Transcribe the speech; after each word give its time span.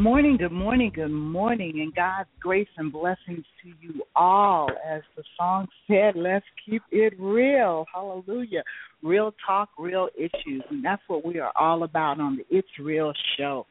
Morning, 0.00 0.38
good 0.38 0.50
morning, 0.50 0.90
good 0.94 1.10
morning, 1.10 1.80
and 1.80 1.94
God's 1.94 2.28
grace 2.40 2.68
and 2.78 2.90
blessings 2.90 3.44
to 3.62 3.68
you 3.82 4.02
all. 4.16 4.70
As 4.70 5.02
the 5.14 5.22
song 5.38 5.68
said, 5.86 6.14
let's 6.16 6.44
keep 6.64 6.80
it 6.90 7.12
real. 7.20 7.84
Hallelujah. 7.92 8.62
Real 9.02 9.34
talk, 9.46 9.68
real 9.78 10.08
issues. 10.16 10.62
And 10.70 10.82
that's 10.82 11.02
what 11.06 11.22
we 11.22 11.38
are 11.38 11.52
all 11.54 11.82
about 11.82 12.18
on 12.18 12.38
the 12.38 12.46
It's 12.56 12.68
Real 12.78 13.12
show. 13.36 13.66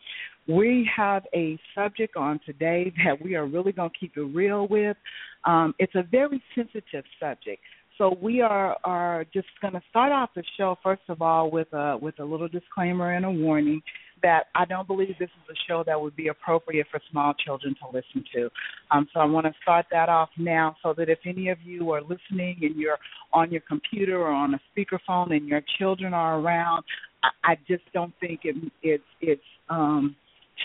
We 0.48 0.88
have 0.96 1.24
a 1.34 1.58
subject 1.74 2.16
on 2.16 2.40
today 2.46 2.94
that 3.04 3.20
we 3.24 3.34
are 3.34 3.48
really 3.48 3.72
going 3.72 3.90
to 3.90 3.98
keep 3.98 4.16
it 4.16 4.22
real 4.22 4.68
with. 4.68 4.98
Um, 5.46 5.74
it's 5.80 5.96
a 5.96 6.04
very 6.04 6.44
sensitive 6.54 7.06
subject. 7.20 7.62
So 7.98 8.18
we 8.22 8.40
are 8.40 8.78
are 8.86 9.26
just 9.34 9.48
going 9.62 9.74
to 9.74 9.82
start 9.90 10.14
off 10.14 10.30
the 10.34 10.44
show 10.58 10.78
first 10.82 11.02
of 11.10 11.22
all 11.22 11.52
with 11.52 11.68
a 11.74 11.98
with 12.02 12.18
a 12.20 12.24
little 12.24 12.48
disclaimer 12.48 13.14
and 13.14 13.26
a 13.26 13.30
warning 13.30 13.82
that 14.22 14.46
I 14.56 14.66
don't 14.66 14.88
believe 14.88 15.16
this 15.20 15.30
is 15.30 15.56
a 15.56 15.58
show 15.68 15.84
that 15.86 16.00
would 16.00 16.16
be 16.16 16.28
appropriate 16.28 16.88
for 16.92 17.00
small 17.12 17.34
children 17.34 17.76
to 17.82 17.88
listen 17.88 18.24
to. 18.36 18.50
Um, 18.92 19.08
so 19.14 19.20
I 19.20 19.26
want 19.26 19.46
to 19.46 19.54
start 19.62 19.86
that 19.92 20.10
off 20.10 20.30
now 20.38 20.76
so 20.84 20.94
that 20.98 21.10
if 21.10 21.20
any 21.26 21.50
of 21.50 21.58
you 21.64 21.92
are 21.92 22.02
listening 22.02 22.58
and 22.62 22.76
you're 22.76 22.98
on 23.34 23.52
your 23.52 23.62
computer 23.62 24.18
or 24.20 24.32
on 24.32 24.54
a 24.54 24.60
speakerphone 24.76 25.36
and 25.36 25.48
your 25.48 25.62
children 25.78 26.14
are 26.14 26.40
around, 26.40 26.84
I, 27.24 27.52
I 27.52 27.56
just 27.68 27.84
don't 27.94 28.14
think 28.20 28.42
it, 28.44 28.56
it's 28.82 29.04
it's 29.22 29.42
um, 29.70 30.16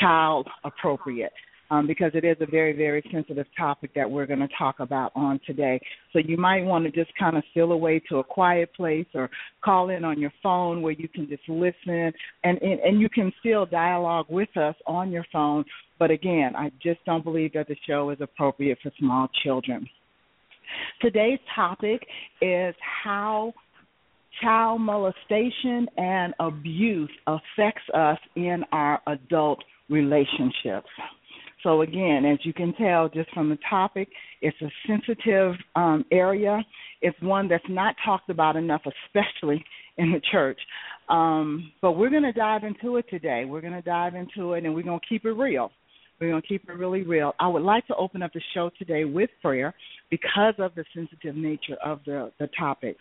child 0.01 0.49
appropriate. 0.65 1.33
Um, 1.75 1.87
because 1.87 2.13
it 2.15 2.25
is 2.25 2.37
a 2.41 2.47
very, 2.47 2.73
very 2.73 3.03
sensitive 3.13 3.47
topic 3.57 3.93
that 3.95 4.09
we're 4.09 4.27
going 4.27 4.41
to 4.41 4.49
talk 4.57 4.81
about 4.81 5.11
on 5.17 5.41
today. 5.45 5.81
So 6.13 6.21
you 6.21 6.37
might 6.37 6.63
want 6.63 6.85
to 6.85 6.91
just 6.91 7.11
kind 7.19 7.37
of 7.37 7.43
steal 7.51 7.73
away 7.73 8.01
to 8.09 8.19
a 8.19 8.25
quiet 8.25 8.73
place 8.75 9.07
or 9.15 9.29
call 9.65 9.91
in 9.91 10.05
on 10.05 10.21
your 10.21 10.33
phone 10.43 10.83
where 10.83 10.93
you 10.93 11.09
can 11.09 11.29
just 11.29 11.43
listen 11.49 12.13
and, 12.45 12.63
and, 12.63 12.81
and 12.81 13.01
you 13.01 13.09
can 13.09 13.33
still 13.41 13.67
dialogue 13.67 14.27
with 14.29 14.57
us 14.57 14.77
on 14.87 15.11
your 15.11 15.25
phone. 15.33 15.65
But 15.99 16.11
again, 16.11 16.55
I 16.57 16.71
just 16.83 17.05
don't 17.07 17.25
believe 17.25 17.53
that 17.55 17.67
the 17.67 17.77
show 17.89 18.11
is 18.11 18.19
appropriate 18.21 18.79
for 18.83 18.93
small 18.99 19.29
children. 19.43 19.89
Today's 21.01 21.41
topic 21.55 22.07
is 22.41 22.75
how 23.05 23.53
child 24.43 24.81
molestation 24.81 25.89
and 25.97 26.35
abuse 26.39 27.11
affects 27.27 27.89
us 27.95 28.19
in 28.37 28.65
our 28.73 29.01
adult 29.07 29.63
relationships. 29.89 30.89
So 31.65 31.83
again, 31.83 32.25
as 32.25 32.39
you 32.45 32.53
can 32.53 32.73
tell 32.75 33.09
just 33.09 33.33
from 33.33 33.49
the 33.49 33.59
topic, 33.69 34.09
it's 34.41 34.57
a 34.63 34.71
sensitive 34.87 35.55
um, 35.75 36.05
area. 36.13 36.63
It's 37.01 37.21
one 37.21 37.49
that's 37.49 37.65
not 37.69 37.97
talked 38.05 38.31
about 38.31 38.55
enough, 38.55 38.83
especially 38.85 39.65
in 39.97 40.13
the 40.13 40.21
church. 40.31 40.61
Um, 41.09 41.73
but 41.83 41.93
we're 41.93 42.11
going 42.11 42.23
to 42.23 42.33
dive 42.33 42.65
into 42.65 42.97
it 42.99 43.07
today. 43.11 43.45
We're 43.47 43.63
going 43.63 43.73
to 43.73 43.83
dive 43.83 44.15
into 44.15 44.53
it, 44.53 44.65
and 44.65 44.75
we're 44.75 44.83
going 44.83 45.01
to 45.01 45.07
keep 45.07 45.25
it 45.25 45.33
real. 45.33 45.73
We're 46.21 46.31
going 46.31 46.43
to 46.43 46.49
keep 46.49 46.69
it 46.69 46.73
really 46.73 47.03
real. 47.03 47.33
I 47.41 47.49
would 47.49 47.63
like 47.63 47.87
to 47.89 47.97
open 47.97 48.23
up 48.23 48.33
the 48.33 48.43
show 48.53 48.71
today 48.79 49.05
with 49.05 49.31
prayer 49.43 49.75
because 50.11 50.55
of 50.59 50.75
the 50.75 50.85
sensitive 50.95 51.35
nature 51.35 51.77
of 51.85 52.01
the, 52.07 52.31
the 52.39 52.49
topic. 52.59 52.97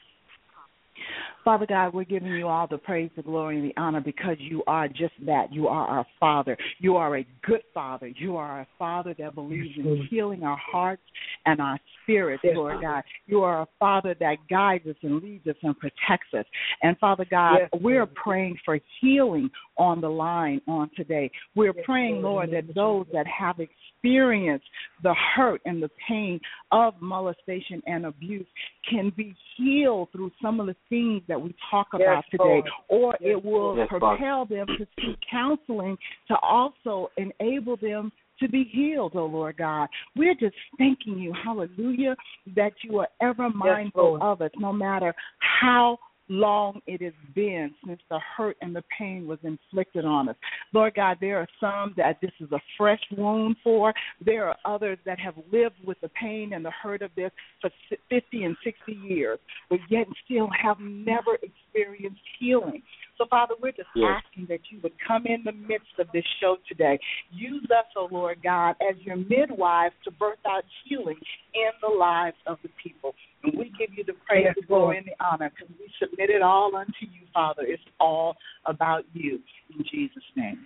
Father 1.44 1.66
God, 1.66 1.94
we're 1.94 2.04
giving 2.06 2.32
you 2.32 2.48
all 2.48 2.68
the 2.68 2.78
praise, 2.78 3.10
the 3.16 3.22
glory, 3.22 3.58
and 3.58 3.70
the 3.70 3.74
honor 3.76 4.00
because 4.00 4.38
you 4.40 4.64
are 4.66 4.88
just 4.88 5.14
that. 5.26 5.52
You 5.52 5.68
are 5.68 5.86
our 5.86 6.06
Father. 6.20 6.58
You 6.80 6.96
are 6.96 7.18
a 7.18 7.28
good 7.46 7.64
Father. 7.74 8.08
You 8.08 8.38
are 8.38 8.62
a 8.62 8.68
Father 8.80 9.14
that 9.20 9.36
believes 9.36 9.78
in 9.78 10.08
healing 10.10 10.44
our 10.44 10.58
hearts 10.58 11.02
and 11.46 11.60
our 11.60 11.80
spirits, 12.04 12.44
Lord 12.46 12.82
God. 12.82 13.04
You 13.26 13.42
are 13.44 13.64
a 13.64 13.68
Father 13.80 14.16
that 14.20 14.38
guides 14.50 14.88
us 14.88 14.96
and 15.04 15.22
leads 15.22 15.46
us 15.48 15.56
and 15.64 15.78
protects 15.78 16.34
us. 16.38 16.46
And 16.82 16.98
Father 17.00 17.26
God, 17.30 17.60
we're 17.82 18.06
praying 18.06 18.58
for 18.64 18.80
healing 19.02 19.50
on 19.78 20.02
the 20.02 20.10
line 20.10 20.62
on 20.68 20.90
today. 20.96 21.30
We're 21.56 21.74
praying, 21.74 22.22
Lord, 22.22 22.52
that 22.52 22.74
those 22.74 23.06
that 23.12 23.26
have 23.28 23.60
experienced 24.04 24.66
the 25.02 25.14
hurt 25.36 25.62
and 25.66 25.82
the 25.82 25.90
pain 26.08 26.40
of 26.72 26.94
molestation 27.02 27.82
and 27.88 28.06
abuse 28.06 28.46
can 28.90 29.12
be 29.16 29.36
healed 29.58 30.10
through 30.12 30.32
some 30.42 30.60
of 30.60 30.68
the 30.68 30.76
things 30.90 31.22
that 31.28 31.40
we 31.40 31.56
talk 31.72 31.88
about 31.94 32.24
today, 32.30 32.62
or 32.90 33.16
it 33.22 33.44
will 33.44 33.78
Yes, 33.78 33.88
propel 33.88 34.46
them 34.46 34.68
to 34.68 34.86
seek 34.98 35.18
counseling 35.30 35.98
to 36.28 36.36
also 36.42 37.10
enable 37.18 37.78
them 37.78 38.12
to 38.40 38.50
be 38.50 38.70
healed, 38.72 39.14
oh 39.16 39.26
Lord 39.26 39.58
God. 39.58 39.88
We're 40.16 40.36
just 40.36 40.56
thanking 40.78 41.18
you, 41.18 41.34
hallelujah, 41.44 42.16
that 42.56 42.74
you 42.84 43.00
are 43.00 43.08
ever 43.22 43.50
mindful 43.50 44.20
of 44.22 44.42
us, 44.42 44.52
no 44.58 44.74
matter 44.74 45.14
how 45.62 45.98
long 46.30 46.80
it 46.88 47.02
has 47.02 47.14
been 47.36 47.74
since 47.86 48.00
the 48.10 48.20
hurt 48.38 48.58
and 48.62 48.76
the 48.76 48.84
pain 48.98 49.28
was 49.28 49.40
inflicted 49.44 50.06
on 50.06 50.30
us. 50.30 50.36
Lord 50.74 50.96
God, 50.96 51.18
there 51.20 51.38
are 51.38 51.48
some 51.60 51.94
that 51.98 52.20
this 52.22 52.32
is 52.40 52.52
a 52.52 52.60
fresh 52.78 53.02
wound 53.16 53.58
for. 53.64 53.94
There 54.26 54.48
are 54.48 54.56
others 54.66 54.98
that 55.06 55.20
have 55.20 55.36
lived 55.52 55.76
with 55.86 56.00
the 56.02 56.10
pain 56.10 56.54
and 56.54 56.64
the 56.64 56.72
hurt 56.72 57.02
of 57.02 57.12
this 57.16 57.32
for 57.62 57.70
50 58.10 58.44
and 58.44 58.56
60 58.64 58.94
years, 58.94 59.40
but 59.70 59.80
yet 59.90 60.08
still 60.26 60.50
have 60.62 60.78
never 60.80 61.38
experienced 61.42 62.22
healing. 62.40 62.82
So, 63.18 63.26
Father, 63.30 63.56
we're 63.62 63.72
just 63.72 63.90
Yes. 63.96 64.24
asking 64.26 64.48
that 64.48 64.72
you 64.72 64.80
would 64.82 64.98
come 65.00 65.26
in 65.28 65.44
the 65.44 65.52
midst 65.52 66.00
of 66.00 66.12
this 66.12 66.26
show 66.40 66.58
today. 66.68 67.00
Use 67.32 67.70
us, 67.70 67.86
oh 67.96 68.08
Lord 68.12 68.42
God, 68.42 68.76
as 68.82 69.00
your 69.02 69.18
midwives 69.18 69.96
to 70.04 70.12
birth 70.12 70.44
out 70.46 70.66
healing 70.84 71.20
in 71.54 71.72
the 71.82 71.90
lives 71.90 72.38
of 72.48 72.60
the 72.64 72.70
people. 72.82 73.14
And 73.44 73.58
we 73.58 73.72
give 73.78 73.90
you 73.96 74.04
the 74.06 74.14
praise, 74.26 74.48
the 74.56 74.66
glory, 74.66 74.98
and 74.98 75.08
the 75.08 75.26
honor 75.26 75.52
because 75.52 75.74
we 75.80 75.92
submit 76.00 76.30
it 76.30 76.42
all 76.42 76.76
unto 76.76 76.92
you, 77.02 77.28
Father. 77.34 77.64
It's 77.66 77.82
all 78.00 78.36
about 78.66 79.04
you. 79.14 79.40
In 79.78 79.84
Jesus' 79.92 80.24
name. 80.36 80.66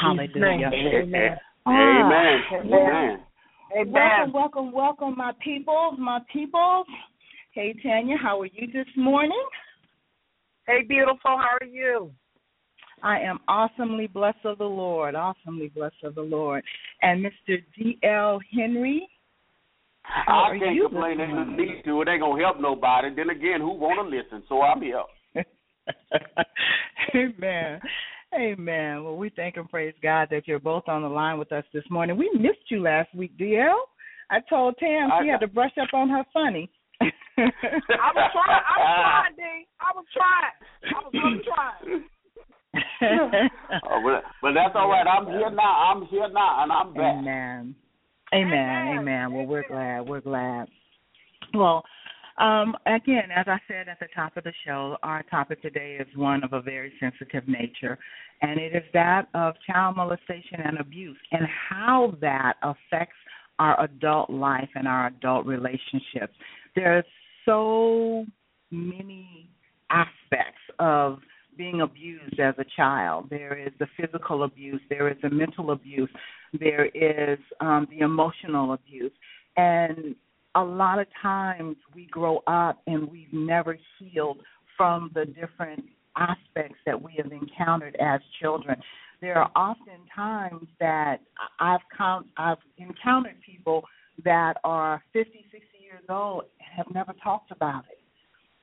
Hallelujah. 0.00 0.70
Amen. 0.72 1.36
Amen. 1.66 2.40
well, 2.64 3.18
Amen. 3.76 3.92
Welcome, 3.92 4.32
welcome, 4.32 4.72
welcome, 4.72 5.16
my 5.16 5.32
people, 5.42 5.92
my 5.98 6.20
people. 6.32 6.84
Hey, 7.52 7.74
Tanya, 7.82 8.16
how 8.20 8.40
are 8.40 8.46
you 8.46 8.66
this 8.72 8.86
morning? 8.96 9.42
Hey, 10.66 10.82
beautiful. 10.88 11.18
How 11.24 11.56
are 11.60 11.66
you? 11.66 12.10
I 13.02 13.20
am 13.20 13.38
awesomely 13.48 14.06
blessed 14.06 14.44
of 14.44 14.58
the 14.58 14.64
Lord, 14.64 15.14
awesomely 15.14 15.68
blessed 15.68 16.02
of 16.04 16.14
the 16.14 16.22
Lord. 16.22 16.64
And 17.02 17.24
Mr. 17.24 17.62
D.L. 17.76 18.40
Henry, 18.54 19.08
how 20.02 20.44
I 20.44 20.50
are 20.50 20.58
can't 20.58 20.74
you 20.74 20.88
complain. 20.88 21.18
this 21.18 21.26
They 21.28 21.32
morning? 21.32 21.56
just 21.56 21.68
need 21.68 21.82
to. 21.84 22.02
It 22.02 22.08
ain't 22.08 22.20
gonna 22.22 22.42
help 22.42 22.60
nobody. 22.60 23.14
Then 23.14 23.30
again, 23.30 23.60
who 23.60 23.72
wanna 23.72 24.02
listen? 24.02 24.42
So 24.48 24.62
I'm 24.62 24.80
here. 24.82 25.02
Amen. 27.14 27.80
Amen. 28.34 29.02
Well, 29.04 29.16
we 29.16 29.30
thank 29.30 29.56
and 29.56 29.68
praise 29.68 29.94
God 30.02 30.28
that 30.30 30.46
you're 30.46 30.60
both 30.60 30.84
on 30.88 31.02
the 31.02 31.08
line 31.08 31.38
with 31.38 31.50
us 31.52 31.64
this 31.74 31.82
morning. 31.90 32.16
We 32.16 32.30
missed 32.34 32.70
you 32.70 32.80
last 32.80 33.12
week, 33.14 33.36
DL. 33.38 33.74
I 34.30 34.38
told 34.48 34.76
Tam 34.78 35.10
she 35.20 35.28
I- 35.28 35.32
had 35.32 35.40
to 35.40 35.48
brush 35.48 35.72
up 35.80 35.92
on 35.92 36.08
her 36.10 36.24
funny. 36.32 36.70
I 37.00 37.06
was 38.14 38.30
trying. 38.32 38.62
I 38.68 38.76
was 38.78 38.94
trying, 39.00 39.36
D. 39.36 39.42
I 39.80 39.92
was 39.96 40.04
trying. 40.14 40.54
I 40.94 40.98
was 41.04 41.12
really 41.14 41.42
trying. 41.50 42.04
Oh, 43.82 44.00
but, 44.04 44.22
but 44.42 44.52
that's 44.52 44.74
all 44.76 44.88
right. 44.88 45.06
I'm 45.06 45.26
here 45.26 45.50
now. 45.50 45.90
I'm 45.92 46.06
here 46.06 46.28
now, 46.32 46.62
and 46.62 46.70
I'm 46.70 46.92
back. 46.94 47.16
Amen. 47.18 47.74
Amen. 48.34 48.98
Amen. 48.98 49.32
Well, 49.32 49.46
we're 49.46 49.66
glad. 49.66 50.08
We're 50.08 50.20
glad. 50.20 50.68
Well, 51.54 51.84
Um, 52.38 52.74
again, 52.86 53.30
as 53.34 53.46
I 53.48 53.58
said 53.68 53.88
at 53.88 54.00
the 54.00 54.08
top 54.14 54.38
of 54.38 54.44
the 54.44 54.52
show, 54.64 54.96
our 55.02 55.22
topic 55.24 55.60
today 55.60 55.98
is 56.00 56.06
one 56.16 56.42
of 56.42 56.54
a 56.54 56.62
very 56.62 56.90
sensitive 56.98 57.46
nature, 57.46 57.98
and 58.40 58.58
it 58.58 58.74
is 58.74 58.82
that 58.94 59.28
of 59.34 59.54
child 59.66 59.96
molestation 59.96 60.60
and 60.64 60.78
abuse 60.78 61.18
and 61.32 61.46
how 61.68 62.14
that 62.22 62.54
affects 62.62 63.18
our 63.58 63.78
adult 63.84 64.30
life 64.30 64.70
and 64.74 64.88
our 64.88 65.08
adult 65.08 65.44
relationships. 65.44 66.32
There 66.74 66.96
are 66.96 67.04
so 67.44 68.24
many 68.70 69.50
aspects 69.90 70.62
of 70.78 71.18
being 71.60 71.82
abused 71.82 72.40
as 72.40 72.54
a 72.56 72.64
child. 72.74 73.26
There 73.28 73.54
is 73.54 73.70
the 73.78 73.86
physical 73.98 74.44
abuse, 74.44 74.80
there 74.88 75.10
is 75.10 75.18
the 75.22 75.28
mental 75.28 75.72
abuse, 75.72 76.08
there 76.58 76.86
is 76.86 77.38
um, 77.60 77.86
the 77.90 77.98
emotional 77.98 78.72
abuse. 78.72 79.12
And 79.58 80.14
a 80.54 80.62
lot 80.62 80.98
of 80.98 81.06
times 81.20 81.76
we 81.94 82.06
grow 82.06 82.38
up 82.46 82.80
and 82.86 83.10
we've 83.10 83.32
never 83.34 83.76
healed 83.98 84.38
from 84.74 85.10
the 85.12 85.26
different 85.26 85.84
aspects 86.16 86.78
that 86.86 87.00
we 87.00 87.12
have 87.18 87.30
encountered 87.30 87.94
as 88.00 88.20
children. 88.40 88.76
There 89.20 89.36
are 89.36 89.50
often 89.54 90.00
times 90.16 90.66
that 90.80 91.18
I've 91.60 91.80
count, 91.96 92.26
I've 92.38 92.56
encountered 92.78 93.36
people 93.44 93.84
that 94.24 94.54
are 94.64 95.02
50, 95.12 95.44
60 95.52 95.66
years 95.82 96.04
old 96.08 96.44
and 96.58 96.68
have 96.74 96.86
never 96.94 97.12
talked 97.22 97.52
about 97.52 97.84
it. 97.92 97.99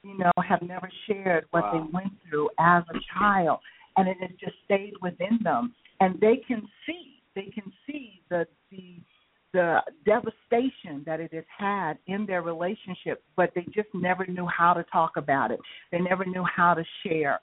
You 0.07 0.18
know, 0.18 0.31
have 0.48 0.62
never 0.62 0.89
shared 1.06 1.45
what 1.51 1.63
Wow. 1.63 1.71
they 1.74 1.92
went 1.92 2.13
through 2.24 2.50
as 2.59 2.83
a 2.89 3.00
child, 3.19 3.59
and 3.98 4.07
it 4.07 4.18
has 4.21 4.31
just 4.39 4.56
stayed 4.63 4.94
within 5.01 5.38
them. 5.44 5.75
And 6.00 6.18
they 6.21 6.38
can 6.38 6.65
see, 6.86 7.21
they 7.36 7.48
can 7.48 7.71
see 7.86 8.21
the 8.30 8.48
the 8.71 9.01
the 9.54 9.81
devastation 10.06 11.04
that 11.06 11.19
it 11.19 11.33
has 11.33 11.45
had 11.57 11.98
in 12.07 12.25
their 12.25 12.42
relationship, 12.42 13.24
but 13.36 13.51
they 13.56 13.63
just 13.74 13.88
never 13.94 14.25
knew 14.27 14.45
how 14.45 14.74
to 14.74 14.83
talk 14.83 15.18
about 15.18 15.51
it. 15.51 15.59
They 15.92 16.00
never 16.00 16.25
knew 16.25 16.44
how 16.44 16.74
to 16.74 16.83
share. 17.03 17.39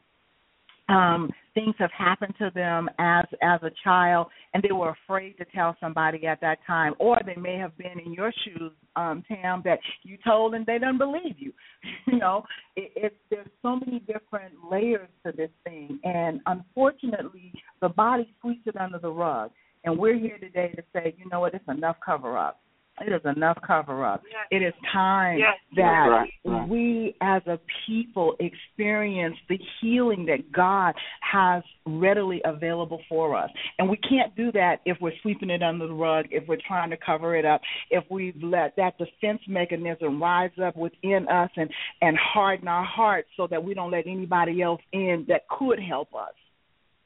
Um, 0.89 1.31
things 1.55 1.75
have 1.79 1.91
happened 1.97 2.35
to 2.39 2.51
them 2.55 2.91
as 2.99 3.25
as 3.43 3.61
a 3.63 3.71
child, 3.83 4.27
and 4.53 4.63
they 4.63 4.73
were 4.73 4.95
afraid 5.05 5.39
to 5.39 5.47
tell 5.47 5.77
somebody 5.81 6.27
at 6.27 6.41
that 6.43 6.59
time, 6.67 6.95
or 6.99 7.19
they 7.25 7.41
may 7.41 7.57
have 7.57 7.77
been 7.79 7.99
in 8.05 8.13
your 8.13 8.33
shoes, 8.45 8.73
um, 8.97 9.25
Tam, 9.27 9.63
that 9.65 9.79
you 10.03 10.19
told 10.27 10.55
and 10.55 10.67
they 10.67 10.79
don't 10.79 10.99
believe 10.99 11.37
you. 11.39 11.53
you 12.07 12.19
know, 12.19 12.45
it, 12.77 12.93
it, 12.97 13.17
there's 13.31 13.49
so 13.63 13.77
many 13.77 14.01
different 14.01 14.55
layers 14.71 15.09
to 15.25 15.33
this 15.33 15.51
thing, 15.65 15.99
and 16.05 16.41
unfortunately, 16.47 17.53
the 17.81 17.89
body 17.89 18.35
sweeps 18.41 18.67
it 18.67 18.77
under 18.77 18.99
the 18.99 19.11
rug. 19.11 19.51
And 19.85 19.99
we're 19.99 20.19
here 20.19 20.39
today 20.39 20.73
to 20.77 20.83
say, 20.95 21.15
you 21.19 21.29
know 21.31 21.41
what, 21.41 21.55
it's 21.55 21.69
enough 21.69 21.97
cover 22.05 22.39
up. 22.39 22.61
It 23.01 23.13
is 23.13 23.37
enough 23.37 23.59
cover 23.67 24.05
up. 24.05 24.23
Yes. 24.31 24.47
It 24.51 24.65
is 24.65 24.75
time 24.93 25.39
Yes. 25.39 25.59
that 25.77 26.07
Right, 26.09 26.31
right. 26.45 26.69
we 26.69 27.17
as 27.21 27.43
a 27.47 27.59
people 27.87 28.37
experience 28.39 29.37
the 29.49 29.59
healing 29.81 30.27
that 30.27 30.53
God 30.53 30.95
has 31.21 31.65
readily 31.87 32.41
available 32.45 33.01
for 33.09 33.37
us. 33.37 33.51
And 33.79 33.89
we 33.91 33.97
can't 33.97 34.35
do 34.37 34.53
that 34.53 34.81
if 34.85 34.97
we're 35.01 35.17
sweeping 35.23 35.51
it 35.51 35.63
under 35.63 35.87
the 35.89 35.93
rug, 35.93 36.27
if 36.31 36.47
we're 36.47 36.57
trying 36.67 36.91
to 36.91 36.97
cover 36.97 37.35
it 37.37 37.45
up, 37.45 37.61
if 37.91 38.05
we've 38.11 38.41
let 38.43 38.77
that 38.77 38.97
defense 38.97 39.41
mechanism 39.49 40.23
rise 40.23 40.57
up 40.63 40.77
within 40.77 41.27
us 41.29 41.51
and, 41.57 41.71
and 42.01 42.17
harden 42.17 42.69
our 42.69 42.85
hearts 42.85 43.29
so 43.37 43.47
that 43.49 43.63
we 43.63 43.75
don't 43.75 43.91
let 43.91 44.07
anybody 44.07 44.63
else 44.63 44.81
in 44.93 45.25
that 45.29 45.49
could 45.49 45.81
help 45.81 46.15
us. 46.15 46.33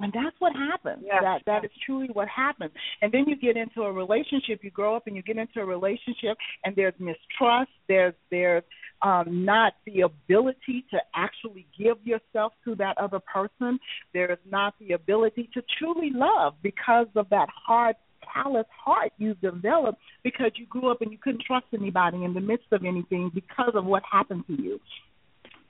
And 0.01 0.13
that's 0.13 0.37
what 0.39 0.55
happens. 0.55 1.03
Yes. 1.05 1.23
That 1.23 1.43
that 1.47 1.65
is 1.65 1.71
truly 1.85 2.09
what 2.13 2.29
happens. 2.29 2.71
And 3.03 3.11
then 3.11 3.25
you 3.27 3.37
get 3.37 3.57
into 3.57 3.83
a 3.83 3.93
relationship, 3.93 4.63
you 4.63 4.71
grow 4.71 4.95
up 4.95 5.07
and 5.07 5.17
you 5.17 5.23
get 5.23 5.37
into 5.37 5.61
a 5.61 5.65
relationship 5.65 6.37
and 6.65 6.77
there's 6.77 6.95
mistrust, 6.99 7.71
there's 7.89 8.15
there's 8.31 8.63
um 9.03 9.45
not 9.45 9.75
the 9.87 10.03
ability 10.03 10.85
to 10.91 10.99
actually 11.15 11.67
give 11.77 11.97
yourself 12.05 12.53
to 12.65 12.75
that 12.77 12.97
other 12.99 13.21
person. 13.21 13.79
There 14.15 14.31
is 14.31 14.39
not 14.49 14.75
the 14.79 14.93
ability 14.93 15.51
to 15.55 15.63
truly 15.79 16.11
love 16.15 16.55
because 16.63 17.09
of 17.17 17.29
that 17.31 17.49
hard 17.67 17.97
callous 18.33 18.67
heart 18.85 19.13
you've 19.19 19.41
developed 19.41 19.99
because 20.23 20.51
you 20.57 20.67
grew 20.67 20.91
up 20.91 21.01
and 21.01 21.11
you 21.11 21.19
couldn't 21.19 21.43
trust 21.43 21.67
anybody 21.73 22.25
in 22.25 22.35
the 22.35 22.41
midst 22.41 22.67
of 22.73 22.85
anything 22.85 23.31
because 23.35 23.73
of 23.75 23.85
what 23.85 24.03
happened 24.11 24.45
to 24.47 24.61
you. 24.61 24.81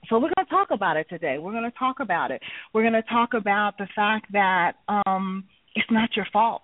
So 0.07 0.15
we're 0.15 0.31
going 0.35 0.45
to 0.45 0.49
talk 0.49 0.69
about 0.71 0.97
it 0.97 1.07
today. 1.09 1.37
We're 1.37 1.51
going 1.51 1.69
to 1.69 1.77
talk 1.77 1.99
about 1.99 2.31
it. 2.31 2.41
We're 2.73 2.83
going 2.83 2.93
to 2.93 3.03
talk 3.03 3.33
about 3.33 3.77
the 3.77 3.87
fact 3.95 4.31
that 4.31 4.73
um 4.87 5.43
it's 5.75 5.89
not 5.91 6.09
your 6.15 6.27
fault. 6.31 6.63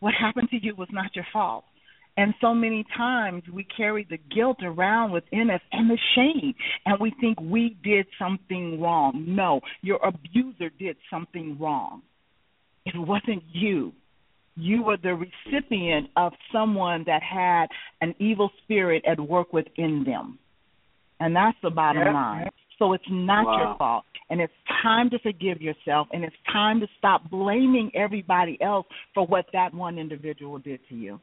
What 0.00 0.14
happened 0.14 0.48
to 0.50 0.56
you 0.60 0.74
was 0.76 0.88
not 0.92 1.14
your 1.16 1.26
fault. 1.32 1.64
And 2.16 2.34
so 2.40 2.52
many 2.52 2.84
times 2.96 3.44
we 3.52 3.64
carry 3.76 4.06
the 4.10 4.18
guilt 4.34 4.58
around 4.62 5.12
within 5.12 5.50
us 5.50 5.60
and 5.70 5.88
the 5.88 5.98
shame, 6.16 6.52
and 6.84 6.98
we 7.00 7.12
think 7.20 7.40
we 7.40 7.76
did 7.84 8.06
something 8.18 8.80
wrong. 8.80 9.24
No, 9.28 9.60
your 9.82 10.00
abuser 10.04 10.68
did 10.80 10.96
something 11.10 11.56
wrong. 11.60 12.02
It 12.84 12.96
wasn't 12.96 13.44
you. 13.52 13.92
You 14.56 14.82
were 14.82 14.96
the 14.96 15.14
recipient 15.14 16.10
of 16.16 16.32
someone 16.52 17.04
that 17.06 17.22
had 17.22 17.66
an 18.00 18.16
evil 18.18 18.50
spirit 18.64 19.04
at 19.06 19.20
work 19.20 19.52
within 19.52 20.02
them. 20.04 20.40
And 21.20 21.34
that's 21.34 21.58
the 21.62 21.70
bottom 21.70 22.02
Yeah. 22.02 22.12
line. 22.12 22.48
So 22.78 22.92
it's 22.92 23.08
not 23.08 23.46
Wow. 23.46 23.58
your 23.58 23.74
fault. 23.76 24.04
And 24.30 24.40
it's 24.40 24.52
time 24.82 25.10
to 25.10 25.18
forgive 25.20 25.60
yourself 25.62 26.08
and 26.12 26.22
it's 26.22 26.36
time 26.52 26.80
to 26.80 26.86
stop 26.98 27.28
blaming 27.30 27.90
everybody 27.94 28.60
else 28.60 28.86
for 29.14 29.26
what 29.26 29.50
that 29.52 29.72
one 29.72 29.98
individual 29.98 30.58
did 30.58 30.86
to 30.88 30.94
you. 30.94 31.20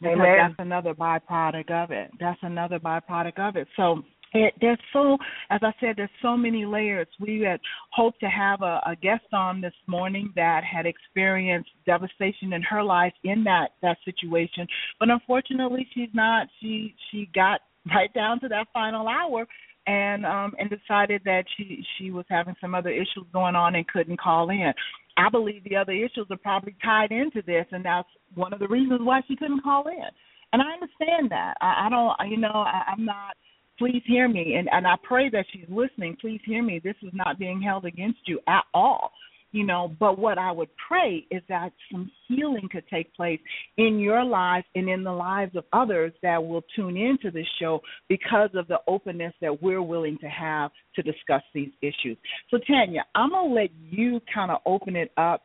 Because 0.00 0.18
Amen. 0.18 0.36
that's 0.36 0.54
another 0.58 0.94
byproduct 0.94 1.70
of 1.70 1.92
it. 1.92 2.10
That's 2.18 2.42
another 2.42 2.80
byproduct 2.80 3.38
of 3.38 3.56
it. 3.56 3.68
So 3.76 4.02
it, 4.34 4.54
there's 4.60 4.78
so, 4.92 5.18
as 5.50 5.60
I 5.62 5.72
said, 5.78 5.96
there's 5.96 6.10
so 6.22 6.36
many 6.36 6.64
layers. 6.64 7.06
We 7.20 7.40
had 7.42 7.60
hoped 7.90 8.20
to 8.20 8.28
have 8.28 8.62
a, 8.62 8.80
a 8.86 8.96
guest 9.00 9.26
on 9.32 9.60
this 9.60 9.74
morning 9.86 10.32
that 10.36 10.64
had 10.64 10.86
experienced 10.86 11.70
devastation 11.86 12.52
in 12.54 12.62
her 12.62 12.82
life 12.82 13.12
in 13.24 13.44
that 13.44 13.72
that 13.82 13.98
situation, 14.04 14.66
but 14.98 15.10
unfortunately, 15.10 15.86
she's 15.94 16.08
not. 16.14 16.48
She 16.60 16.94
she 17.10 17.28
got 17.34 17.60
right 17.94 18.12
down 18.14 18.40
to 18.40 18.48
that 18.48 18.68
final 18.72 19.08
hour, 19.08 19.46
and 19.86 20.24
um 20.24 20.54
and 20.58 20.70
decided 20.70 21.22
that 21.24 21.44
she 21.56 21.84
she 21.98 22.10
was 22.10 22.24
having 22.28 22.54
some 22.60 22.74
other 22.74 22.90
issues 22.90 23.26
going 23.32 23.56
on 23.56 23.74
and 23.74 23.88
couldn't 23.88 24.20
call 24.20 24.50
in. 24.50 24.72
I 25.16 25.28
believe 25.28 25.64
the 25.64 25.76
other 25.76 25.92
issues 25.92 26.26
are 26.30 26.36
probably 26.36 26.74
tied 26.82 27.12
into 27.12 27.42
this, 27.42 27.66
and 27.72 27.84
that's 27.84 28.08
one 28.34 28.52
of 28.52 28.60
the 28.60 28.68
reasons 28.68 29.00
why 29.02 29.20
she 29.28 29.36
couldn't 29.36 29.62
call 29.62 29.86
in. 29.88 30.08
And 30.52 30.62
I 30.62 30.72
understand 30.72 31.30
that. 31.30 31.54
I, 31.60 31.86
I 31.86 31.88
don't, 31.90 32.30
you 32.30 32.38
know, 32.38 32.52
I, 32.52 32.82
I'm 32.92 33.04
not. 33.04 33.36
Please 33.78 34.02
hear 34.06 34.28
me, 34.28 34.54
and 34.54 34.68
and 34.70 34.86
I 34.86 34.94
pray 35.02 35.28
that 35.30 35.46
she's 35.52 35.68
listening. 35.68 36.16
Please 36.20 36.40
hear 36.44 36.62
me. 36.62 36.80
This 36.82 36.94
is 37.02 37.10
not 37.12 37.38
being 37.38 37.60
held 37.60 37.84
against 37.84 38.20
you 38.26 38.38
at 38.46 38.64
all, 38.72 39.12
you 39.52 39.64
know. 39.64 39.94
But 40.00 40.18
what 40.18 40.38
I 40.38 40.50
would 40.50 40.70
pray 40.88 41.26
is 41.30 41.42
that 41.48 41.72
some 41.90 42.10
healing 42.28 42.68
could 42.70 42.84
take 42.88 43.14
place 43.14 43.40
in 43.76 43.98
your 43.98 44.24
lives 44.24 44.66
and 44.74 44.88
in 44.88 45.04
the 45.04 45.12
lives 45.12 45.54
of 45.56 45.64
others 45.72 46.12
that 46.22 46.42
will 46.42 46.62
tune 46.74 46.96
into 46.96 47.30
this 47.30 47.46
show 47.60 47.80
because 48.08 48.50
of 48.54 48.66
the 48.68 48.78
openness 48.88 49.34
that 49.40 49.62
we're 49.62 49.82
willing 49.82 50.18
to 50.18 50.28
have 50.28 50.70
to 50.96 51.02
discuss 51.02 51.42
these 51.54 51.70
issues. 51.80 52.16
So 52.50 52.58
Tanya, 52.66 53.04
I'm 53.14 53.30
gonna 53.30 53.52
let 53.52 53.70
you 53.90 54.20
kind 54.32 54.50
of 54.50 54.58
open 54.66 54.96
it 54.96 55.12
up 55.16 55.42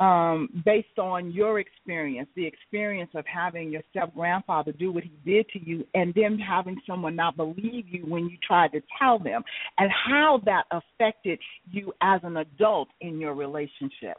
um, 0.00 0.48
based 0.64 0.98
on 0.98 1.30
your 1.30 1.60
experience, 1.60 2.28
the 2.34 2.46
experience 2.46 3.10
of 3.14 3.24
having 3.26 3.70
your 3.70 3.82
step 3.90 4.14
grandfather 4.14 4.72
do 4.72 4.90
what 4.90 5.04
he 5.04 5.12
did 5.30 5.46
to 5.50 5.62
you, 5.62 5.86
and 5.94 6.14
then 6.14 6.38
having 6.38 6.80
someone 6.86 7.14
not 7.14 7.36
believe 7.36 7.86
you 7.86 8.04
when 8.06 8.24
you 8.24 8.38
tried 8.44 8.72
to 8.72 8.80
tell 8.98 9.18
them, 9.18 9.42
and 9.78 9.90
how 9.92 10.40
that 10.46 10.64
affected 10.70 11.38
you 11.70 11.92
as 12.00 12.20
an 12.24 12.38
adult 12.38 12.88
in 13.02 13.20
your 13.20 13.34
relationship. 13.34 14.16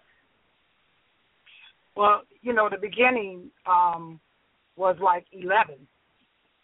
Well, 1.95 2.21
you 2.41 2.53
know, 2.53 2.69
the 2.69 2.77
beginning 2.77 3.49
um 3.65 4.19
was 4.77 4.95
like 5.03 5.25
11, 5.33 5.75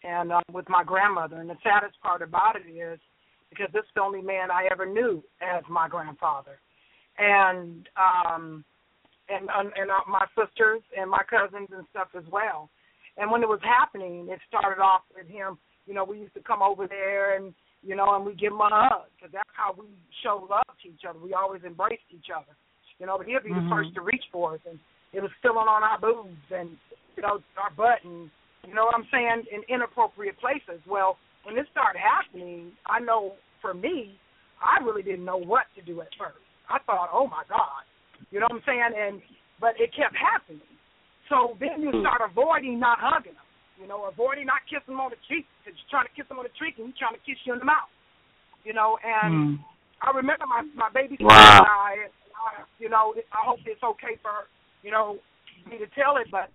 and 0.04 0.32
um, 0.32 0.42
with 0.52 0.68
my 0.68 0.82
grandmother. 0.84 1.36
And 1.40 1.50
the 1.50 1.56
saddest 1.62 2.00
part 2.00 2.22
about 2.22 2.54
it 2.56 2.68
is 2.68 2.98
because 3.50 3.68
this 3.72 3.82
is 3.82 3.90
the 3.94 4.00
only 4.00 4.22
man 4.22 4.50
I 4.50 4.68
ever 4.70 4.86
knew 4.86 5.22
as 5.42 5.62
my 5.68 5.88
grandfather, 5.88 6.58
and 7.18 7.88
um, 7.96 8.64
and 9.28 9.48
and, 9.54 9.72
and 9.76 9.90
uh, 9.90 10.04
my 10.08 10.26
sisters 10.36 10.82
and 10.96 11.10
my 11.10 11.22
cousins 11.28 11.68
and 11.72 11.86
stuff 11.90 12.08
as 12.16 12.24
well. 12.30 12.70
And 13.16 13.30
when 13.30 13.42
it 13.42 13.48
was 13.48 13.60
happening, 13.62 14.28
it 14.30 14.38
started 14.48 14.80
off 14.80 15.02
with 15.14 15.26
him. 15.26 15.58
You 15.86 15.94
know, 15.94 16.04
we 16.04 16.18
used 16.20 16.34
to 16.34 16.42
come 16.42 16.62
over 16.62 16.86
there 16.86 17.36
and 17.36 17.54
you 17.82 17.94
know, 17.94 18.14
and 18.14 18.26
we 18.26 18.34
give 18.34 18.52
him 18.52 18.60
a 18.60 18.68
hug 18.70 19.06
because 19.14 19.32
that's 19.32 19.54
how 19.54 19.74
we 19.78 19.86
show 20.22 20.46
love 20.50 20.66
to 20.82 20.88
each 20.88 21.06
other. 21.08 21.18
We 21.18 21.34
always 21.34 21.62
embraced 21.62 22.10
each 22.10 22.26
other. 22.34 22.54
You 22.98 23.06
know, 23.06 23.16
but 23.16 23.26
he'd 23.26 23.42
be 23.44 23.50
Mhm. 23.50 23.62
the 23.62 23.70
first 23.70 23.94
to 23.94 24.02
reach 24.02 24.24
for 24.32 24.54
us, 24.54 24.60
and 24.66 24.78
it 25.12 25.22
was 25.22 25.30
filling 25.40 25.68
on 25.68 25.82
our 25.82 25.98
boobs 25.98 26.50
and 26.50 26.76
you 27.16 27.22
know 27.22 27.42
our 27.56 27.70
butt 27.70 28.02
and 28.04 28.30
you 28.66 28.74
know 28.74 28.84
what 28.84 28.94
I'm 28.94 29.06
saying 29.10 29.46
in 29.52 29.62
inappropriate 29.68 30.38
places. 30.38 30.84
Well, 30.86 31.18
when 31.44 31.54
this 31.54 31.66
started 31.70 32.00
happening, 32.00 32.72
I 32.86 32.98
know 32.98 33.36
for 33.62 33.72
me, 33.72 34.18
I 34.60 34.82
really 34.82 35.02
didn't 35.02 35.24
know 35.24 35.38
what 35.38 35.66
to 35.76 35.82
do 35.82 36.00
at 36.00 36.08
first. 36.18 36.42
I 36.68 36.78
thought, 36.80 37.10
oh 37.12 37.26
my 37.26 37.44
God, 37.48 37.86
you 38.30 38.40
know 38.40 38.46
what 38.50 38.60
I'm 38.60 38.66
saying? 38.66 38.92
And 38.96 39.22
but 39.60 39.74
it 39.78 39.90
kept 39.94 40.14
happening. 40.14 40.62
So 41.28 41.58
then 41.60 41.82
you 41.82 41.92
start 42.00 42.22
avoiding 42.24 42.80
not 42.80 42.98
hugging 43.00 43.36
them. 43.36 43.48
You 43.78 43.86
know, 43.86 44.08
avoiding 44.10 44.46
not 44.46 44.64
kissing 44.66 44.96
them 44.96 45.02
on 45.04 45.10
the 45.14 45.20
cheek 45.28 45.46
because 45.60 45.76
you're 45.78 45.92
trying 45.92 46.08
to 46.08 46.14
kiss 46.16 46.26
them 46.26 46.38
on 46.40 46.46
the 46.48 46.54
cheek 46.58 46.78
and 46.78 46.90
he's 46.90 46.98
trying 46.98 47.14
to 47.14 47.22
kiss 47.22 47.38
you 47.46 47.52
in 47.54 47.60
the 47.62 47.68
mouth. 47.68 47.90
You 48.64 48.74
know, 48.74 48.98
and 49.04 49.58
Mm. 49.58 49.64
I 50.02 50.10
remember 50.14 50.46
my 50.46 50.62
my 50.74 50.90
baby 50.90 51.16
Wow. 51.20 51.62
died. 51.62 52.10
You 52.78 52.88
know, 52.88 53.14
I 53.32 53.42
hope 53.44 53.60
it's 53.66 53.82
okay 53.82 54.16
for 54.22 54.46
you 54.82 54.90
know 54.90 55.18
me 55.66 55.78
to 55.78 55.86
tell 55.94 56.16
it, 56.16 56.30
but 56.30 56.50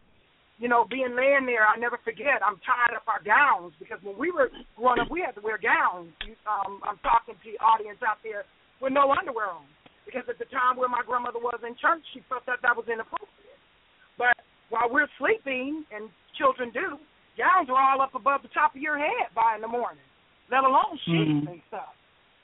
you 0.60 0.70
know, 0.70 0.86
being 0.86 1.16
laying 1.16 1.46
there, 1.46 1.66
I 1.68 1.76
never 1.78 1.98
forget. 2.06 2.40
I'm 2.46 2.62
tying 2.64 2.96
up 2.96 3.04
our 3.10 3.20
gowns 3.20 3.74
because 3.80 4.00
when 4.04 4.18
we 4.18 4.32
were 4.32 4.50
growing 4.78 5.02
up, 5.02 5.10
we 5.10 5.20
had 5.20 5.36
to 5.36 5.42
wear 5.42 5.58
gowns. 5.58 6.14
You, 6.24 6.36
um, 6.48 6.80
I'm 6.88 6.98
talking 7.04 7.36
to 7.36 7.44
the 7.44 7.58
audience 7.60 8.00
out 8.06 8.22
there 8.24 8.46
with 8.80 8.94
no 8.94 9.12
underwear 9.12 9.50
on 9.50 9.66
because 10.06 10.24
at 10.30 10.38
the 10.40 10.50
time 10.52 10.78
where 10.78 10.90
my 10.90 11.02
grandmother 11.06 11.40
was 11.40 11.60
in 11.64 11.76
church, 11.80 12.04
she 12.14 12.22
felt 12.28 12.46
that 12.46 12.60
that 12.62 12.76
was 12.76 12.88
inappropriate. 12.88 13.60
But 14.18 14.36
while 14.70 14.90
we're 14.90 15.10
sleeping, 15.18 15.86
and 15.94 16.10
children 16.38 16.72
do, 16.72 17.00
gowns 17.38 17.70
are 17.70 17.80
all 17.80 18.02
up 18.02 18.16
above 18.16 18.42
the 18.42 18.54
top 18.54 18.76
of 18.76 18.82
your 18.82 18.98
head 18.98 19.32
by 19.34 19.56
in 19.56 19.62
the 19.62 19.68
morning, 19.68 20.04
let 20.52 20.64
alone 20.64 20.98
sheets 21.06 21.32
Mhm. 21.32 21.48
and 21.48 21.62
stuff. 21.68 21.96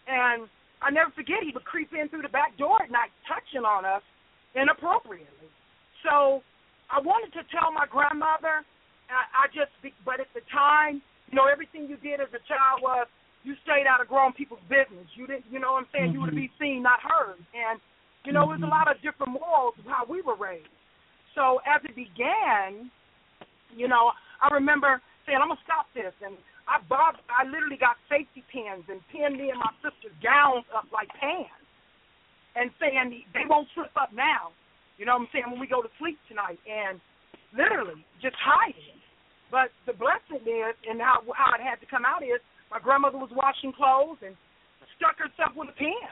And 0.07 0.49
I 0.81 0.89
never 0.89 1.11
forget 1.11 1.43
he 1.43 1.51
would 1.51 1.65
creep 1.65 1.93
in 1.93 2.09
through 2.09 2.23
the 2.23 2.29
back 2.29 2.55
door 2.57 2.81
at 2.81 2.89
night, 2.89 3.11
touching 3.27 3.65
on 3.65 3.85
us 3.85 4.03
inappropriately. 4.55 5.49
So 6.03 6.43
I 6.89 6.99
wanted 6.99 7.33
to 7.33 7.43
tell 7.51 7.71
my 7.71 7.85
grandmother. 7.85 8.63
I, 9.09 9.45
I 9.45 9.47
just, 9.53 9.71
but 10.05 10.19
at 10.19 10.31
the 10.33 10.41
time, 10.51 11.01
you 11.29 11.35
know, 11.35 11.45
everything 11.45 11.87
you 11.87 11.97
did 11.97 12.21
as 12.21 12.33
a 12.33 12.39
child 12.47 12.81
was 12.81 13.07
you 13.43 13.55
stayed 13.63 13.88
out 13.88 14.01
of 14.01 14.08
grown 14.08 14.34
people's 14.34 14.63
business. 14.67 15.08
You 15.15 15.27
didn't, 15.27 15.46
you 15.50 15.60
know 15.60 15.74
what 15.74 15.88
I'm 15.88 15.91
saying? 15.93 16.12
You 16.12 16.22
were 16.22 16.31
to 16.31 16.36
be 16.36 16.51
seen, 16.60 16.84
not 16.84 17.00
heard. 17.00 17.39
And 17.55 17.79
you 18.25 18.34
know, 18.36 18.48
there's 18.51 18.60
a 18.60 18.67
mm-hmm. 18.67 18.75
lot 18.75 18.91
of 18.91 19.00
different 19.01 19.31
morals 19.31 19.79
of 19.79 19.88
how 19.88 20.03
we 20.03 20.22
were 20.22 20.36
raised. 20.36 20.67
So 21.36 21.63
as 21.63 21.79
it 21.88 21.96
began, 21.96 22.91
you 23.72 23.88
know, 23.88 24.12
I 24.43 24.51
remember 24.53 25.00
saying, 25.25 25.39
"I'm 25.39 25.48
gonna 25.48 25.63
stop 25.63 25.88
this," 25.96 26.12
and 26.19 26.36
I 26.67 26.84
bought, 26.86 27.17
I 27.31 27.48
literally 27.50 27.79
got 27.79 27.98
safety 28.05 28.43
pins 28.51 28.86
and 28.91 29.01
pinned 29.10 29.39
me 29.39 29.50
and 29.50 29.58
my 29.58 29.74
sister's 29.81 30.13
gowns 30.22 30.67
up 30.69 30.86
like 30.91 31.10
pans, 31.17 31.50
and 32.53 32.69
saying 32.77 33.24
they 33.34 33.48
won't 33.48 33.69
slip 33.74 33.96
up 33.96 34.12
now. 34.13 34.51
You 35.00 35.08
know 35.08 35.15
what 35.15 35.25
I'm 35.25 35.31
saying? 35.31 35.48
When 35.48 35.63
we 35.63 35.67
go 35.67 35.81
to 35.81 35.89
sleep 35.98 36.19
tonight, 36.27 36.60
and 36.67 37.00
literally 37.55 38.03
just 38.22 38.36
hiding. 38.36 39.00
But 39.50 39.74
the 39.88 39.96
blessing 39.98 40.46
is, 40.46 40.75
and 40.86 41.01
how 41.01 41.24
how 41.34 41.55
it 41.55 41.63
had 41.63 41.79
to 41.81 41.88
come 41.88 42.05
out 42.05 42.22
is, 42.22 42.43
my 42.71 42.79
grandmother 42.79 43.17
was 43.17 43.33
washing 43.33 43.73
clothes 43.73 44.21
and 44.25 44.38
stuck 44.97 45.17
herself 45.17 45.55
with 45.57 45.69
a 45.69 45.77
pin, 45.77 46.09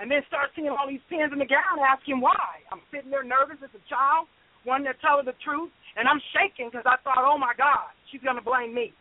and 0.00 0.10
then 0.10 0.24
start 0.26 0.50
seeing 0.56 0.72
all 0.72 0.88
these 0.88 1.04
pins 1.08 1.32
in 1.32 1.38
the 1.38 1.48
gown, 1.48 1.80
asking 1.84 2.20
why. 2.20 2.64
I'm 2.72 2.80
sitting 2.88 3.10
there 3.10 3.24
nervous 3.24 3.60
as 3.60 3.72
a 3.76 3.82
child, 3.88 4.26
wanting 4.64 4.88
to 4.88 4.96
tell 5.00 5.20
her 5.20 5.26
the 5.26 5.36
truth, 5.44 5.70
and 5.96 6.08
I'm 6.08 6.20
shaking 6.32 6.72
because 6.72 6.88
I 6.88 6.96
thought, 7.04 7.20
oh 7.20 7.36
my 7.36 7.52
God, 7.56 7.92
she's 8.08 8.24
gonna 8.24 8.44
blame 8.44 8.72
me. 8.72 8.92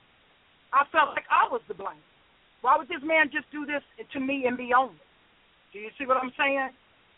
I 0.74 0.86
felt 0.91 1.15
like 1.15 1.25
I 1.32 1.48
was 1.50 1.62
to 1.68 1.74
blame. 1.74 2.03
Why 2.62 2.77
would 2.77 2.91
this 2.91 3.01
man 3.01 3.32
just 3.32 3.50
do 3.50 3.65
this 3.65 3.82
to 4.12 4.20
me 4.20 4.46
and 4.46 4.58
be 4.60 4.75
only? 4.75 5.00
Do 5.72 5.79
you 5.79 5.89
see 5.98 6.06
what 6.06 6.18
I'm 6.18 6.34
saying? 6.38 6.70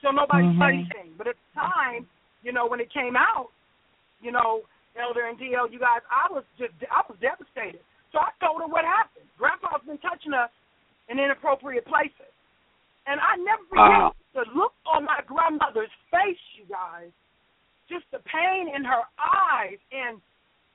So 0.01 0.11
nobody 0.11 0.47
Mhm. 0.47 0.59
said 0.59 0.73
anything. 0.73 1.13
But 1.17 1.27
at 1.27 1.35
the 1.35 1.59
time, 1.59 2.07
you 2.43 2.51
know, 2.51 2.65
when 2.65 2.79
it 2.79 2.89
came 2.89 3.15
out, 3.15 3.49
you 4.21 4.31
know, 4.31 4.63
Elder 4.95 5.27
and 5.27 5.39
DL, 5.39 5.71
you 5.71 5.79
guys, 5.79 6.01
I 6.09 6.31
was 6.31 6.43
just, 6.57 6.73
I 6.91 7.01
was 7.07 7.17
devastated. 7.19 7.81
So 8.11 8.19
I 8.19 8.31
told 8.43 8.61
her 8.61 8.67
what 8.67 8.83
happened. 8.85 9.27
Grandpa's 9.37 9.81
been 9.85 9.97
touching 9.99 10.33
us 10.33 10.51
in 11.09 11.17
inappropriate 11.71 11.85
places. 11.87 12.31
And 13.07 13.19
I 13.19 13.35
never 13.37 13.63
forget 13.69 13.99
Wow. 13.99 14.15
the 14.33 14.45
look 14.53 14.73
on 14.85 15.05
my 15.05 15.21
grandmother's 15.25 15.91
face, 16.11 16.39
you 16.55 16.65
guys. 16.65 17.11
Just 17.89 18.05
the 18.11 18.19
pain 18.19 18.69
in 18.73 18.83
her 18.85 19.03
eyes, 19.19 19.79
and 19.91 20.21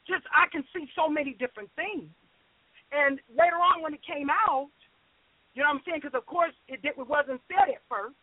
just 0.06 0.24
I 0.34 0.46
can 0.48 0.64
see 0.74 0.90
so 0.94 1.08
many 1.08 1.32
different 1.32 1.70
things. 1.76 2.10
And 2.92 3.20
later 3.30 3.56
on, 3.56 3.80
when 3.82 3.94
it 3.94 4.02
came 4.02 4.28
out, 4.28 4.68
you 5.54 5.62
know 5.62 5.68
what 5.70 5.76
I'm 5.76 5.82
saying? 5.86 6.00
Because 6.02 6.14
of 6.14 6.26
course 6.26 6.52
it, 6.68 6.82
did, 6.82 6.92
it 6.98 7.06
wasn't 7.08 7.40
said 7.48 7.70
at 7.72 7.80
first. 7.88 8.14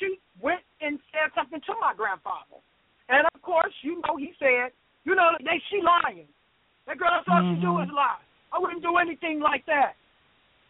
She 0.00 0.18
went 0.40 0.62
and 0.80 0.98
said 1.12 1.30
something 1.36 1.60
to 1.60 1.74
my 1.80 1.94
grandfather, 1.94 2.58
and 3.08 3.26
of 3.32 3.42
course, 3.42 3.72
you 3.82 4.00
know, 4.02 4.16
he 4.16 4.34
said, 4.40 4.72
"You 5.04 5.14
know, 5.14 5.36
they 5.44 5.60
she 5.70 5.80
lying. 5.80 6.26
That 6.86 6.98
girl, 6.98 7.10
that's 7.12 7.28
all 7.28 7.44
she 7.46 7.60
do 7.60 7.78
Mhm. 7.78 7.84
is 7.86 7.90
lie. 7.92 8.18
I 8.50 8.58
wouldn't 8.58 8.82
do 8.82 8.96
anything 8.96 9.38
like 9.38 9.64
that." 9.66 9.94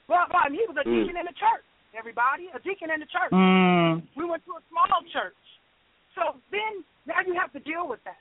Blah 0.08 0.26
blah. 0.26 0.42
And 0.44 0.54
he 0.54 0.66
was 0.66 0.76
a 0.76 0.84
Mm. 0.84 0.92
deacon 1.06 1.16
in 1.16 1.24
the 1.24 1.32
church. 1.32 1.64
Everybody, 1.94 2.48
a 2.52 2.58
deacon 2.60 2.90
in 2.90 3.00
the 3.00 3.06
church. 3.06 3.32
Mm. 3.32 4.02
We 4.14 4.24
went 4.24 4.44
to 4.46 4.56
a 4.56 4.62
small 4.68 5.02
church. 5.12 5.36
So 6.14 6.40
then 6.50 6.84
now 7.06 7.20
you 7.20 7.34
have 7.34 7.52
to 7.52 7.60
deal 7.60 7.86
with 7.86 8.02
that. 8.04 8.20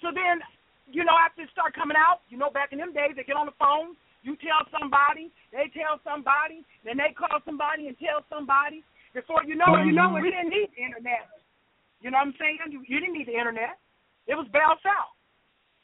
So 0.00 0.10
then, 0.12 0.42
you 0.86 1.04
know, 1.04 1.16
after 1.18 1.42
it 1.42 1.50
start 1.50 1.74
coming 1.74 1.96
out, 1.96 2.22
you 2.28 2.36
know, 2.38 2.50
back 2.50 2.72
in 2.72 2.78
them 2.78 2.92
days, 2.92 3.14
they 3.16 3.24
get 3.24 3.36
on 3.36 3.46
the 3.46 3.52
phone, 3.52 3.96
you 4.22 4.36
tell 4.36 4.64
somebody, 4.70 5.30
they 5.52 5.68
tell 5.68 5.98
somebody, 6.02 6.64
then 6.84 6.96
they 6.96 7.12
call 7.12 7.40
somebody 7.44 7.88
and 7.88 7.98
tell 7.98 8.24
somebody. 8.30 8.82
Before 9.12 9.42
you 9.44 9.54
know 9.54 9.74
it, 9.76 9.86
you 9.86 9.92
know 9.92 10.16
it, 10.16 10.22
we 10.22 10.30
didn't 10.30 10.50
need 10.50 10.70
the 10.76 10.82
internet. 10.82 11.28
You 12.00 12.10
know 12.10 12.18
what 12.18 12.26
I'm 12.28 12.34
saying? 12.38 12.58
You, 12.70 12.82
you 12.86 12.98
didn't 13.00 13.14
need 13.14 13.26
the 13.26 13.36
internet. 13.38 13.78
It 14.26 14.34
was 14.34 14.46
bail 14.48 14.74
out. 14.86 15.10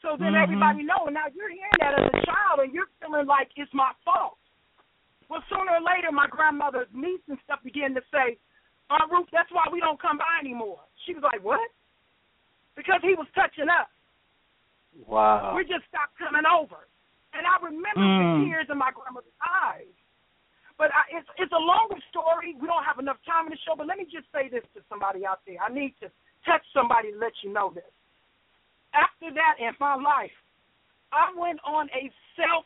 So 0.01 0.17
then 0.17 0.33
Mhm. 0.33 0.43
everybody 0.43 0.83
know, 0.83 1.05
and 1.07 1.13
now 1.13 1.27
you're 1.33 1.49
hearing 1.49 1.71
that 1.79 1.93
as 1.99 2.11
a 2.13 2.25
child, 2.25 2.59
and 2.59 2.73
you're 2.73 2.87
feeling 2.99 3.25
like 3.27 3.51
it's 3.55 3.73
my 3.73 3.93
fault. 4.03 4.37
Well, 5.29 5.41
sooner 5.47 5.71
or 5.71 5.79
later, 5.79 6.11
my 6.11 6.27
grandmother's 6.27 6.91
niece 6.91 7.21
and 7.29 7.39
stuff 7.45 7.63
began 7.63 7.95
to 7.95 8.03
say, 8.11 8.37
Aunt 8.89 9.09
Ruth, 9.09 9.29
that's 9.31 9.49
why 9.51 9.63
we 9.71 9.79
don't 9.79 9.97
come 10.01 10.17
by 10.17 10.39
anymore. 10.41 10.83
She 11.05 11.13
was 11.13 11.23
like, 11.23 11.41
what? 11.41 11.71
Because 12.75 13.01
he 13.01 13.15
was 13.15 13.27
touching 13.33 13.69
us. 13.69 13.87
Wow. 15.07 15.55
We 15.55 15.63
just 15.63 15.87
stopped 15.87 16.17
coming 16.19 16.43
over. 16.45 16.85
And 17.31 17.47
I 17.47 17.55
remember 17.63 18.03
Mm. 18.03 18.17
the 18.19 18.43
tears 18.43 18.69
in 18.69 18.77
my 18.77 18.91
grandmother's 18.91 19.31
eyes. 19.39 19.87
But 20.77 20.93
I, 20.93 21.03
it's 21.15 21.29
it's 21.37 21.53
a 21.53 21.57
longer 21.59 22.01
story. 22.09 22.55
We 22.55 22.67
don't 22.67 22.83
have 22.83 22.99
enough 22.99 23.23
time 23.23 23.45
in 23.45 23.51
the 23.51 23.57
show. 23.63 23.75
But 23.77 23.87
let 23.87 23.97
me 23.99 24.05
just 24.05 24.29
say 24.33 24.49
this 24.49 24.65
to 24.73 24.83
somebody 24.89 25.25
out 25.25 25.39
there. 25.45 25.61
I 25.63 25.69
need 25.71 25.95
to 26.01 26.11
touch 26.43 26.65
somebody 26.73 27.13
to 27.13 27.17
let 27.17 27.31
you 27.41 27.53
know 27.53 27.69
this. 27.73 27.87
After 28.93 29.31
that 29.31 29.59
in 29.59 29.71
my 29.79 29.95
life, 29.95 30.35
I 31.13 31.31
went 31.37 31.61
on 31.63 31.87
a 31.95 32.11
self 32.35 32.65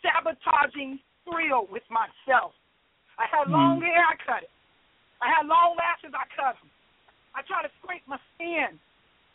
sabotaging 0.00 1.00
thrill 1.24 1.66
with 1.70 1.82
myself. 1.90 2.54
I 3.18 3.26
had 3.26 3.48
long 3.50 3.80
hair, 3.80 4.04
I 4.04 4.14
cut 4.22 4.42
it. 4.44 4.52
I 5.20 5.32
had 5.32 5.48
long 5.48 5.74
lashes, 5.76 6.12
I 6.12 6.28
cut 6.36 6.54
them. 6.60 6.70
I 7.34 7.40
tried 7.44 7.64
to 7.64 7.72
scrape 7.80 8.04
my 8.06 8.20
skin, 8.36 8.76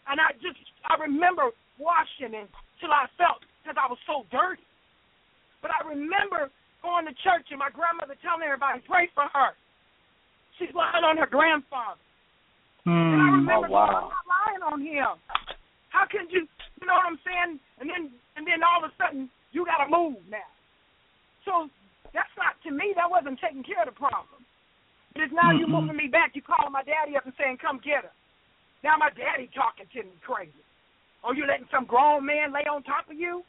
and 0.08 0.18
I 0.22 0.34
just 0.42 0.58
I 0.86 0.98
remember 1.02 1.50
washing 1.78 2.34
until 2.34 2.92
I 2.94 3.10
felt 3.18 3.42
because 3.62 3.78
I 3.78 3.90
was 3.90 3.98
so 4.06 4.26
dirty. 4.30 4.66
But 5.62 5.74
I 5.74 5.86
remember 5.86 6.50
going 6.82 7.06
to 7.06 7.14
church 7.22 7.46
and 7.54 7.62
my 7.62 7.70
grandmother 7.70 8.18
telling 8.26 8.42
everybody 8.42 8.82
pray 8.90 9.06
for 9.14 9.30
her. 9.30 9.54
She's 10.58 10.74
lying 10.74 11.06
on 11.06 11.18
her 11.22 11.30
grandfather. 11.30 12.02
And 12.90 13.22
I 13.22 13.30
Mm. 13.30 13.46
remember 13.46 13.68
Oh, 13.70 13.78
wow. 13.78 13.86
going, 13.86 13.98
I'm 14.02 14.10
not 14.10 14.26
lying 14.26 14.64
on 14.66 14.80
him. 14.82 15.14
How 15.90 16.06
can 16.06 16.30
you 16.30 16.48
you 16.82 16.88
know 16.90 16.96
what 16.98 17.06
I'm 17.06 17.20
saying? 17.22 17.60
And 17.78 17.90
then 17.90 18.10
and 18.38 18.48
then 18.48 18.64
all 18.64 18.84
of 18.84 18.90
a 18.90 18.96
sudden 18.98 19.30
you 19.52 19.66
gotta 19.66 19.88
move 19.90 20.18
now. 20.28 20.50
So 21.46 21.70
that's 22.14 22.34
not 22.38 22.58
to 22.64 22.72
me, 22.72 22.94
that 22.98 23.10
wasn't 23.10 23.40
taking 23.52 23.68
care 23.68 23.84
of 23.84 23.92
the 23.92 24.00
problem. 24.00 24.48
But 25.12 25.28
it's 25.28 25.36
now 25.36 25.52
you 25.52 25.68
Mm-mm. 25.68 25.76
moving 25.76 26.00
me 26.00 26.08
back, 26.08 26.32
you 26.40 26.42
calling 26.42 26.72
my 26.72 26.88
daddy 26.88 27.20
up 27.20 27.28
and 27.28 27.36
saying, 27.36 27.60
Come 27.60 27.84
get 27.84 28.08
her. 28.08 28.16
Now 28.80 28.96
my 28.96 29.12
daddy 29.12 29.52
talking 29.52 29.92
to 29.92 30.08
me 30.08 30.16
crazy. 30.24 30.64
Oh, 31.22 31.36
you 31.36 31.44
letting 31.46 31.68
some 31.68 31.84
grown 31.84 32.24
man 32.26 32.56
lay 32.56 32.64
on 32.72 32.82
top 32.88 33.12
of 33.12 33.20
you? 33.20 33.44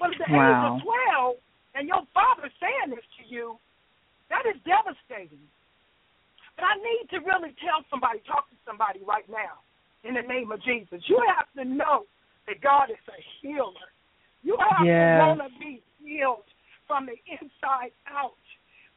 Well 0.00 0.10
at 0.10 0.16
the 0.18 0.24
age 0.32 0.62
of 0.64 0.80
twelve 0.80 1.36
and 1.76 1.84
your 1.86 2.02
father 2.16 2.48
saying 2.58 2.96
this 2.96 3.04
to 3.20 3.22
you, 3.28 3.60
that 4.32 4.48
is 4.48 4.56
devastating. 4.64 5.44
But 6.56 6.64
I 6.64 6.74
need 6.80 7.12
to 7.12 7.20
really 7.24 7.52
tell 7.60 7.84
somebody, 7.92 8.24
talk 8.24 8.48
to 8.50 8.56
somebody 8.64 9.04
right 9.04 9.28
now 9.28 9.60
in 10.04 10.16
the 10.16 10.24
name 10.24 10.50
of 10.50 10.60
Jesus. 10.64 11.00
You 11.06 11.20
have 11.36 11.46
to 11.60 11.64
know 11.68 12.08
that 12.48 12.60
God 12.60 12.90
is 12.90 13.00
a 13.08 13.20
healer. 13.40 13.88
You 14.42 14.58
have 14.58 14.84
Yes. 14.88 14.98
to 14.98 15.18
want 15.20 15.40
to 15.44 15.48
be 15.60 15.80
healed 16.02 16.48
from 16.88 17.06
the 17.06 17.16
inside 17.30 17.94
out. 18.10 18.34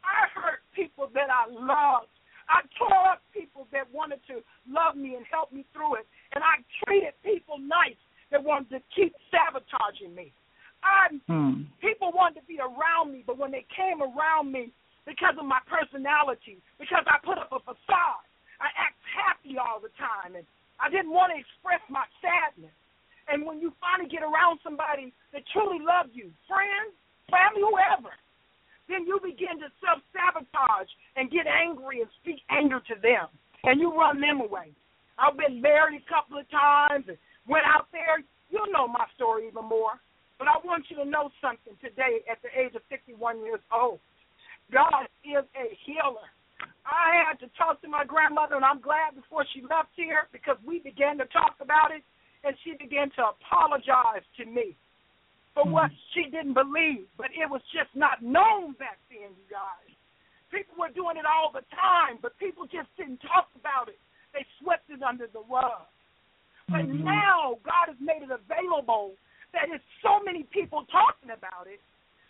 I 0.06 0.30
hurt 0.40 0.62
people 0.74 1.10
that 1.14 1.30
I 1.30 1.50
loved. 1.50 2.14
I 2.48 2.62
tore 2.78 3.18
up 3.18 3.22
people 3.34 3.68
that 3.74 3.90
wanted 3.92 4.22
to 4.30 4.46
love 4.70 4.96
me 4.96 5.16
and 5.16 5.26
help 5.26 5.52
me 5.52 5.66
through 5.74 5.96
it. 5.96 6.08
And 6.34 6.44
I 6.44 6.62
treated 6.86 7.14
people 7.26 7.58
nice 7.58 7.98
that 8.30 8.44
wanted 8.44 8.70
to 8.70 8.82
keep 8.94 9.16
sabotaging 9.34 10.14
me. 10.14 10.32
I 10.84 11.10
Mm. 11.28 11.66
people 11.82 12.12
wanted 12.12 12.42
to 12.42 12.46
be 12.46 12.60
around 12.60 13.12
me, 13.12 13.24
but 13.26 13.38
when 13.38 13.50
they 13.50 13.64
came 13.76 14.04
around 14.04 14.52
me 14.52 14.72
because 15.06 15.36
of 15.38 15.46
my 15.46 15.60
personality, 15.66 16.62
because 16.78 17.04
I 17.08 17.18
put 17.20 17.38
up 17.38 17.52
a 17.52 17.60
facade, 17.60 18.26
I 18.62 18.70
act 18.78 18.98
happy 19.10 19.58
all 19.58 19.80
the 19.80 19.90
time, 19.98 20.36
and 20.36 20.46
I 20.80 20.90
didn't 20.90 21.12
want 21.12 21.34
to 21.34 21.40
express 21.40 21.82
my 21.90 22.06
sadness. 22.22 22.74
And 23.28 23.46
when 23.46 23.60
you 23.60 23.74
finally 23.82 24.10
get 24.10 24.22
around 24.22 24.60
somebody 24.62 25.14
that 25.34 25.48
truly 25.48 25.80
loves 25.80 26.14
you, 26.14 26.32
friends, 26.48 26.94
family, 27.30 27.62
whoever, 27.62 28.14
then 28.88 29.06
you 29.06 29.20
begin 29.22 29.58
to 29.60 29.70
self 29.82 30.02
sabotage 30.14 30.90
and 31.16 31.32
get 31.32 31.48
angry 31.48 32.02
and 32.02 32.10
speak 32.22 32.42
anger 32.50 32.80
to 32.88 32.96
them, 33.02 33.28
and 33.64 33.80
you 33.80 33.94
run 33.94 34.22
them 34.22 34.42
away. 34.42 34.72
I've 35.18 35.38
been 35.38 35.62
married 35.62 36.02
a 36.04 36.10
couple 36.12 36.38
of 36.38 36.50
times 36.52 37.06
and 37.08 37.18
went 37.48 37.66
out 37.66 37.88
there. 37.92 38.22
You'll 38.52 38.72
know 38.72 38.88
my 38.88 39.06
story 39.16 39.48
even 39.48 39.66
more. 39.66 39.98
But 40.38 40.52
I 40.52 40.60
want 40.68 40.92
you 40.92 40.98
to 41.00 41.08
know 41.08 41.32
something 41.40 41.80
today 41.80 42.20
at 42.28 42.44
the 42.44 42.52
age 42.52 42.76
of 42.76 42.84
51 42.92 43.40
years 43.40 43.64
old. 43.72 44.04
God 44.72 45.08
is 45.24 45.48
a 45.56 45.68
healer. 45.88 46.28
I 46.84 47.24
had 47.24 47.40
to 47.40 47.48
talk 47.58 47.82
to 47.82 47.88
my 47.88 48.04
grandmother, 48.04 48.56
and 48.56 48.66
I'm 48.66 48.82
glad 48.82 49.16
before 49.16 49.46
she 49.54 49.62
left 49.62 49.96
here 49.96 50.28
because 50.32 50.58
we 50.66 50.80
began 50.80 51.18
to 51.18 51.26
talk 51.32 51.56
about 51.62 51.96
it, 51.96 52.04
and 52.44 52.56
she 52.64 52.76
began 52.76 53.10
to 53.16 53.32
apologize 53.32 54.28
to 54.38 54.46
me 54.46 54.76
for 55.56 55.64
what 55.64 55.90
she 56.14 56.30
didn't 56.30 56.54
believe. 56.54 57.08
But 57.18 57.32
it 57.32 57.50
was 57.50 57.64
just 57.72 57.90
not 57.96 58.22
known 58.22 58.76
back 58.76 59.00
then, 59.10 59.32
you 59.34 59.48
guys. 59.50 59.90
People 60.52 60.76
were 60.78 60.94
doing 60.94 61.18
it 61.18 61.26
all 61.26 61.50
the 61.50 61.66
time, 61.74 62.20
but 62.22 62.38
people 62.38 62.68
just 62.68 62.92
didn't 63.00 63.24
talk 63.24 63.50
about 63.56 63.88
it. 63.88 63.98
They 64.36 64.46
swept 64.60 64.92
it 64.92 65.02
under 65.02 65.26
the 65.32 65.42
rug. 65.50 65.88
But 66.70 66.86
Mhm. 66.86 67.04
now 67.04 67.58
God 67.64 67.88
has 67.88 68.00
made 68.00 68.22
it 68.22 68.32
available 68.32 69.16
that 69.54 69.70
there's 69.70 69.82
so 70.02 70.20
many 70.20 70.44
people 70.44 70.86
talking 70.86 71.32
about 71.32 71.68
it 71.68 71.82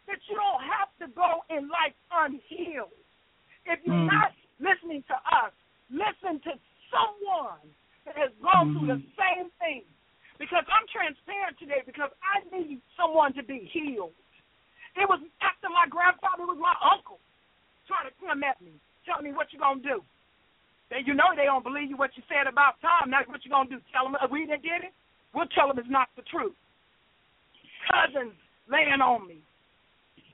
that 0.05 0.21
you 0.29 0.35
don't 0.35 0.61
have 0.61 0.89
to 0.99 1.07
go 1.07 1.43
in 1.49 1.67
life 1.67 1.95
unhealed. 2.11 2.93
If 3.65 3.83
you're 3.83 3.95
Mm. 3.95 4.05
not 4.05 4.33
listening 4.59 5.01
to 5.03 5.17
us, 5.33 5.53
listen 5.89 6.39
to 6.41 6.59
someone 6.91 7.73
that 8.05 8.15
has 8.15 8.31
gone 8.35 8.73
through 8.73 8.87
the 8.87 9.01
Mhm. 9.01 9.15
same 9.15 9.49
thing. 9.57 9.85
Because 10.37 10.65
I'm 10.67 10.85
transparent 10.87 11.57
today 11.57 11.81
because 11.85 12.11
I 12.21 12.43
need 12.51 12.81
someone 13.05 13.33
to 13.33 13.43
be 13.43 13.69
healed. 13.69 14.13
It 14.97 15.05
was 15.05 15.19
after 15.43 15.69
my 15.69 15.85
grandfather, 15.89 16.43
it 16.43 16.49
was 16.49 16.61
my 16.61 16.73
uncle 16.81 17.19
trying 17.85 18.09
to 18.09 18.15
come 18.17 18.41
at 18.41 18.57
me, 18.61 18.73
telling 19.05 19.29
me 19.29 19.35
what 19.35 19.53
you 19.53 19.59
gonna 19.59 19.83
do. 19.83 20.01
Then 20.89 21.05
you 21.05 21.13
know 21.13 21.29
they 21.35 21.45
don't 21.45 21.65
believe 21.65 21.89
you 21.89 21.97
what 21.97 22.17
you 22.17 22.23
said 22.25 22.49
about 22.49 22.81
Tom. 22.81 23.13
Now 23.13 23.21
what 23.27 23.45
you 23.45 23.51
gonna 23.51 23.69
do? 23.69 23.77
Tell 23.93 24.09
them 24.09 24.17
we 24.31 24.49
didn't 24.49 24.65
get 24.65 24.81
it? 24.81 24.93
We'll 25.33 25.51
tell 25.53 25.67
them 25.67 25.77
it's 25.77 25.91
not 25.91 26.09
the 26.15 26.23
truth. 26.25 26.55
Cousins 27.91 28.33
laying 28.71 29.03
on 29.03 29.27
me. 29.27 29.43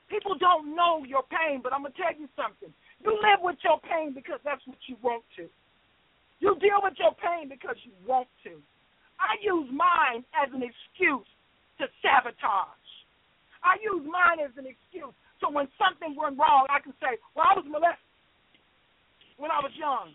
People 0.08 0.38
don't 0.38 0.76
know 0.76 1.04
your 1.04 1.24
pain, 1.28 1.60
but 1.60 1.72
I'm 1.72 1.82
gonna 1.82 1.96
tell 1.98 2.14
you 2.16 2.28
something. 2.38 2.72
You 3.02 3.12
live 3.18 3.42
with 3.42 3.58
your 3.66 3.82
pain 3.82 4.14
because 4.14 4.40
that's 4.46 4.62
what 4.64 4.78
you 4.86 4.96
want 5.02 5.24
to. 5.36 5.50
You 6.38 6.54
deal 6.62 6.80
with 6.80 6.94
your 6.96 7.12
pain 7.18 7.50
because 7.50 7.76
you 7.82 7.92
want 8.06 8.28
to. 8.44 8.56
I 9.18 9.36
use 9.42 9.68
mine 9.72 10.24
as 10.36 10.50
an 10.54 10.62
excuse 10.62 11.26
to 11.82 11.90
sabotage. 11.98 12.90
I 13.66 13.78
use 13.82 14.06
mine 14.06 14.38
as 14.38 14.54
an 14.54 14.70
excuse. 14.70 15.14
So 15.42 15.50
when 15.50 15.66
something 15.74 16.14
went 16.14 16.38
wrong, 16.38 16.70
I 16.70 16.78
can 16.78 16.94
say, 17.02 17.18
Well, 17.34 17.46
I 17.50 17.58
was 17.58 17.66
molested 17.66 18.06
when 19.38 19.50
I 19.50 19.58
was 19.58 19.74
young. 19.74 20.14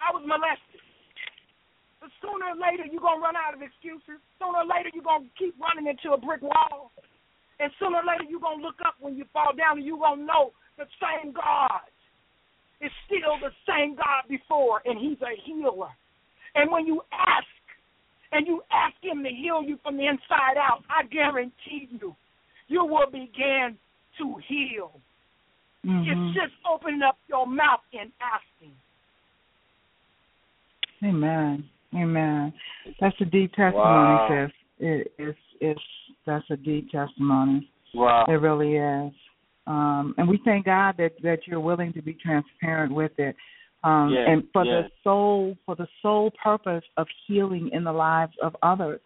I 0.00 0.08
was 0.16 0.24
molested. 0.24 0.80
But 2.00 2.14
sooner 2.22 2.54
or 2.54 2.58
later, 2.58 2.86
you're 2.86 3.02
going 3.02 3.18
to 3.18 3.26
run 3.26 3.34
out 3.34 3.52
of 3.52 3.60
excuses. 3.60 4.22
Sooner 4.38 4.64
or 4.64 4.68
later, 4.68 4.88
you're 4.94 5.04
going 5.04 5.28
to 5.28 5.34
keep 5.34 5.58
running 5.58 5.90
into 5.90 6.14
a 6.14 6.18
brick 6.18 6.40
wall. 6.40 6.94
And 7.58 7.74
sooner 7.82 8.00
or 8.00 8.06
later, 8.06 8.24
you're 8.30 8.40
going 8.40 8.62
to 8.62 8.64
look 8.64 8.78
up 8.86 8.94
when 9.02 9.18
you 9.18 9.26
fall 9.34 9.50
down 9.52 9.82
and 9.82 9.84
you're 9.84 9.98
going 9.98 10.22
to 10.22 10.28
know 10.30 10.54
the 10.78 10.86
same 11.02 11.34
God 11.34 11.82
is 12.80 12.94
still 13.10 13.34
the 13.42 13.50
same 13.66 13.98
God 13.98 14.30
before, 14.30 14.82
and 14.86 14.98
He's 14.98 15.18
a 15.18 15.34
healer. 15.42 15.90
And 16.54 16.70
when 16.70 16.86
you 16.86 17.02
ask, 17.10 17.46
and 18.32 18.46
you 18.46 18.62
ask 18.70 18.94
Him 19.02 19.22
to 19.22 19.30
heal 19.30 19.62
you 19.62 19.78
from 19.82 19.96
the 19.96 20.06
inside 20.06 20.56
out, 20.56 20.82
I 20.88 21.06
guarantee 21.06 21.88
you, 21.90 22.14
you 22.68 22.84
will 22.84 23.10
begin 23.10 23.76
to 24.18 24.36
heal. 24.46 25.00
Mhm. 25.84 26.06
It's 26.06 26.34
just 26.34 26.54
opening 26.68 27.02
up 27.02 27.16
your 27.28 27.46
mouth 27.46 27.80
and 27.92 28.10
asking. 28.20 28.74
Amen. 31.04 31.68
Amen. 31.94 32.52
That's 33.00 33.18
a 33.20 33.24
deep 33.24 33.52
testimony, 33.52 34.14
Wow. 34.14 34.28
sis. 34.46 34.52
It, 34.80 35.12
it's 35.18 35.38
it's 35.60 35.80
that's 36.26 36.48
a 36.50 36.56
deep 36.56 36.90
testimony. 36.90 37.70
Wow. 37.94 38.26
It 38.28 38.32
really 38.32 38.76
is. 38.76 39.12
Um, 39.66 40.14
and 40.18 40.28
we 40.28 40.38
thank 40.44 40.66
God 40.66 40.96
that 40.98 41.12
that 41.22 41.46
you're 41.46 41.60
willing 41.60 41.92
to 41.94 42.02
be 42.02 42.14
transparent 42.14 42.92
with 42.92 43.12
it. 43.18 43.36
Um, 43.84 44.12
and 44.12 44.42
for 44.52 44.64
the 44.64 44.82
sole 45.04 45.56
for 45.64 45.76
the 45.76 45.86
sole 46.02 46.32
purpose 46.42 46.82
of 46.96 47.06
healing 47.26 47.70
in 47.72 47.84
the 47.84 47.92
lives 47.92 48.32
of 48.42 48.56
others. 48.62 49.00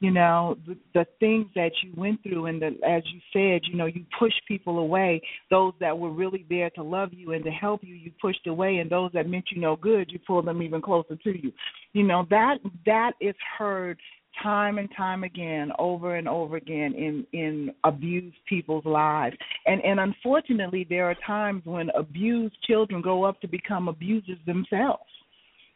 You 0.00 0.10
know, 0.10 0.56
the, 0.66 0.78
the 0.94 1.06
things 1.20 1.46
that 1.54 1.72
you 1.82 1.92
went 1.94 2.22
through 2.22 2.46
and 2.46 2.60
the 2.60 2.68
as 2.86 3.02
you 3.12 3.20
said, 3.34 3.62
you 3.70 3.76
know, 3.76 3.84
you 3.84 4.04
pushed 4.18 4.40
people 4.48 4.78
away. 4.78 5.20
Those 5.50 5.74
that 5.80 5.98
were 5.98 6.10
really 6.10 6.46
there 6.48 6.70
to 6.70 6.82
love 6.82 7.10
you 7.12 7.32
and 7.32 7.44
to 7.44 7.50
help 7.50 7.82
you, 7.82 7.94
you 7.94 8.10
pushed 8.20 8.46
away 8.46 8.78
and 8.78 8.90
those 8.90 9.10
that 9.12 9.28
meant 9.28 9.46
you 9.50 9.60
no 9.60 9.76
good, 9.76 10.10
you 10.10 10.18
pulled 10.26 10.46
them 10.46 10.62
even 10.62 10.80
closer 10.80 11.16
to 11.16 11.30
you. 11.30 11.52
You 11.92 12.04
know, 12.04 12.26
that 12.30 12.58
that 12.86 13.12
is 13.20 13.34
heard 13.58 13.98
time 14.42 14.78
and 14.78 14.88
time 14.96 15.24
again 15.24 15.72
over 15.78 16.16
and 16.16 16.28
over 16.28 16.56
again 16.56 16.94
in 16.94 17.26
in 17.32 17.74
abused 17.84 18.36
people's 18.48 18.84
lives. 18.84 19.36
And 19.66 19.80
and 19.84 20.00
unfortunately 20.00 20.86
there 20.88 21.06
are 21.10 21.16
times 21.26 21.62
when 21.64 21.90
abused 21.96 22.56
children 22.64 23.00
grow 23.00 23.24
up 23.24 23.40
to 23.40 23.48
become 23.48 23.88
abusers 23.88 24.38
themselves. 24.46 25.02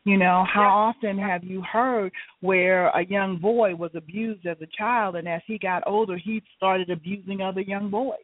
You 0.05 0.19
know 0.19 0.45
how 0.53 0.69
often 0.69 1.19
have 1.19 1.45
you 1.45 1.63
heard 1.63 2.13
where 2.41 2.89
a 2.89 3.05
young 3.07 3.39
boy 3.39 3.75
was 3.75 3.91
abused 3.95 4.47
as 4.47 4.59
a 4.61 4.67
child 4.77 5.17
and 5.17 5.27
as 5.29 5.41
he 5.47 5.59
got 5.59 5.83
older 5.87 6.17
he 6.19 6.43
started 6.57 6.91
abusing 6.91 7.41
other 7.41 7.63
young 7.63 7.91
boys? 7.91 8.19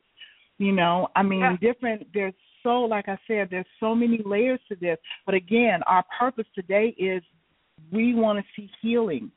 You 0.59 0.73
know 0.73 1.09
i 1.17 1.23
mean 1.23 1.41
Yeah. 1.41 1.57
different 1.61 2.07
there's 2.13 2.35
so 2.63 2.83
like 2.83 3.09
i 3.09 3.19
said 3.27 3.49
there's 3.51 3.65
so 3.79 3.95
many 3.95 4.21
layers 4.25 4.61
to 4.69 4.77
this. 4.77 4.99
But 5.27 5.35
again 5.35 5.81
our 5.87 6.05
purpose 6.19 6.47
today 6.55 6.95
is 6.99 7.23
we 7.91 8.15
want 8.15 8.39
to 8.39 8.45
see 8.55 8.71
healing 8.83 9.31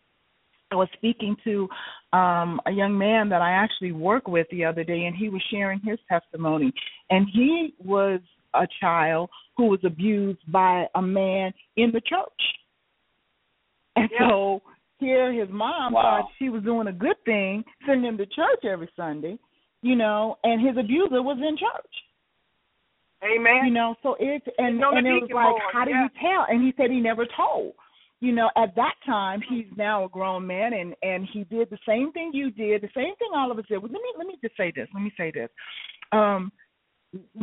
I 0.73 0.75
was 0.75 0.89
speaking 0.93 1.35
to 1.43 1.69
um 2.13 2.59
a 2.65 2.71
young 2.71 2.97
man 2.97 3.29
that 3.29 3.41
I 3.41 3.51
actually 3.51 3.91
work 3.91 4.27
with 4.27 4.47
the 4.51 4.65
other 4.65 4.83
day 4.83 5.05
and 5.05 5.15
he 5.15 5.29
was 5.29 5.41
sharing 5.51 5.79
his 5.79 5.99
testimony 6.09 6.73
and 7.11 7.27
he 7.31 7.73
was 7.83 8.19
a 8.55 8.67
child 8.81 9.29
who 9.55 9.65
was 9.67 9.79
abused 9.83 10.39
by 10.51 10.85
a 10.95 11.01
man 11.01 11.53
in 11.77 11.91
the 11.91 12.01
church. 12.01 12.41
And 13.95 14.09
Yeah. 14.11 14.27
so 14.29 14.61
here 14.99 15.31
his 15.31 15.49
mom 15.49 15.93
Wow. 15.93 16.01
thought 16.01 16.31
she 16.39 16.49
was 16.49 16.63
doing 16.63 16.87
a 16.87 16.91
good 17.05 17.23
thing, 17.25 17.63
sending 17.85 18.05
him 18.09 18.17
to 18.17 18.25
church 18.25 18.65
every 18.65 18.89
Sunday, 18.95 19.37
you 19.81 19.95
know, 19.95 20.37
and 20.43 20.59
his 20.61 20.75
abuser 20.77 21.21
was 21.21 21.37
in 21.37 21.55
church. 21.57 21.95
Amen. 23.23 23.65
You 23.65 23.71
know, 23.71 23.95
so 24.03 24.15
it's 24.19 24.47
and 24.57 24.75
He's 24.75 24.83
on 24.83 24.93
the 24.93 24.97
and 24.97 25.07
it 25.07 25.13
was 25.13 25.29
like, 25.33 25.51
board, 25.51 25.61
how 25.71 25.85
do 25.85 25.91
yeah. 25.91 26.03
you 26.03 26.09
tell? 26.19 26.45
And 26.49 26.63
he 26.63 26.73
said 26.75 26.91
he 26.91 26.99
never 26.99 27.25
told. 27.37 27.73
You 28.23 28.31
know, 28.31 28.49
at 28.55 28.73
that 28.77 28.93
time 29.05 29.41
he's 29.49 29.65
now 29.75 30.05
a 30.05 30.07
grown 30.07 30.47
man 30.47 30.71
and 30.71 30.95
and 31.01 31.27
he 31.33 31.43
did 31.43 31.69
the 31.69 31.77
same 31.85 32.13
thing 32.13 32.31
you 32.33 32.51
did, 32.51 32.81
the 32.81 32.87
same 32.95 33.13
thing 33.17 33.31
all 33.35 33.51
of 33.51 33.59
us 33.59 33.65
did. 33.67 33.79
Well, 33.79 33.91
let 33.91 34.01
me 34.01 34.13
let 34.17 34.25
me 34.25 34.37
just 34.41 34.55
say 34.55 34.71
this. 34.73 34.87
Let 34.93 35.03
me 35.03 35.11
say 35.17 35.29
this. 35.29 35.49
Um 36.13 36.49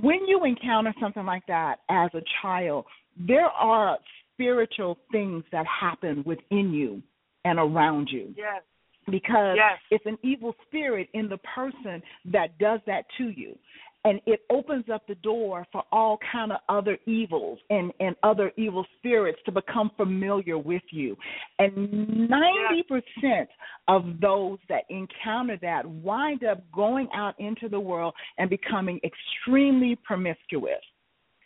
when 0.01 0.27
you 0.27 0.43
encounter 0.45 0.95
something 0.99 1.27
like 1.27 1.47
that 1.49 1.81
as 1.91 2.09
a 2.15 2.23
child, 2.41 2.87
there 3.19 3.51
are 3.51 3.99
spiritual 4.33 4.99
things 5.13 5.45
that 5.53 5.67
happen 5.67 6.23
within 6.25 6.73
you 6.73 7.03
and 7.45 7.59
around 7.59 8.09
you 8.11 8.33
Yes. 8.35 8.63
because 9.11 9.57
Yes. 9.57 9.79
it's 9.91 10.07
an 10.07 10.17
evil 10.23 10.55
spirit 10.67 11.11
in 11.13 11.29
the 11.29 11.39
person 11.55 12.03
that 12.33 12.57
does 12.59 12.81
that 12.87 13.05
to 13.19 13.29
you 13.29 13.59
and 14.05 14.21
it 14.27 14.41
opens 14.51 14.85
up 14.93 15.07
the 15.07 15.15
door 15.17 15.67
for 15.73 15.83
all 15.93 16.19
kind 16.33 16.53
of 16.53 16.61
other 16.69 16.99
evils 17.07 17.59
and 17.71 17.93
and 18.01 18.17
other 18.23 18.53
evil 18.57 18.85
spirits 18.99 19.39
to 19.45 19.53
become 19.53 19.91
familiar 19.97 20.59
with 20.59 20.83
you 20.91 21.17
and 21.59 22.29
90% 22.31 23.47
of 23.89 24.05
those 24.21 24.59
that 24.69 24.85
encounter 24.89 25.59
that 25.61 25.87
wind 25.87 26.45
up 26.45 26.63
going 26.73 27.09
out 27.15 27.39
into 27.39 27.69
the 27.69 27.81
world 27.81 28.15
and 28.39 28.49
becoming 28.49 29.01
extremely 29.05 29.97
promiscuous 29.97 30.81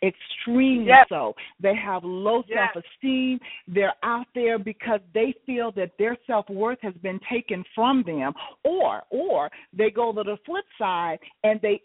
extremely 0.03 0.87
Yes. 0.87 1.07
so. 1.09 1.35
They 1.59 1.73
have 1.75 2.03
low 2.03 2.43
Yes. 2.47 2.73
self 2.73 2.85
esteem. 2.85 3.39
They're 3.67 3.95
out 4.03 4.27
there 4.35 4.59
because 4.59 4.99
they 5.13 5.33
feel 5.45 5.71
that 5.71 5.97
their 5.97 6.15
self 6.27 6.47
worth 6.49 6.79
has 6.81 6.93
been 6.95 7.19
taken 7.29 7.63
from 7.73 8.03
them, 8.03 8.33
or 8.63 9.03
or 9.09 9.49
they 9.73 9.89
go 9.89 10.13
to 10.13 10.23
the 10.23 10.37
flip 10.45 10.65
side 10.77 11.19
and 11.43 11.59
they 11.61 11.81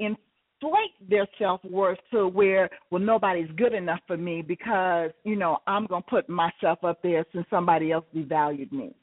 inflate 0.62 1.08
their 1.08 1.26
self 1.38 1.60
worth 1.64 1.98
to 2.12 2.28
where 2.28 2.68
well 2.90 3.00
nobody's 3.00 3.50
good 3.56 3.72
enough 3.72 4.00
for 4.06 4.16
me 4.16 4.42
because 4.42 5.10
you 5.24 5.36
know 5.36 5.58
I'm 5.66 5.86
gonna 5.86 6.04
put 6.08 6.28
myself 6.28 6.82
up 6.84 7.02
there 7.02 7.24
since 7.32 7.46
somebody 7.50 7.92
else 7.92 8.04
devalued 8.14 8.72
me. 8.72 8.94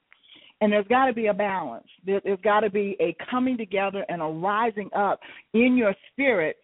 And 0.59 0.71
there's 0.71 0.87
got 0.87 1.05
to 1.05 1.13
be 1.13 1.27
a 1.27 1.33
balance. 1.35 1.85
There, 2.03 2.19
there's 2.23 2.39
got 2.43 2.61
to 2.61 2.71
be 2.71 2.97
a 2.99 3.15
coming 3.29 3.57
together 3.57 4.03
and 4.09 4.23
a 4.23 4.25
rising 4.25 4.89
up 4.95 5.19
in 5.53 5.77
your 5.77 5.93
spirit 6.11 6.57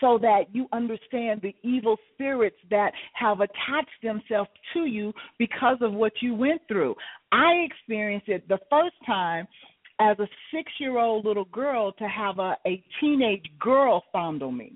so 0.00 0.18
that 0.18 0.42
you 0.52 0.66
understand 0.72 1.40
the 1.42 1.54
evil 1.62 1.96
spirits 2.12 2.56
that 2.70 2.92
have 3.14 3.40
attached 3.40 3.88
themselves 4.02 4.50
to 4.74 4.80
you 4.80 5.14
because 5.38 5.78
of 5.80 5.94
what 5.94 6.12
you 6.20 6.34
went 6.34 6.60
through. 6.68 6.94
I 7.32 7.64
experienced 7.64 8.28
it 8.28 8.46
the 8.48 8.58
first 8.68 8.96
time 9.06 9.46
as 10.00 10.18
a 10.18 10.26
six 10.52 10.72
year 10.78 10.98
old 10.98 11.24
little 11.24 11.44
girl 11.46 11.92
to 11.92 12.04
have 12.08 12.38
a, 12.38 12.56
a 12.66 12.82
teenage 13.00 13.44
girl 13.60 14.02
fondle 14.12 14.50
me. 14.50 14.72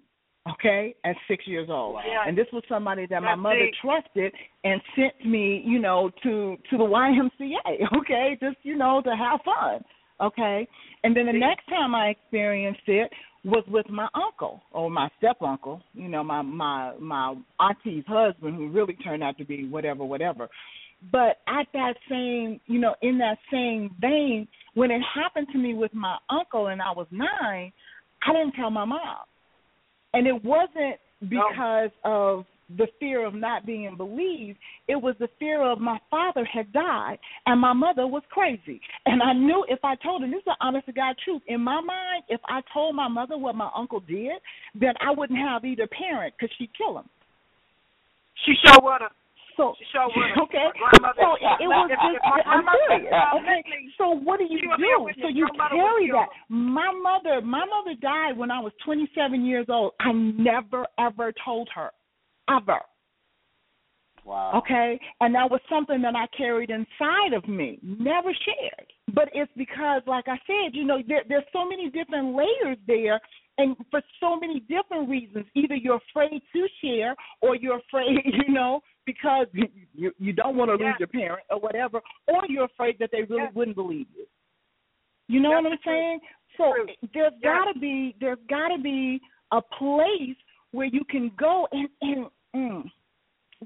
Okay, 0.47 0.95
at 1.07 1.17
six 1.27 1.47
years 1.47 1.69
old, 1.71 1.97
Yeah. 2.07 2.25
and 2.29 2.37
this 2.37 2.47
was 2.53 2.63
somebody 2.69 3.07
that 3.07 3.23
my 3.23 3.31
That's 3.31 3.41
mother 3.41 3.65
deep. 3.65 3.75
trusted 3.81 4.31
and 4.63 4.79
sent 4.95 5.25
me, 5.25 5.63
you 5.65 5.79
know, 5.79 6.11
to 6.23 6.59
to 6.69 6.77
the 6.77 6.85
YMCA. 6.85 7.89
Okay, 7.99 8.37
just 8.41 8.59
you 8.63 8.77
know 8.77 9.01
to 9.03 9.17
have 9.17 9.41
fun. 9.43 9.83
Okay, 10.21 10.69
and 11.03 11.17
then 11.17 11.27
the 11.27 11.33
See? 11.33 11.39
next 11.39 11.67
time 11.67 11.95
I 11.95 12.09
experienced 12.09 12.83
it 12.87 13.11
was 13.45 13.65
with 13.69 13.89
my 13.89 14.07
uncle 14.15 14.61
or 14.71 14.91
my 14.91 15.09
step 15.17 15.39
uncle. 15.41 15.83
You 15.95 16.09
know, 16.09 16.23
my 16.23 16.43
my 16.43 16.93
my 17.01 17.35
auntie's 17.59 18.05
husband, 18.07 18.55
who 18.57 18.69
really 18.69 18.95
turned 18.97 19.23
out 19.23 19.39
to 19.39 19.47
be 19.47 19.67
whatever, 19.67 20.05
whatever. 20.05 20.51
But 21.11 21.39
at 21.49 21.67
that 21.73 21.95
same, 22.11 22.61
you 22.67 22.79
know, 22.81 22.95
in 23.03 23.17
that 23.19 23.39
same 23.51 23.95
vein, 23.99 24.47
when 24.75 24.91
it 24.91 25.01
happened 25.15 25.49
to 25.53 25.59
me 25.59 25.75
with 25.75 25.95
my 25.95 26.17
uncle 26.31 26.69
and 26.69 26.83
I 26.83 26.91
was 26.91 27.07
nine, 27.11 27.73
I 28.27 28.33
didn't 28.33 28.53
tell 28.53 28.71
my 28.71 28.85
mom. 28.85 29.19
And 30.13 30.27
it 30.27 30.45
wasn't 30.45 30.99
because 31.29 31.91
of 32.05 32.45
the 32.79 32.87
fear 32.99 33.27
of 33.27 33.35
not 33.35 33.67
being 33.67 33.97
believed. 33.97 34.59
It 34.89 34.97
was 34.97 35.15
the 35.19 35.29
fear 35.39 35.63
of 35.63 35.81
my 35.81 35.99
father 36.11 36.45
had 36.45 36.73
died 36.73 37.19
and 37.47 37.61
my 37.61 37.73
mother 37.73 38.07
was 38.07 38.23
crazy. 38.31 38.81
And 39.07 39.23
I 39.23 39.33
knew 39.33 39.65
if 39.69 39.81
I 39.85 39.97
told 39.97 40.23
her, 40.23 40.29
this 40.29 40.39
is 40.39 40.45
the 40.47 40.57
honest 40.61 40.87
to 40.87 40.93
God 40.93 41.17
truth. 41.25 41.43
In 41.47 41.61
my 41.61 41.81
mind, 41.81 42.25
if 42.29 42.41
I 42.47 42.61
told 42.73 42.95
my 42.95 43.09
mother 43.09 43.37
what 43.37 43.55
my 43.55 43.71
uncle 43.77 44.01
did, 44.01 44.33
then 44.75 44.95
I 45.01 45.11
wouldn't 45.13 45.39
have 45.39 45.65
either 45.65 45.87
parent 45.87 46.35
because 46.39 46.55
she'd 46.57 46.71
kill 46.77 46.99
him. 46.99 47.09
She 48.45 48.55
sure 48.65 48.79
would 48.83 49.03
have. 49.03 49.13
So 49.57 49.75
She 49.79 49.85
sure 49.93 50.07
would 50.07 50.43
okay, 50.49 50.69
so 51.21 51.35
it, 51.39 51.63
it 51.63 51.69
was 51.69 51.91
just 51.91 52.01
I'm 52.03 52.65
grandmother 52.65 52.79
serious. 52.89 53.13
was 53.13 53.43
Okay, 53.43 53.63
so 53.99 54.11
what 54.11 54.39
do 54.39 54.45
you 54.45 54.59
she 54.61 54.67
would 54.67 54.79
be 54.79 54.91
a 54.91 55.15
do? 55.15 55.23
So 55.23 55.29
you 55.29 55.47
carry 55.71 56.11
that. 56.11 56.29
My 56.49 56.91
mother, 56.91 57.41
my 57.41 57.65
mother 57.65 57.95
died 58.01 58.37
when 58.37 58.51
I 58.51 58.61
was 58.61 58.73
27 58.85 59.45
years 59.45 59.67
old. 59.69 59.93
I 60.01 60.13
never 60.13 60.87
ever 60.99 61.33
told 61.45 61.69
her, 61.75 61.91
ever. 62.51 62.81
Wow. 64.25 64.53
Okay, 64.57 64.99
and 65.21 65.35
that 65.35 65.51
was 65.51 65.61
something 65.69 66.01
that 66.01 66.17
I 66.17 66.27
carried 66.35 66.71
inside 66.71 67.35
of 67.37 67.47
me, 67.47 67.79
never 67.83 68.33
shared. 68.33 68.87
But 69.13 69.29
it's 69.35 69.53
because, 69.55 70.01
like 70.07 70.25
I 70.29 70.39
said, 70.47 70.73
you 70.73 70.85
know, 70.85 70.99
there, 71.07 71.23
there's 71.29 71.45
so 71.53 71.69
many 71.69 71.91
different 71.91 72.35
layers 72.35 72.79
there, 72.87 73.21
and 73.59 73.77
for 73.91 74.01
so 74.21 74.37
many 74.41 74.61
different 74.61 75.11
reasons. 75.11 75.45
Either 75.55 75.75
you're 75.75 76.01
afraid 76.11 76.41
to 76.55 76.67
share, 76.83 77.15
or 77.43 77.55
you're 77.55 77.81
afraid, 77.87 78.17
you 78.25 78.53
know, 78.53 78.81
because 79.07 79.47
you 79.95 80.13
you 80.19 80.33
don't 80.33 80.57
want 80.57 80.69
to 80.71 80.75
lose 80.75 80.95
Yes. 80.99 81.01
your 81.01 81.09
parent 81.09 81.43
or 81.51 81.61
whatever, 81.61 82.01
or 82.27 82.43
you're 82.49 82.65
afraid 82.65 82.99
that 82.99 83.11
they 83.13 83.23
really 83.23 83.43
Yes. 83.45 83.55
wouldn't 83.55 83.77
believe 83.77 84.07
you. 84.17 84.27
You 85.29 85.41
know 85.41 85.51
That's 85.51 85.65
what 85.65 85.73
I'm 85.73 85.79
the 85.79 85.83
truth. 85.83 85.95
saying? 85.95 86.21
So 86.57 86.73
True. 86.75 86.87
there's 87.15 87.33
Yes. 87.43 87.65
gotta 87.65 87.79
be 87.79 88.15
there's 88.21 88.39
gotta 88.49 88.79
be 88.79 89.21
a 89.53 89.63
place 89.63 90.37
where 90.73 90.87
you 90.87 91.05
can 91.05 91.31
go 91.37 91.67
and 91.73 91.89
and 92.03 92.27
mm, 92.55 92.91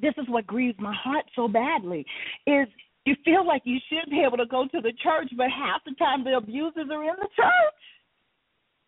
this 0.01 0.15
is 0.19 0.29
what 0.29 0.47
grieves 0.47 0.79
my 0.79 0.95
heart 0.95 1.25
so 1.35 1.49
badly 1.49 2.07
is 2.47 2.69
you 3.05 3.15
feel 3.25 3.45
like 3.47 3.63
you 3.65 3.79
should 3.89 4.11
be 4.11 4.21
able 4.21 4.37
to 4.37 4.45
go 4.47 4.67
to 4.67 4.81
the 4.83 4.93
church, 5.03 5.29
but 5.37 5.51
half 5.51 5.83
the 5.85 5.95
time 5.95 6.25
the 6.25 6.37
abusers 6.37 6.89
are 6.91 7.03
in 7.05 7.17
the 7.19 7.29
church. 7.35 7.83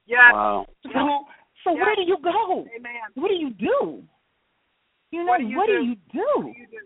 Yeah. 0.06 0.32
Wow. 0.32 0.66
So 0.82 1.24
so 1.64 1.72
where 1.72 1.94
do 1.96 2.02
you 2.02 2.18
go? 2.22 2.66
Amen. 2.76 3.08
What 3.14 3.28
do 3.28 3.34
you 3.34 3.50
do? 3.50 4.02
You 5.10 5.24
know 5.24 5.32
What 5.32 5.40
do 5.40 5.46
you 5.46 5.56
what 5.56 5.66
do? 5.66 5.78
do 5.78 5.84
you 5.84 5.96
do? 6.12 6.26
What 6.36 6.54
do 6.54 6.60
you 6.60 6.66
do? 6.70 6.84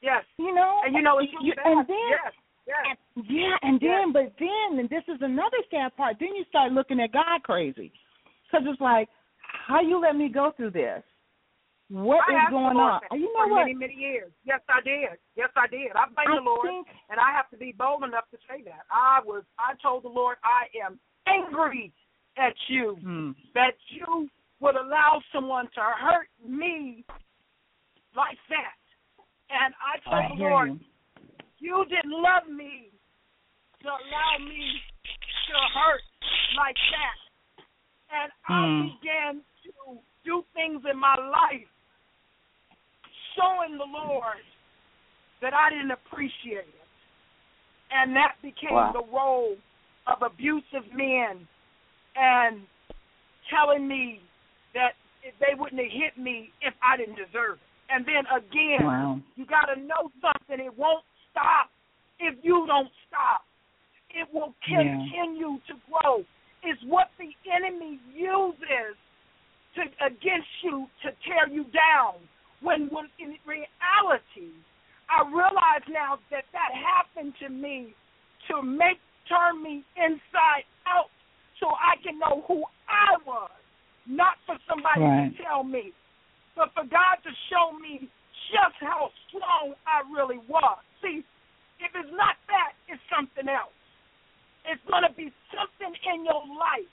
Yes. 0.00 0.24
You 0.38 0.54
know, 0.54 0.82
And 0.84 0.94
you 0.94 1.02
know 1.02 1.18
it's 1.18 1.32
you, 1.40 1.52
and 1.64 1.86
then 1.86 1.96
yes. 2.10 2.32
Yes. 2.66 2.96
and- 3.16 3.26
yeah, 3.28 3.56
and 3.62 3.80
then 3.80 4.12
but 4.12 4.32
then 4.38 4.78
and 4.78 4.88
this 4.88 5.04
is 5.08 5.20
another 5.20 5.58
sad 5.70 5.94
part. 5.96 6.16
Then 6.18 6.34
you 6.34 6.44
start 6.48 6.72
looking 6.72 7.00
at 7.00 7.12
God 7.12 7.42
crazy, 7.44 7.92
because 8.50 8.66
it's 8.68 8.80
like, 8.80 9.08
how 9.66 9.80
you 9.80 10.00
let 10.00 10.16
me 10.16 10.28
go 10.28 10.52
through 10.56 10.70
this? 10.70 11.02
What 11.90 12.24
I 12.30 12.46
is 12.46 12.50
going 12.50 12.76
on? 12.78 13.02
You 13.12 13.30
for 13.36 13.46
know 13.48 13.54
what? 13.54 13.60
many, 13.66 13.74
many 13.74 13.94
years. 13.94 14.32
Yes, 14.46 14.60
I 14.68 14.80
did. 14.80 15.18
Yes, 15.36 15.50
I 15.56 15.66
did. 15.66 15.90
I 15.94 16.06
thank 16.16 16.30
I 16.30 16.36
the 16.36 16.40
Lord, 16.42 16.66
think 16.66 16.86
and 17.10 17.20
I 17.20 17.32
have 17.36 17.50
to 17.50 17.56
be 17.58 17.74
bold 17.76 18.02
enough 18.02 18.24
to 18.30 18.38
say 18.48 18.62
that. 18.64 18.86
I 18.90 19.20
was. 19.24 19.44
I 19.58 19.74
told 19.82 20.04
the 20.04 20.08
Lord, 20.08 20.38
I 20.42 20.66
am 20.84 20.98
angry 21.26 21.92
at 22.38 22.54
you 22.68 22.96
hmm, 23.02 23.30
that 23.54 23.74
you 23.90 24.26
would 24.62 24.76
allow 24.76 25.20
someone 25.34 25.66
to 25.74 25.80
hurt 25.80 26.28
me 26.46 27.04
like 28.16 28.38
that. 28.48 28.78
And 29.50 29.74
I 29.74 29.98
told 30.08 30.32
I 30.32 30.36
the 30.38 30.44
Lord, 30.44 30.68
you. 30.70 30.78
you 31.58 31.84
didn't 31.90 32.12
love 32.12 32.48
me 32.48 32.90
to 33.82 33.88
allow 33.88 34.38
me 34.38 34.80
to 35.50 35.56
hurt 35.74 36.00
like 36.56 36.76
that. 36.94 37.18
And 38.14 38.32
I 38.46 38.66
Hmm. 38.68 38.86
began 38.86 39.44
to 39.64 39.98
do 40.24 40.44
things 40.54 40.82
in 40.88 40.96
my 40.96 41.16
life 41.16 41.68
showing 43.34 43.78
the 43.78 43.84
Lord 43.84 44.44
that 45.40 45.52
I 45.52 45.70
didn't 45.70 45.90
appreciate 45.90 46.68
it. 46.68 46.88
And 47.90 48.14
that 48.14 48.40
became 48.42 48.74
Wow. 48.74 48.92
the 48.92 49.04
role 49.12 49.56
of 50.06 50.22
abusive 50.22 50.90
men 50.92 51.48
and 52.14 52.66
telling 53.50 53.88
me 53.88 54.22
that 54.74 54.94
they 55.38 55.54
wouldn't 55.56 55.80
have 55.80 55.90
hit 55.90 56.18
me 56.18 56.50
if 56.60 56.74
I 56.82 56.96
didn't 56.96 57.16
deserve 57.16 57.58
it. 57.58 57.68
And 57.90 58.06
then 58.06 58.24
again, 58.32 58.86
Wow. 58.86 59.20
you 59.36 59.44
got 59.46 59.66
to 59.66 59.76
know 59.80 60.10
something. 60.20 60.64
It 60.64 60.76
won't 60.78 61.04
stop 61.30 61.70
if 62.18 62.34
you 62.42 62.66
don't 62.66 62.90
stop. 63.06 63.44
It 64.10 64.32
will 64.32 64.54
Yeah. 64.66 64.82
continue 64.84 65.60
to 65.66 65.74
grow. 65.90 66.24
It's 66.62 66.82
what 66.84 67.10
the 67.18 67.34
enemy 67.50 67.98
uses 68.14 68.96
to 69.74 69.82
against 70.04 70.48
you 70.62 70.88
to 71.02 71.12
tear 71.24 71.48
you 71.48 71.64
down. 71.64 72.14
When, 72.60 72.88
when 72.88 73.08
in 73.18 73.36
reality, 73.44 74.52
I 75.10 75.22
realize 75.28 75.82
now 75.88 76.18
that 76.30 76.44
that 76.52 76.72
happened 76.72 77.34
to 77.40 77.48
me 77.48 77.94
to 78.48 78.62
make 78.62 79.00
turn 79.28 79.62
me 79.62 79.84
inside 79.96 80.64
out, 80.86 81.10
so 81.58 81.68
I 81.68 81.96
can 82.02 82.18
know 82.18 82.44
who 82.46 82.64
I 82.88 83.16
was, 83.24 83.50
not 84.06 84.38
for 84.46 84.58
somebody 84.68 85.00
Right. 85.00 85.36
to 85.36 85.42
tell 85.42 85.64
me, 85.64 85.92
but 86.54 86.72
for 86.74 86.84
God 86.84 87.16
to 87.24 87.30
show 87.48 87.72
me 87.72 88.08
just 88.50 88.76
how 88.80 89.10
strong 89.28 89.74
I 89.86 90.02
really 90.10 90.38
was. 90.48 90.78
See, 91.00 91.24
if 91.80 91.94
it's 91.94 92.12
not 92.12 92.36
that, 92.48 92.74
it's 92.88 93.02
something 93.08 93.48
else. 93.48 93.72
It's 94.64 94.82
going 94.86 95.02
to 95.02 95.12
be 95.12 95.32
something 95.54 95.94
in 96.14 96.24
your 96.24 96.46
life 96.54 96.88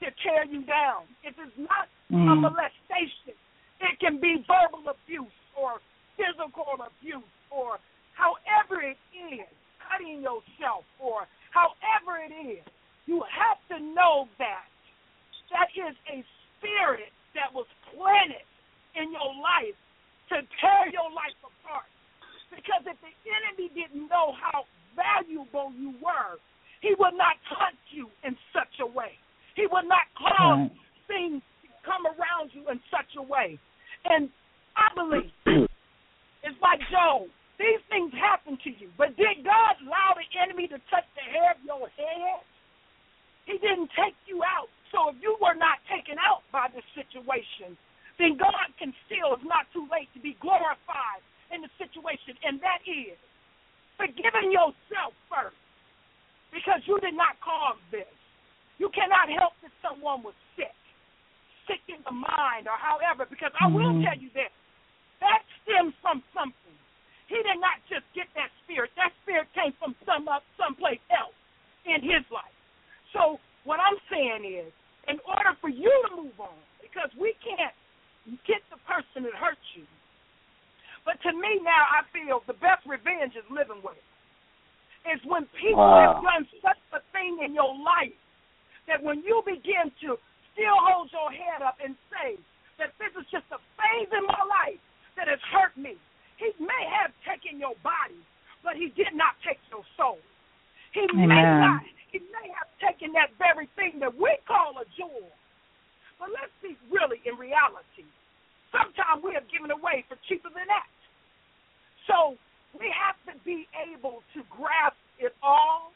to 0.00 0.10
tear 0.22 0.44
you 0.44 0.62
down. 0.62 1.04
If 1.22 1.38
it's 1.38 1.56
not 1.58 1.88
a 2.10 2.14
Mm. 2.14 2.40
molestation, 2.40 3.34
it 3.80 3.98
can 3.98 4.18
be 4.18 4.44
verbal 4.46 4.88
abuse 4.88 5.32
or 5.54 5.80
physical 6.16 6.80
abuse 6.82 7.24
or 7.50 7.78
however 8.14 8.82
it 8.82 8.98
is, 9.12 9.46
cutting 9.78 10.22
yourself 10.22 10.84
or 10.98 11.26
however 11.50 12.18
it 12.18 12.32
is. 12.32 12.64
You 13.06 13.22
have 13.22 13.58
to 13.68 13.80
know 13.80 14.28
that 14.38 14.66
that 15.50 15.68
is 15.74 15.96
a 16.06 16.24
spirit 16.60 17.10
that 17.34 17.48
was 17.50 17.66
planted 17.90 18.44
in 18.94 19.10
your 19.10 19.32
life 19.40 19.76
to 20.30 20.44
tear 20.60 20.84
your 20.92 21.08
life 21.10 21.34
apart. 21.40 21.88
Because 22.52 22.84
if 22.86 22.98
the 23.00 23.14
enemy 23.26 23.72
didn't 23.74 24.06
know 24.06 24.36
how 24.36 24.68
valuable 24.94 25.72
you 25.74 25.96
were, 26.02 26.38
he 26.82 26.94
would 26.98 27.16
not 27.16 27.40
hunt 27.48 27.78
you 27.90 28.08
in 28.22 28.36
such 28.52 28.72
a 28.80 28.86
way. 28.86 29.16
He 29.56 29.66
would 29.66 29.86
not 29.86 30.06
cause 30.16 30.70
things 31.06 31.42
to 31.62 31.68
come 31.84 32.06
around 32.06 32.54
you 32.54 32.66
in 32.70 32.80
such 32.90 33.18
a 33.18 33.22
way. 33.22 33.58
And 34.06 34.30
I 34.74 34.88
believe 34.94 35.30
it's 36.46 36.60
like 36.62 36.80
Job. 36.90 37.28
These 37.60 37.84
things 37.92 38.08
happen 38.16 38.56
to 38.64 38.70
you. 38.72 38.88
But 38.96 39.20
did 39.20 39.44
God 39.44 39.76
allow 39.84 40.16
the 40.16 40.24
enemy 40.40 40.64
to 40.72 40.80
touch 40.88 41.04
the 41.12 41.26
hair 41.28 41.52
of 41.52 41.60
your 41.60 41.92
head? 41.92 42.40
He 43.44 43.60
didn't 43.60 43.92
take 43.92 44.16
you 44.24 44.40
out. 44.40 44.72
So 44.90 45.10
if 45.10 45.16
you 45.22 45.38
were 45.38 45.54
not 45.54 45.78
taken 45.86 46.18
out 46.18 46.42
by 46.50 46.66
this 46.74 46.84
situation, 46.94 47.78
then 48.18 48.36
God 48.36 48.68
can 48.78 48.92
still, 49.06 49.34
it's 49.38 49.46
not 49.46 49.70
too 49.72 49.86
late 49.90 50.10
to 50.14 50.20
be 50.20 50.36
glorified 50.42 51.22
in 51.54 51.62
the 51.62 51.70
situation. 51.78 52.36
And 52.42 52.60
that 52.60 52.82
is 52.84 53.16
forgiving 53.96 54.50
yourself 54.50 55.14
first. 55.30 55.56
Because 56.50 56.82
you 56.84 56.98
did 56.98 57.14
not 57.14 57.38
cause 57.38 57.78
this. 57.94 58.10
You 58.82 58.90
cannot 58.90 59.30
help 59.30 59.54
that 59.62 59.70
someone 59.78 60.26
was 60.26 60.34
sick. 60.58 60.74
Sick 61.70 61.80
in 61.86 62.02
the 62.02 62.10
mind 62.10 62.66
or 62.66 62.74
however, 62.74 63.24
because 63.28 63.52
I 63.60 63.68
will 63.70 63.94
Mhm. 63.94 64.02
tell 64.02 64.18
you 64.18 64.30
this. 64.30 64.50
That 65.20 65.44
stems 65.62 65.94
from 66.02 66.24
something. 66.32 66.78
He 67.28 67.36
did 67.36 67.60
not 67.60 67.78
just 67.86 68.10
get 68.12 68.26
that 68.34 68.50
spirit. 68.64 68.90
That 68.96 69.12
spirit 69.22 69.52
came 69.52 69.72
from 69.74 69.94
some 70.04 70.26
up 70.26 70.42
someplace 70.56 71.00
else 71.10 71.34
in 71.84 72.02
his 72.02 72.28
life. 72.30 72.54
So 73.12 73.38
what 73.64 73.78
I'm 73.78 74.00
saying 74.10 74.44
is, 74.44 74.72
in 75.10 75.18
order 75.26 75.58
for 75.58 75.68
you 75.68 75.90
to 76.06 76.10
move 76.14 76.38
on, 76.38 76.54
because 76.78 77.10
we 77.18 77.34
can't 77.42 77.74
get 78.46 78.62
the 78.70 78.78
person 78.86 79.26
that 79.26 79.34
hurt 79.34 79.58
you. 79.74 79.82
But 81.02 81.18
to 81.26 81.34
me 81.34 81.58
now, 81.66 81.82
I 81.90 82.06
feel 82.14 82.46
the 82.46 82.54
best 82.62 82.86
revenge 82.86 83.34
is 83.34 83.42
living 83.50 83.82
with 83.82 83.98
it. 83.98 84.06
It's 85.10 85.24
when 85.24 85.46
people 85.58 85.82
Wow. 85.82 86.14
have 86.14 86.22
done 86.22 86.44
such 86.62 86.78
a 86.92 87.00
thing 87.10 87.42
in 87.42 87.54
your 87.54 87.74
life 87.74 88.14
that 88.86 89.02
when 89.02 89.24
you 89.24 89.42
begin 89.42 89.90
to 90.04 90.18
still 90.52 90.76
hold 90.76 91.10
your 91.10 91.32
head 91.32 91.62
up 91.62 91.80
and 91.82 91.96
say 92.12 92.36
that 92.78 92.92
this 92.98 93.10
is 93.16 93.26
just 93.32 93.48
a 93.50 93.58
phase 93.80 94.12
in 94.12 94.24
my 94.26 94.44
life 94.44 94.80
that 95.16 95.26
has 95.26 95.40
hurt 95.50 95.74
me. 95.76 95.96
He 96.36 96.52
may 96.60 96.84
have 97.00 97.10
taken 97.24 97.58
your 97.58 97.74
body, 97.82 98.20
but 98.62 98.76
he 98.76 98.88
did 98.88 99.14
not 99.14 99.34
take 99.42 99.58
your 99.70 99.84
soul. 99.96 100.18
He 100.92 101.06
may 101.12 101.42
he 102.10 102.18
may 102.18 102.50
have 102.50 102.70
taken 102.82 103.14
that 103.14 103.30
very 103.38 103.70
thing 103.78 104.02
that 104.02 104.14
we 104.14 104.34
call 104.46 104.74
a 104.82 104.86
jewel. 104.98 105.30
But 106.18 106.34
let's 106.34 106.52
be 106.60 106.76
really 106.90 107.22
in 107.24 107.38
reality. 107.38 108.04
Sometimes 108.70 109.22
we 109.22 109.34
are 109.34 109.46
given 109.50 109.70
away 109.70 110.04
for 110.06 110.18
cheaper 110.28 110.50
than 110.50 110.66
that. 110.68 110.90
So 112.06 112.36
we 112.78 112.90
have 112.90 113.18
to 113.30 113.34
be 113.42 113.66
able 113.78 114.22
to 114.34 114.40
grasp 114.50 114.98
it 115.18 115.34
all, 115.42 115.90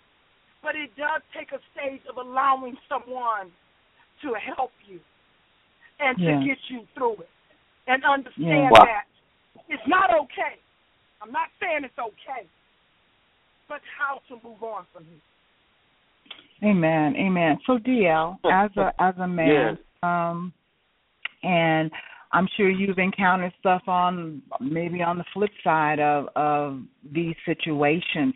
but 0.62 0.74
it 0.74 0.90
does 0.96 1.22
take 1.36 1.52
a 1.52 1.60
stage 1.74 2.02
of 2.10 2.16
allowing 2.16 2.74
someone 2.88 3.52
to 4.22 4.34
help 4.38 4.72
you 4.86 4.98
and 6.00 6.18
yeah. 6.18 6.40
to 6.40 6.46
get 6.46 6.58
you 6.70 6.82
through 6.94 7.22
it 7.22 7.34
and 7.86 8.02
understand 8.04 8.70
yeah. 8.70 8.84
that 8.86 9.06
it's 9.68 9.86
not 9.86 10.10
okay. 10.24 10.58
I'm 11.22 11.32
not 11.32 11.48
saying 11.60 11.84
it's 11.84 11.98
okay, 11.98 12.48
but 13.68 13.80
how 13.96 14.20
to 14.28 14.40
move 14.46 14.62
on 14.62 14.84
from 14.92 15.04
here. 15.04 15.24
Amen. 16.62 17.14
Amen. 17.16 17.58
So 17.66 17.78
DL, 17.78 18.38
as 18.52 18.70
a 18.76 18.92
as 18.98 19.14
a 19.18 19.26
man, 19.26 19.78
um 20.02 20.52
and 21.42 21.90
I'm 22.32 22.48
sure 22.56 22.68
you've 22.68 22.98
encountered 22.98 23.52
stuff 23.60 23.82
on 23.86 24.42
maybe 24.60 25.02
on 25.02 25.18
the 25.18 25.24
flip 25.32 25.50
side 25.62 26.00
of 26.00 26.28
of 26.36 26.80
these 27.12 27.36
situations. 27.46 28.34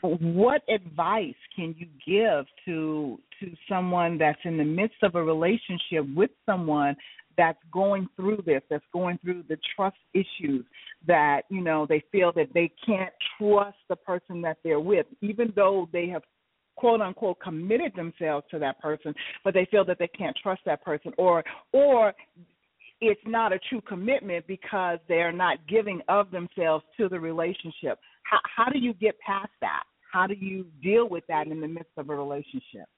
What 0.00 0.62
advice 0.68 1.34
can 1.56 1.74
you 1.76 1.86
give 2.06 2.46
to 2.66 3.18
to 3.40 3.52
someone 3.68 4.18
that's 4.18 4.38
in 4.44 4.56
the 4.56 4.64
midst 4.64 5.02
of 5.02 5.14
a 5.14 5.22
relationship 5.22 6.06
with 6.14 6.30
someone 6.46 6.96
that's 7.36 7.58
going 7.72 8.08
through 8.16 8.42
this, 8.44 8.62
that's 8.70 8.84
going 8.92 9.18
through 9.18 9.44
the 9.48 9.56
trust 9.74 9.96
issues 10.14 10.64
that, 11.06 11.42
you 11.48 11.60
know, 11.60 11.86
they 11.88 12.02
feel 12.12 12.32
that 12.32 12.48
they 12.54 12.70
can't 12.84 13.12
trust 13.38 13.78
the 13.88 13.96
person 13.96 14.42
that 14.42 14.58
they're 14.62 14.80
with, 14.80 15.06
even 15.20 15.52
though 15.56 15.88
they 15.92 16.08
have 16.08 16.22
quote 16.82 17.00
unquote 17.00 17.38
committed 17.38 17.92
themselves 17.94 18.44
to 18.50 18.58
that 18.58 18.80
person, 18.80 19.14
but 19.44 19.54
they 19.54 19.68
feel 19.70 19.84
that 19.84 20.00
they 20.00 20.08
can't 20.08 20.36
trust 20.42 20.62
that 20.66 20.82
person 20.84 21.12
or 21.16 21.44
or 21.72 22.12
it's 23.00 23.20
not 23.24 23.52
a 23.52 23.58
true 23.68 23.80
commitment 23.82 24.44
because 24.48 24.98
they're 25.06 25.30
not 25.30 25.58
giving 25.68 26.00
of 26.08 26.32
themselves 26.32 26.84
to 26.96 27.08
the 27.08 27.20
relationship. 27.20 28.00
How 28.24 28.40
how 28.56 28.68
do 28.68 28.80
you 28.80 28.94
get 28.94 29.14
past 29.20 29.52
that? 29.60 29.84
How 30.12 30.26
do 30.26 30.34
you 30.34 30.66
deal 30.82 31.08
with 31.08 31.22
that 31.28 31.46
in 31.46 31.60
the 31.60 31.68
midst 31.68 31.92
of 31.96 32.10
a 32.10 32.16
relationship? 32.16 32.88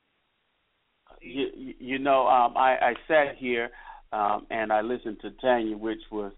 you, 1.20 1.74
you- 1.78 1.98
know, 1.98 2.26
um, 2.26 2.56
I, 2.56 2.76
I 2.76 2.94
sat 3.06 3.36
here 3.36 3.68
um, 4.12 4.46
and 4.50 4.72
I 4.72 4.80
listened 4.80 5.18
to 5.20 5.30
Tanya, 5.42 5.76
which 5.76 6.00
was 6.10 6.32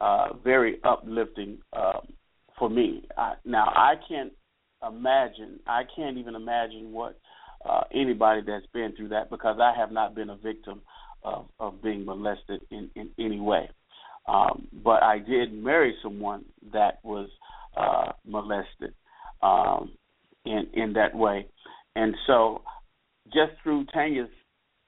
uh, 0.00 0.28
very 0.44 0.78
uplifting 0.84 1.58
um, 1.72 2.12
for 2.58 2.70
me. 2.70 3.04
I, 3.18 3.34
now, 3.44 3.66
I 3.74 3.94
can't 4.08 4.32
imagine, 4.86 5.60
I 5.66 5.82
can't 5.94 6.18
even 6.18 6.34
imagine 6.34 6.92
what 6.92 7.18
uh, 7.68 7.82
anybody 7.94 8.42
that's 8.46 8.66
been 8.72 8.94
through 8.96 9.08
that 9.08 9.30
because 9.30 9.58
I 9.60 9.72
have 9.78 9.92
not 9.92 10.14
been 10.14 10.30
a 10.30 10.36
victim 10.36 10.80
of, 11.22 11.46
of 11.58 11.82
being 11.82 12.04
molested 12.04 12.62
in, 12.70 12.90
in 12.94 13.10
any 13.18 13.40
way. 13.40 13.70
Um, 14.26 14.68
but 14.84 15.02
I 15.02 15.18
did 15.18 15.52
marry 15.52 15.94
someone 16.02 16.44
that 16.72 16.98
was 17.02 17.28
uh, 17.76 18.12
molested 18.26 18.94
um, 19.42 19.92
in 20.44 20.68
in 20.74 20.92
that 20.92 21.14
way, 21.14 21.46
and 21.96 22.14
so 22.26 22.62
just 23.26 23.52
through 23.62 23.86
Tanya's 23.92 24.28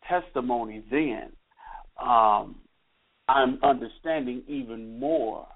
testimony 0.09 0.85
then, 0.91 1.33
um, 2.01 2.57
I'm 3.29 3.59
understanding 3.63 4.43
even 4.47 4.99
more. 4.99 5.47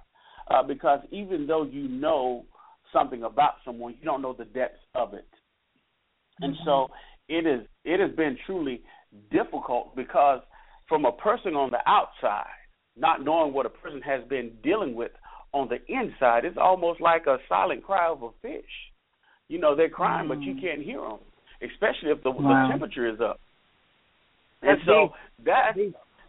Uh, 0.50 0.62
because 0.62 1.00
even 1.10 1.46
though 1.46 1.64
you 1.64 1.86
know 1.86 2.46
something 2.92 3.22
about 3.22 3.54
someone, 3.64 3.94
you 3.98 4.04
don't 4.04 4.22
know 4.22 4.32
the 4.32 4.44
depths 4.44 4.80
of 4.94 5.14
it. 5.14 5.28
And 6.40 6.54
so 6.64 6.88
it 7.28 7.46
is 7.46 7.66
it 7.84 8.00
has 8.00 8.14
been 8.16 8.36
truly 8.46 8.82
difficult 9.30 9.96
because 9.96 10.40
from 10.88 11.04
a 11.04 11.12
person 11.12 11.54
on 11.54 11.70
the 11.70 11.78
outside, 11.86 12.46
not 12.96 13.24
knowing 13.24 13.52
what 13.52 13.66
a 13.66 13.70
person 13.70 14.00
has 14.02 14.22
been 14.28 14.52
dealing 14.62 14.94
with 14.94 15.10
on 15.52 15.68
the 15.68 15.76
inside, 15.92 16.44
it's 16.44 16.56
almost 16.60 17.00
like 17.00 17.26
a 17.26 17.38
silent 17.48 17.82
cry 17.82 18.08
of 18.08 18.22
a 18.22 18.30
fish. 18.42 18.64
You 19.48 19.58
know, 19.58 19.74
they're 19.74 19.88
crying, 19.88 20.28
but 20.28 20.42
you 20.42 20.54
can't 20.60 20.82
hear 20.82 21.00
them, 21.00 21.18
especially 21.62 22.10
if 22.10 22.22
the, 22.22 22.30
Wow. 22.30 22.66
the 22.66 22.72
temperature 22.72 23.08
is 23.08 23.20
up. 23.20 23.40
And 24.62 24.78
That's 24.78 24.86
so 24.86 25.08
deep. 25.34 25.46
that's 25.46 25.78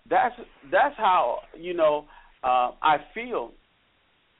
that's 0.09 0.35
that's 0.71 0.97
how 0.97 1.39
you 1.57 1.73
know 1.73 2.05
uh, 2.43 2.71
I 2.81 2.97
feel 3.13 3.51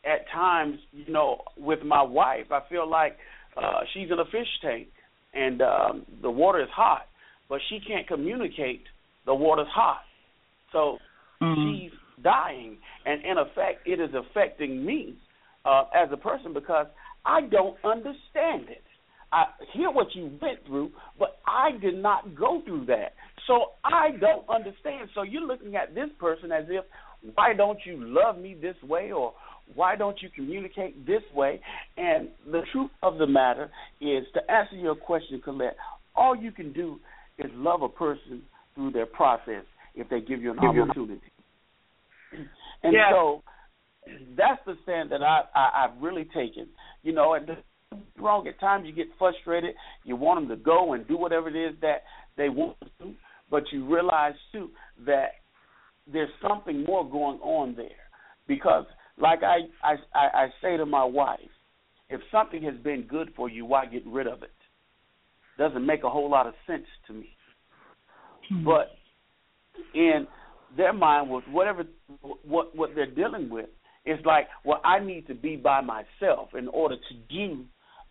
at 0.06 0.30
times. 0.34 0.78
You 0.92 1.12
know, 1.12 1.42
with 1.58 1.84
my 1.84 2.02
wife, 2.02 2.52
I 2.52 2.62
feel 2.70 2.90
like 2.90 3.18
uh, 3.58 3.82
she's 3.94 4.10
in 4.12 4.20
a 4.20 4.26
fish 4.26 4.48
tank, 4.62 4.88
and 5.34 5.62
um, 5.62 6.06
the 6.22 6.30
water 6.32 6.62
is 6.62 6.70
hot, 6.76 7.08
but 7.48 7.60
she 7.70 7.80
can't 7.86 8.08
communicate 8.08 8.84
the 9.26 9.34
water's 9.36 9.68
hot. 9.74 10.02
So 10.72 11.00
Mhm. 11.42 11.64
she's 11.64 11.92
dying, 12.22 12.78
and 13.06 13.24
in 13.24 13.38
effect, 13.38 13.88
it 13.88 14.00
is 14.00 14.14
affecting 14.14 14.86
me 14.86 15.16
uh, 15.66 15.86
as 15.94 16.12
a 16.12 16.18
person 16.18 16.54
because 16.54 16.88
I 17.26 17.42
don't 17.42 17.78
understand 17.84 18.70
it. 18.70 18.84
I 19.32 19.46
hear 19.74 19.92
what 19.92 20.16
you 20.16 20.38
went 20.42 20.66
through, 20.66 20.92
but 21.18 21.40
I 21.46 21.72
did 21.80 21.96
not 21.96 22.36
go 22.36 22.62
through 22.62 22.86
that, 22.86 23.14
so 23.46 23.74
I 23.84 24.12
don't 24.20 24.48
understand. 24.50 25.10
So 25.14 25.22
you're 25.22 25.46
looking 25.46 25.76
at 25.76 25.94
this 25.94 26.10
person 26.20 26.52
as 26.52 26.66
if, 26.70 26.84
why 27.36 27.54
don't 27.54 27.80
you 27.86 27.98
love 28.00 28.38
me 28.38 28.56
this 28.56 28.76
way, 28.82 29.12
or 29.12 29.34
why 29.76 29.96
don't 29.96 30.22
you 30.22 30.30
communicate 30.36 31.06
this 31.06 31.22
way? 31.34 31.60
And 31.98 32.30
the 32.52 32.62
truth 32.72 32.92
of 33.04 33.18
the 33.18 33.28
matter 33.28 33.70
is, 34.02 34.24
to 34.34 34.52
answer 34.52 34.76
your 34.76 34.96
question, 34.96 35.42
Coylette, 35.46 35.74
all 36.16 36.36
you 36.36 36.52
can 36.52 36.74
do 36.74 37.00
is 37.38 37.50
love 37.54 37.82
a 37.82 37.90
person 37.90 38.42
through 38.76 38.92
their 38.92 39.06
process 39.06 39.64
if 39.96 40.10
they 40.10 40.22
give 40.22 40.42
you 40.42 40.52
an 40.52 40.60
opportunity. 40.60 41.22
And 42.84 42.94
Yes. 42.94 43.12
so 43.12 43.44
that's 44.38 44.62
the 44.66 44.76
stand 44.84 45.12
that 45.12 45.22
I, 45.22 45.42
I 45.56 45.86
I've 45.86 46.02
really 46.02 46.26
taken. 46.26 46.68
You 47.04 47.14
know, 47.14 47.34
and 47.34 47.48
don't 47.48 47.58
get 47.92 48.00
me 48.00 48.24
wrong 48.24 48.48
at 48.48 48.60
times 48.60 48.86
you 48.88 48.94
get 48.94 49.08
frustrated. 49.18 49.76
You 50.04 50.16
want 50.16 50.48
them 50.48 50.58
to 50.58 50.64
go 50.64 50.94
and 50.94 51.08
do 51.08 51.18
whatever 51.18 51.50
it 51.50 51.56
is 51.56 51.76
that 51.82 52.04
they 52.38 52.50
want 52.50 52.78
to, 52.82 52.88
do, 53.00 53.14
but 53.50 53.64
you 53.72 53.86
realize 53.86 54.36
too 54.52 54.70
that 55.06 55.32
there's 56.12 56.30
something 56.48 56.84
more 56.86 57.10
going 57.10 57.40
on 57.40 57.76
there 57.76 57.90
because, 58.48 58.86
like 59.20 59.40
I 59.44 59.60
I 59.84 59.96
I, 60.16 60.48
say 60.62 60.78
to 60.78 60.86
my 60.86 61.04
wife, 61.04 61.40
if 62.10 62.22
something 62.32 62.64
has 62.64 62.76
been 62.84 63.04
good 63.04 63.32
for 63.36 63.50
you, 63.50 63.66
why 63.66 63.86
get 63.86 64.06
rid 64.06 64.28
of 64.28 64.44
it? 64.44 64.52
Doesn't 65.58 65.86
make 65.86 66.04
a 66.04 66.10
whole 66.10 66.30
lot 66.30 66.48
of 66.48 66.54
sense 66.66 66.88
to 67.08 67.14
me. 67.14 67.30
But 68.66 68.92
in 69.94 70.28
their 70.76 70.94
mind 70.94 71.30
was 71.30 71.44
whatever 71.50 71.84
what 72.44 72.76
what 72.76 72.92
they're 72.96 73.10
dealing 73.10 73.50
with 73.50 73.70
it's 74.06 74.24
like 74.26 74.48
well 74.64 74.82
I 74.84 75.00
need 75.00 75.28
to 75.28 75.34
be 75.34 75.56
by 75.56 75.82
myself 75.82 76.50
in 76.58 76.68
order 76.68 76.96
to 76.96 77.16
do 77.30 77.66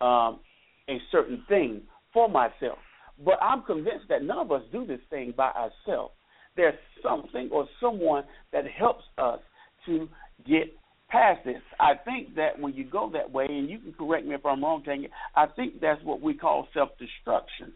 um 0.04 0.40
a 0.88 0.98
certain 1.12 1.44
thing 1.48 1.82
for 2.12 2.28
myself 2.28 2.78
but 3.24 3.38
I'm 3.42 3.62
convinced 3.62 4.06
that 4.08 4.22
none 4.22 4.38
of 4.38 4.52
us 4.52 4.62
do 4.72 4.86
this 4.86 5.00
thing 5.10 5.34
by 5.36 5.50
ourselves 5.50 6.14
there's 6.56 6.74
something 7.02 7.48
or 7.52 7.66
someone 7.80 8.24
that 8.52 8.64
helps 8.66 9.04
us 9.18 9.38
to 9.86 10.08
get 10.46 10.76
past 11.10 11.40
this 11.44 11.62
I 11.80 11.94
think 12.04 12.34
that 12.36 12.58
when 12.58 12.74
you 12.74 12.84
go 12.84 13.10
that 13.12 13.30
way 13.30 13.46
and 13.48 13.68
you 13.68 13.78
can 13.78 13.92
correct 13.92 14.26
me 14.26 14.34
if 14.34 14.44
I'm 14.44 14.62
wrong 14.62 14.82
Tanya 14.84 15.08
I 15.34 15.46
think 15.46 15.80
that's 15.80 16.02
what 16.04 16.20
we 16.20 16.34
call 16.34 16.68
self 16.74 16.90
destruction 16.98 17.72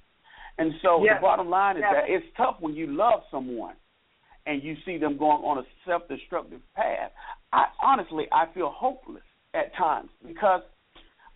and 0.59 0.73
so 0.83 1.03
Yes. 1.03 1.17
the 1.17 1.23
bottom 1.23 1.49
line 1.49 1.77
is 1.77 1.83
Yes. 1.83 1.95
that 1.95 2.11
it's 2.11 2.27
tough 2.37 2.57
when 2.61 2.75
you 2.75 2.87
love 2.87 3.23
someone 3.31 3.75
and 4.47 4.63
you 4.63 4.77
see 4.85 4.99
them 4.99 5.17
going 5.17 5.43
on 5.45 5.59
a 5.59 5.63
self-destructive 5.87 6.61
path. 6.75 7.13
I 7.53 7.67
honestly 7.83 8.27
I 8.33 8.47
feel 8.53 8.71
hopeless 8.71 9.23
at 9.55 9.75
times 9.77 10.11
because 10.27 10.63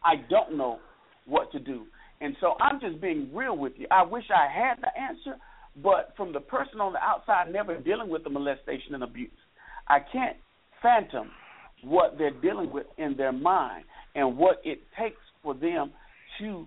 I 0.05 0.17
don't 0.29 0.57
know 0.57 0.81
what 1.27 1.53
to 1.53 1.59
do. 1.59 1.87
And 2.21 2.37
so 2.41 2.55
I'm 2.61 2.81
just 2.81 3.01
being 3.01 3.31
real 3.35 3.57
with 3.57 3.75
you. 3.77 3.87
I 3.91 4.03
wish 4.03 4.25
I 4.31 4.49
had 4.51 4.81
the 4.81 4.91
answer, 4.99 5.39
but 5.83 6.15
from 6.17 6.33
the 6.33 6.41
person 6.41 6.81
on 6.81 6.93
the 6.95 6.99
outside 6.99 7.53
never 7.53 7.79
dealing 7.79 8.09
with 8.09 8.25
the 8.25 8.31
molestation 8.31 8.95
and 8.95 9.03
abuse, 9.03 9.31
I 9.89 9.99
can't 10.01 10.37
phantom 10.83 11.31
what 11.87 12.17
they're 12.19 12.31
dealing 12.31 12.73
with 12.73 12.87
in 12.99 13.17
their 13.17 13.33
mind 13.33 13.85
and 14.15 14.37
what 14.37 14.61
it 14.65 14.81
takes 14.99 15.21
for 15.43 15.55
them 15.55 15.93
to 16.41 16.67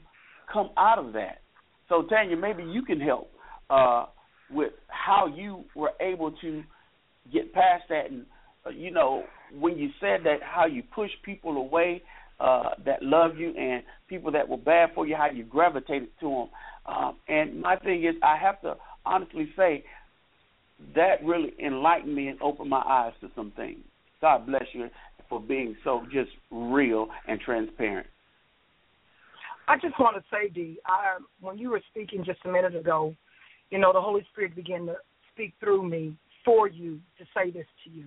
come 0.52 0.70
out 0.78 0.98
of 0.98 1.14
that. 1.14 1.42
So 1.90 2.04
Tanya, 2.04 2.38
maybe 2.38 2.64
you 2.64 2.84
can 2.84 3.00
help 3.00 3.30
uh, 3.70 4.06
with 4.52 4.72
how 4.88 5.28
you 5.28 5.64
were 5.76 5.92
able 6.00 6.32
to 6.42 6.64
get 7.32 7.54
past 7.54 7.84
that, 7.90 8.10
and 8.10 8.26
uh, 8.66 8.70
you 8.70 8.92
know 8.92 9.24
when 9.60 9.78
you 9.78 9.90
said 10.00 10.22
that, 10.24 10.38
how 10.44 10.66
you 10.66 10.84
push 10.94 11.10
people 11.24 11.58
away 11.58 12.02
uh, 12.40 12.70
that 12.86 13.02
love 13.02 13.38
you 13.38 13.54
and 13.58 13.84
people 14.08 14.32
that 14.32 14.48
were 14.48 14.58
bad 14.58 14.90
for 14.94 15.06
you, 15.06 15.16
how 15.16 15.30
you 15.30 15.44
gravitated 15.44 16.10
to 16.20 16.30
them. 16.30 16.50
Um, 16.86 17.18
and 17.28 17.62
my 17.62 17.76
thing 17.76 18.04
is, 18.06 18.16
I 18.24 18.38
have 18.38 18.62
to 18.62 18.76
honestly 19.06 19.50
say 19.58 19.84
that 20.96 21.24
really 21.24 21.54
enlightened 21.64 22.16
me 22.16 22.28
and 22.28 22.42
opened 22.42 22.70
my 22.70 22.82
eyes 22.88 23.14
to 23.22 23.30
some 23.36 23.52
things. 23.56 23.80
God 24.22 24.46
bless 24.46 24.64
you 24.74 24.90
for 25.30 25.40
being 25.40 25.76
so 25.84 26.06
just 26.12 26.32
real 26.52 27.08
and 27.28 27.40
transparent. 27.40 28.08
I 29.68 29.76
just 29.76 30.00
want 30.00 30.18
to 30.18 30.24
say, 30.32 30.50
Dee, 30.50 30.80
I, 30.88 31.20
when 31.42 31.58
you 31.58 31.70
were 31.70 31.82
speaking 31.92 32.24
just 32.26 32.40
a 32.46 32.50
minute 32.50 32.76
ago, 32.76 33.16
you 33.70 33.78
know, 33.78 33.94
the 33.94 34.02
Holy 34.02 34.26
Spirit 34.32 34.56
began 34.56 34.88
to 34.88 34.96
speak 35.34 35.54
through 35.60 35.88
me, 35.88 36.16
for 36.46 36.68
you 36.68 37.00
to 37.18 37.26
say 37.36 37.52
this 37.52 37.66
to 37.84 37.92
you. 37.92 38.06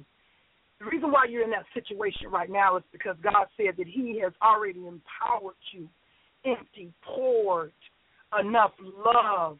The 0.80 0.86
reason 0.86 1.12
why 1.12 1.26
you're 1.28 1.44
in 1.44 1.50
that 1.50 1.64
situation 1.74 2.28
right 2.30 2.50
now 2.50 2.76
is 2.76 2.82
because 2.90 3.16
God 3.22 3.46
said 3.56 3.76
that 3.78 3.86
He 3.86 4.20
has 4.22 4.32
already 4.42 4.80
empowered 4.80 5.54
you, 5.72 5.88
empty, 6.44 6.92
poured 7.04 7.72
enough 8.40 8.72
love 8.80 9.58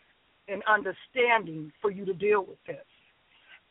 and 0.49 0.63
understanding 0.69 1.71
for 1.81 1.91
you 1.91 2.05
to 2.05 2.15
deal 2.15 2.45
with 2.45 2.59
this. 2.67 2.85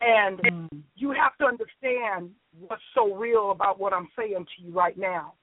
And 0.02 0.40
Mm. 0.40 0.84
you 0.96 1.12
have 1.12 1.38
to 1.38 1.46
understand 1.46 2.34
what's 2.52 2.84
so 2.94 3.14
real 3.16 3.52
about 3.52 3.80
what 3.80 3.94
I'm 3.94 4.10
saying 4.18 4.46
to 4.46 4.62
you 4.62 4.72
right 4.72 4.98
now. 4.98 5.36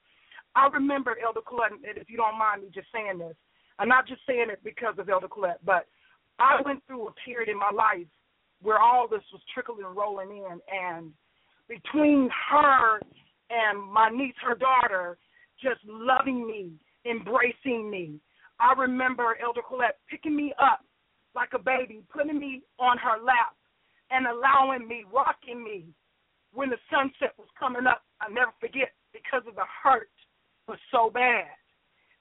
I 0.54 0.66
remember 0.68 1.16
Elder 1.22 1.40
Coylette, 1.40 1.72
and 1.72 1.96
if 1.96 2.10
you 2.10 2.16
don't 2.16 2.36
mind 2.36 2.62
me 2.62 2.70
just 2.70 2.90
saying 2.92 3.18
this, 3.18 3.36
I'm 3.78 3.88
not 3.88 4.06
just 4.06 4.20
saying 4.26 4.50
it 4.50 4.62
because 4.64 4.98
of 4.98 5.08
Elder 5.08 5.28
Coylette, 5.28 5.58
but 5.64 5.86
I 6.38 6.60
went 6.62 6.84
through 6.86 7.08
a 7.08 7.12
period 7.24 7.48
in 7.48 7.56
my 7.56 7.70
life 7.70 8.08
where 8.60 8.78
all 8.78 9.06
this 9.06 9.22
was 9.32 9.40
trickling 9.54 9.84
and 9.84 9.96
rolling 9.96 10.30
in, 10.30 10.60
and 10.72 11.12
between 11.68 12.28
her 12.50 13.00
and 13.50 13.80
my 13.80 14.10
niece, 14.10 14.34
her 14.42 14.56
daughter, 14.56 15.18
just 15.62 15.80
loving 15.84 16.46
me, 16.46 16.72
embracing 17.04 17.88
me. 17.88 18.20
I 18.58 18.72
remember 18.72 19.36
Elder 19.40 19.60
Coylette 19.62 19.98
picking 20.10 20.34
me 20.34 20.52
up 20.58 20.84
like 21.34 21.50
a 21.54 21.58
baby, 21.58 22.02
putting 22.12 22.38
me 22.38 22.62
on 22.80 22.98
her 22.98 23.22
lap, 23.22 23.54
and 24.10 24.26
allowing 24.26 24.86
me, 24.88 25.04
rocking 25.12 25.62
me 25.62 25.86
when 26.52 26.70
the 26.70 26.78
sunset 26.90 27.34
was 27.38 27.48
coming 27.58 27.86
up. 27.86 28.02
I 28.20 28.28
never 28.32 28.52
forget 28.60 28.92
because 29.12 29.42
of 29.46 29.54
the 29.54 29.66
hurt 29.82 30.10
was 30.66 30.78
so 30.90 31.10
bad. 31.12 31.46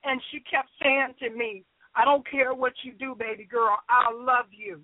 And 0.04 0.22
she 0.32 0.40
kept 0.40 0.70
saying 0.82 1.16
to 1.20 1.30
me, 1.30 1.64
I 1.96 2.06
don't 2.06 2.30
care 2.30 2.54
what 2.54 2.74
you 2.84 2.94
do, 2.94 3.16
baby 3.18 3.46
girl, 3.46 3.78
I 3.90 4.12
love 4.14 4.46
you. 4.52 4.82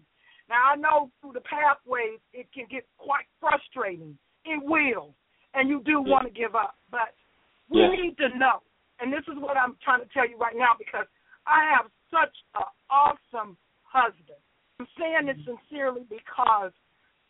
Now 0.49 0.73
I 0.73 0.75
know 0.75 1.11
through 1.21 1.33
the 1.33 1.41
pathways 1.41 2.19
it 2.33 2.47
can 2.53 2.65
get 2.69 2.85
quite 2.97 3.25
frustrating. 3.39 4.17
It 4.45 4.61
will. 4.63 5.15
And 5.53 5.69
you 5.69 5.81
do 5.85 6.01
want 6.01 6.25
to 6.25 6.33
give 6.33 6.55
up. 6.55 6.75
But 6.89 7.13
we 7.69 7.81
Yes. 7.81 7.91
need 7.99 8.17
to 8.17 8.37
know. 8.37 8.63
And 8.99 9.13
this 9.13 9.23
is 9.27 9.37
what 9.37 9.57
I'm 9.57 9.77
trying 9.83 10.01
to 10.01 10.09
tell 10.13 10.27
you 10.27 10.37
right 10.37 10.55
now 10.55 10.73
because 10.77 11.07
I 11.45 11.63
have 11.75 11.91
such 12.09 12.35
an 12.55 12.63
awesome 12.89 13.57
husband. 13.83 14.39
I'm 14.79 14.87
saying 14.97 15.27
this 15.27 15.37
sincerely 15.45 16.03
because 16.09 16.73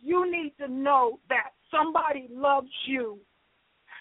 you 0.03 0.29
need 0.29 0.53
to 0.59 0.67
know 0.67 1.19
that 1.29 1.51
somebody 1.71 2.27
loves 2.31 2.71
you 2.85 3.17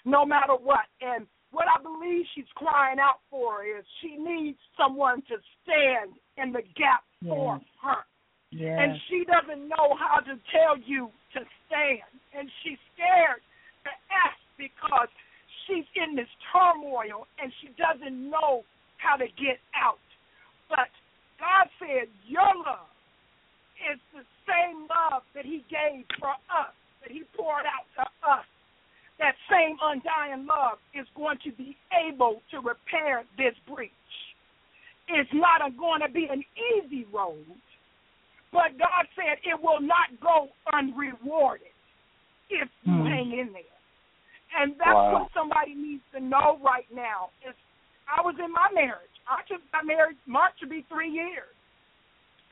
no 0.05 0.25
matter 0.25 0.53
what. 0.53 0.85
And 1.01 1.25
what 1.51 1.65
I 1.67 1.81
believe 1.81 2.25
she's 2.35 2.49
crying 2.55 2.99
out 2.99 3.21
for 3.29 3.63
is 3.63 3.85
she 4.01 4.17
needs 4.17 4.57
someone 4.77 5.21
to 5.29 5.35
stand 5.63 6.13
in 6.37 6.51
the 6.51 6.61
gap 6.75 7.03
for 7.25 7.61
her. 7.81 8.03
Yes. 8.51 8.77
And 8.77 8.91
she 9.09 9.25
doesn't 9.25 9.67
know 9.67 9.97
how 9.97 10.19
to 10.19 10.37
tell 10.53 10.77
you 10.85 11.09
to 11.33 11.39
stand. 11.65 12.13
And 12.37 12.49
she's 12.61 12.77
scared 12.93 13.41
to 13.85 13.91
ask 14.13 14.37
because 14.57 15.09
she's 15.65 15.85
in 15.97 16.15
this 16.15 16.29
turmoil 16.53 17.25
and 17.41 17.51
she 17.61 17.73
doesn't 17.77 18.29
know 18.29 18.61
how 18.97 19.15
to 19.17 19.25
get 19.37 19.57
out. 19.73 20.01
But 20.69 20.89
God 21.41 21.65
said, 21.81 22.09
Your 22.29 22.49
love 22.61 22.92
is 23.91 23.99
the 24.13 24.23
same 24.47 24.87
love 24.87 25.23
that 25.35 25.45
He 25.45 25.63
gave 25.69 26.05
for 26.19 26.31
us, 26.51 26.73
that 27.01 27.11
He 27.11 27.23
poured 27.35 27.65
out 27.65 27.87
to 27.97 28.05
us. 28.27 28.45
That 29.19 29.35
same 29.49 29.77
undying 29.81 30.47
love 30.47 30.79
is 30.93 31.07
going 31.15 31.37
to 31.43 31.51
be 31.51 31.77
able 31.93 32.41
to 32.51 32.57
repair 32.59 33.23
this 33.37 33.53
breach. 33.69 33.91
It's 35.07 35.29
not 35.33 35.61
a, 35.61 35.69
going 35.71 36.01
to 36.01 36.09
be 36.09 36.27
an 36.31 36.43
easy 36.55 37.05
road, 37.11 37.45
but 38.51 38.77
God 38.79 39.05
said 39.15 39.37
it 39.43 39.59
will 39.61 39.81
not 39.81 40.15
go 40.21 40.49
unrewarded 40.71 41.73
if 42.49 42.69
you 42.83 42.93
Hmm. 42.93 43.05
hang 43.05 43.31
in 43.37 43.53
there. 43.53 43.63
And 44.55 44.77
that's 44.77 44.93
Wow. 44.93 45.13
what 45.13 45.31
somebody 45.33 45.73
needs 45.73 46.03
to 46.13 46.19
know 46.19 46.57
right 46.61 46.89
now. 46.91 47.31
Is 47.45 47.55
I 48.07 48.21
was 48.21 48.37
in 48.39 48.51
my 48.51 48.69
marriage. 48.71 49.09
I 49.27 49.41
just 49.47 49.63
got 49.71 49.85
married 49.85 50.17
March 50.25 50.53
to 50.59 50.67
be 50.67 50.81
three 50.83 51.09
years, 51.09 51.55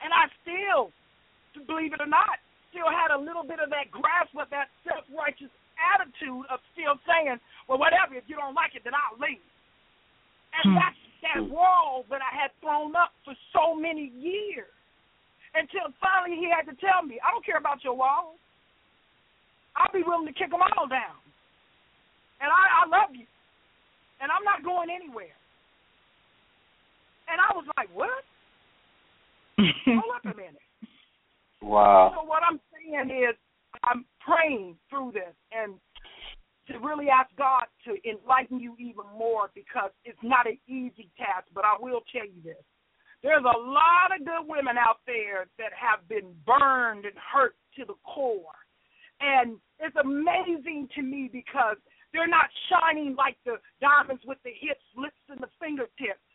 and 0.02 0.14
I 0.14 0.28
still, 0.42 0.92
believe 1.68 1.92
it 1.92 2.00
or 2.00 2.08
not, 2.08 2.40
still 2.72 2.88
had 2.88 3.12
a 3.12 3.20
little 3.20 3.44
bit 3.44 3.60
of 3.60 3.68
that 3.76 3.92
grasp 3.92 4.32
of 4.40 4.48
that 4.56 4.72
self 4.88 5.04
righteous 5.12 5.52
attitude 5.76 6.48
of 6.48 6.64
still 6.72 6.96
saying, 7.04 7.40
"Well, 7.68 7.78
whatever. 7.78 8.16
If 8.16 8.30
you 8.32 8.40
don't 8.40 8.56
like 8.56 8.76
it, 8.76 8.84
then 8.88 8.96
I'll 8.96 9.20
leave." 9.20 9.44
And 10.56 10.72
Hmm. 10.72 10.80
that's 10.80 11.02
that 11.22 11.44
wall 11.52 12.06
that 12.10 12.22
I 12.22 12.32
had 12.32 12.56
thrown 12.62 12.96
up 12.96 13.14
for 13.24 13.36
so 13.52 13.76
many 13.76 14.08
years 14.16 14.72
until 15.54 15.92
finally 16.00 16.38
he 16.38 16.50
had 16.50 16.66
to 16.66 16.76
tell 16.76 17.04
me, 17.04 17.20
"I 17.20 17.32
don't 17.32 17.46
care 17.46 17.58
about 17.58 17.84
your 17.84 17.94
walls. 17.94 18.40
I'll 19.76 19.92
be 19.92 20.04
willing 20.04 20.28
to 20.28 20.34
kick 20.34 20.50
them 20.50 20.62
all 20.62 20.88
down." 20.88 21.22
and 22.42 22.50
I, 22.50 22.64
I 22.82 22.84
love 22.90 23.14
you, 23.14 23.30
and 24.20 24.34
I'm 24.34 24.44
not 24.44 24.66
going 24.66 24.90
anywhere. 24.90 25.38
And 27.30 27.38
I 27.38 27.54
was 27.54 27.70
like, 27.78 27.88
what? 27.94 28.26
Hold 29.86 30.12
up 30.18 30.26
a 30.26 30.36
minute. 30.36 30.66
Wow. 31.62 32.14
So 32.16 32.26
what 32.26 32.42
I'm 32.48 32.60
saying 32.74 33.10
is, 33.10 33.36
I'm 33.84 34.06
praying 34.20 34.76
through 34.90 35.14
this 35.14 35.34
and 35.52 35.76
to 36.68 36.78
really 36.80 37.08
ask 37.10 37.30
God 37.38 37.66
to 37.86 37.96
enlighten 38.08 38.60
you 38.60 38.76
even 38.78 39.06
more 39.18 39.50
because 39.56 39.92
it's 40.06 40.20
not 40.22 40.48
an 40.48 40.58
easy 40.68 41.10
task. 41.18 41.48
But 41.54 41.66
I 41.66 41.76
will 41.80 42.02
tell 42.12 42.26
you 42.26 42.42
this: 42.44 42.64
there's 43.24 43.44
a 43.44 43.60
lot 43.60 44.12
of 44.14 44.26
good 44.26 44.46
women 44.48 44.78
out 44.78 45.00
there 45.06 45.48
that 45.58 45.72
have 45.74 46.08
been 46.10 46.34
burned 46.46 47.06
and 47.06 47.16
hurt 47.16 47.56
to 47.78 47.86
the 47.86 47.96
core, 48.04 48.58
and 49.20 49.58
it's 49.80 49.96
amazing 49.96 50.90
to 50.96 51.02
me 51.02 51.30
because 51.32 51.78
they're 52.14 52.28
not 52.28 52.50
shining 52.70 53.16
like 53.16 53.38
the 53.46 53.56
diamonds 53.80 54.24
with 54.26 54.38
the 54.44 54.52
hips, 54.52 54.84
lips, 54.98 55.22
and 55.30 55.40
the 55.40 55.50
fingertips. 55.60 56.26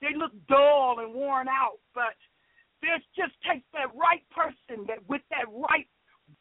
They 0.00 0.16
look 0.16 0.32
dull 0.48 0.96
and 1.00 1.12
worn 1.12 1.46
out, 1.46 1.78
but 1.94 2.16
there's 2.82 3.04
just 3.16 3.32
takes 3.44 3.66
that 3.72 3.94
right 3.94 4.22
person 4.34 4.86
that 4.88 4.98
with 5.08 5.22
that 5.30 5.46
right 5.52 5.86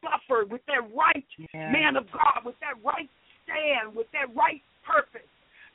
buffer, 0.01 0.45
with 0.45 0.61
that 0.67 0.83
right 0.95 1.25
Yeah. 1.53 1.71
man 1.71 1.95
of 1.95 2.09
God, 2.11 2.45
with 2.45 2.55
that 2.59 2.81
right 2.83 3.09
stand, 3.43 3.95
with 3.95 4.07
that 4.11 4.33
right 4.35 4.61
purpose, 4.83 5.27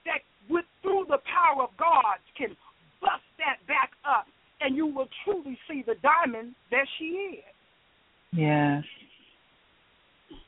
that 0.04 0.20
with 0.48 0.64
through 0.82 1.06
the 1.08 1.18
power 1.24 1.64
of 1.64 1.76
God 1.76 2.18
can 2.36 2.56
bust 3.00 3.24
that 3.38 3.64
back 3.66 3.92
up, 4.04 4.26
and 4.60 4.76
you 4.76 4.86
will 4.86 5.08
truly 5.24 5.58
see 5.68 5.82
the 5.82 5.96
diamond 6.02 6.54
that 6.70 6.86
she 6.98 7.04
is. 7.38 7.44
Yes. 8.32 8.84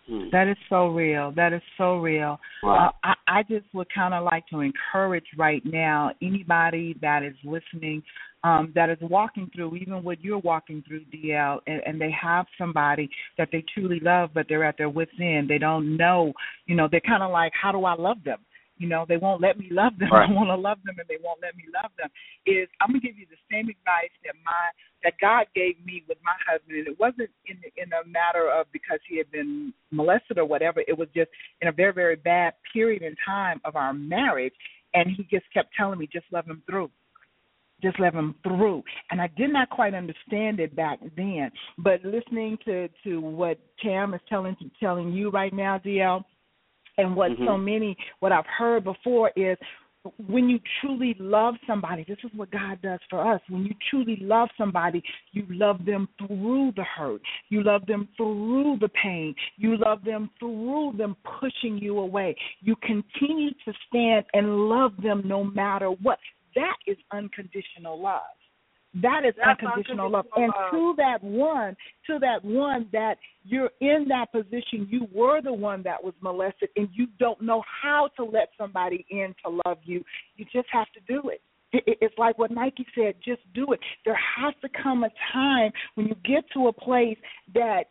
Hmm. 0.08 0.28
That 0.30 0.48
is 0.48 0.56
so 0.68 0.88
real. 0.88 1.32
That 1.32 1.52
is 1.52 1.62
so 1.76 1.98
real. 1.98 2.38
Wow. 2.62 2.94
Uh, 3.04 3.08
I, 3.28 3.38
I 3.38 3.42
just 3.42 3.66
would 3.74 3.88
kind 3.92 4.14
of 4.14 4.24
like 4.24 4.46
to 4.48 4.60
encourage 4.60 5.26
right 5.36 5.62
now 5.64 6.12
anybody 6.22 6.96
that 7.02 7.22
is 7.22 7.34
listening, 7.44 8.02
um, 8.46 8.70
that 8.76 8.90
is 8.90 8.98
walking 9.00 9.50
through 9.52 9.74
even 9.74 10.04
what 10.04 10.22
you're 10.22 10.38
walking 10.38 10.82
through, 10.86 11.04
DL, 11.06 11.58
and, 11.66 11.82
and 11.84 12.00
they 12.00 12.12
have 12.12 12.46
somebody 12.56 13.10
that 13.38 13.48
they 13.50 13.64
truly 13.74 13.98
love, 14.00 14.30
but 14.34 14.46
they're 14.48 14.62
at 14.62 14.78
their 14.78 14.88
wits' 14.88 15.10
end. 15.20 15.50
They 15.50 15.58
don't 15.58 15.96
know, 15.96 16.32
you 16.66 16.76
know, 16.76 16.86
they're 16.88 17.00
kind 17.00 17.24
of 17.24 17.32
like, 17.32 17.52
how 17.60 17.72
do 17.72 17.84
I 17.84 17.94
love 17.94 18.18
them? 18.24 18.38
You 18.78 18.88
know, 18.88 19.04
they 19.08 19.16
won't 19.16 19.42
let 19.42 19.58
me 19.58 19.68
love 19.70 19.94
them. 19.98 20.10
Right. 20.12 20.28
I 20.30 20.32
want 20.32 20.50
to 20.50 20.54
love 20.54 20.78
them, 20.84 20.94
and 20.98 21.08
they 21.08 21.16
won't 21.24 21.40
let 21.42 21.56
me 21.56 21.64
love 21.82 21.90
them. 21.98 22.08
Is 22.46 22.68
I'm 22.80 22.90
gonna 22.90 23.00
give 23.00 23.18
you 23.18 23.26
the 23.28 23.40
same 23.50 23.68
advice 23.68 24.14
that 24.24 24.34
my 24.44 24.70
that 25.02 25.14
God 25.20 25.46
gave 25.54 25.82
me 25.84 26.04
with 26.06 26.18
my 26.22 26.36
husband, 26.46 26.78
and 26.78 26.86
it 26.86 27.00
wasn't 27.00 27.30
in 27.46 27.56
in 27.76 27.90
a 27.92 28.06
matter 28.06 28.48
of 28.52 28.66
because 28.72 29.00
he 29.08 29.16
had 29.16 29.30
been 29.32 29.72
molested 29.90 30.38
or 30.38 30.44
whatever. 30.44 30.84
It 30.86 30.96
was 30.96 31.08
just 31.16 31.30
in 31.62 31.68
a 31.68 31.72
very 31.72 31.94
very 31.94 32.16
bad 32.16 32.52
period 32.72 33.02
in 33.02 33.16
time 33.26 33.60
of 33.64 33.76
our 33.76 33.94
marriage, 33.94 34.54
and 34.94 35.08
he 35.16 35.24
just 35.24 35.46
kept 35.54 35.70
telling 35.74 35.98
me, 35.98 36.06
just 36.12 36.26
love 36.30 36.46
him 36.46 36.62
through. 36.68 36.90
Just 37.82 38.00
let 38.00 38.14
them 38.14 38.34
through, 38.42 38.82
and 39.10 39.20
I 39.20 39.28
did 39.36 39.52
not 39.52 39.68
quite 39.68 39.92
understand 39.92 40.60
it 40.60 40.74
back 40.74 40.98
then. 41.16 41.50
But 41.78 42.02
listening 42.04 42.58
to 42.64 42.88
to 43.04 43.20
what 43.20 43.58
Tam 43.82 44.14
is 44.14 44.20
telling 44.28 44.56
telling 44.80 45.12
you 45.12 45.30
right 45.30 45.52
now, 45.52 45.78
DL, 45.78 46.24
and 46.96 47.14
what 47.14 47.32
Mhm. 47.32 47.44
so 47.44 47.58
many 47.58 47.96
what 48.20 48.32
I've 48.32 48.46
heard 48.46 48.84
before 48.84 49.30
is 49.36 49.58
when 50.26 50.48
you 50.48 50.60
truly 50.80 51.14
love 51.18 51.54
somebody, 51.66 52.04
this 52.04 52.18
is 52.24 52.30
what 52.34 52.50
God 52.50 52.80
does 52.82 53.00
for 53.10 53.26
us. 53.26 53.40
When 53.48 53.64
you 53.64 53.74
truly 53.90 54.16
love 54.16 54.48
somebody, 54.56 55.02
you 55.32 55.44
love 55.50 55.84
them 55.84 56.08
through 56.18 56.72
the 56.76 56.84
hurt. 56.84 57.22
You 57.48 57.62
love 57.62 57.86
them 57.86 58.08
through 58.16 58.78
the 58.80 58.88
pain. 58.90 59.34
You 59.56 59.76
love 59.76 60.04
them 60.04 60.30
through 60.38 60.94
them 60.96 61.16
pushing 61.24 61.78
you 61.78 61.98
away. 61.98 62.36
You 62.60 62.76
continue 62.76 63.50
to 63.64 63.72
stand 63.88 64.26
and 64.34 64.68
love 64.68 64.92
them 65.02 65.22
no 65.24 65.44
matter 65.44 65.90
what. 65.90 66.18
That 66.56 66.76
is 66.88 66.96
unconditional 67.12 68.00
love. 68.00 68.22
That 69.02 69.22
is 69.26 69.34
That's 69.36 69.60
unconditional 69.62 70.10
love. 70.10 70.24
unconditional 70.34 70.72
And 70.72 70.72
love. 70.72 70.96
to 70.96 71.02
that 71.02 71.22
one, 71.22 71.76
to 72.06 72.18
that 72.18 72.44
one 72.44 72.88
that 72.92 73.18
you're 73.44 73.70
in 73.80 74.06
that 74.08 74.32
position, 74.32 74.88
you 74.90 75.06
were 75.12 75.42
the 75.42 75.52
one 75.52 75.82
that 75.82 76.02
was 76.02 76.14
molested 76.22 76.70
and 76.76 76.88
you 76.92 77.06
don't 77.18 77.40
know 77.42 77.62
how 77.82 78.08
to 78.16 78.24
let 78.24 78.48
somebody 78.56 79.04
in 79.10 79.34
to 79.44 79.60
love 79.66 79.78
you. 79.84 80.02
You 80.36 80.46
just 80.50 80.68
have 80.72 80.90
to 80.92 81.00
do 81.06 81.28
it- 81.28 81.42
It's 81.72 82.16
like 82.16 82.38
what 82.38 82.50
Nike 82.50 82.86
said, 82.94 83.20
just 83.20 83.42
do 83.52 83.72
it. 83.72 83.80
There 84.04 84.14
has 84.14 84.54
to 84.62 84.68
come 84.70 85.04
a 85.04 85.10
time 85.32 85.72
when 85.94 86.06
you 86.06 86.14
get 86.24 86.48
to 86.52 86.68
a 86.68 86.72
place 86.72 87.18
that 87.52 87.90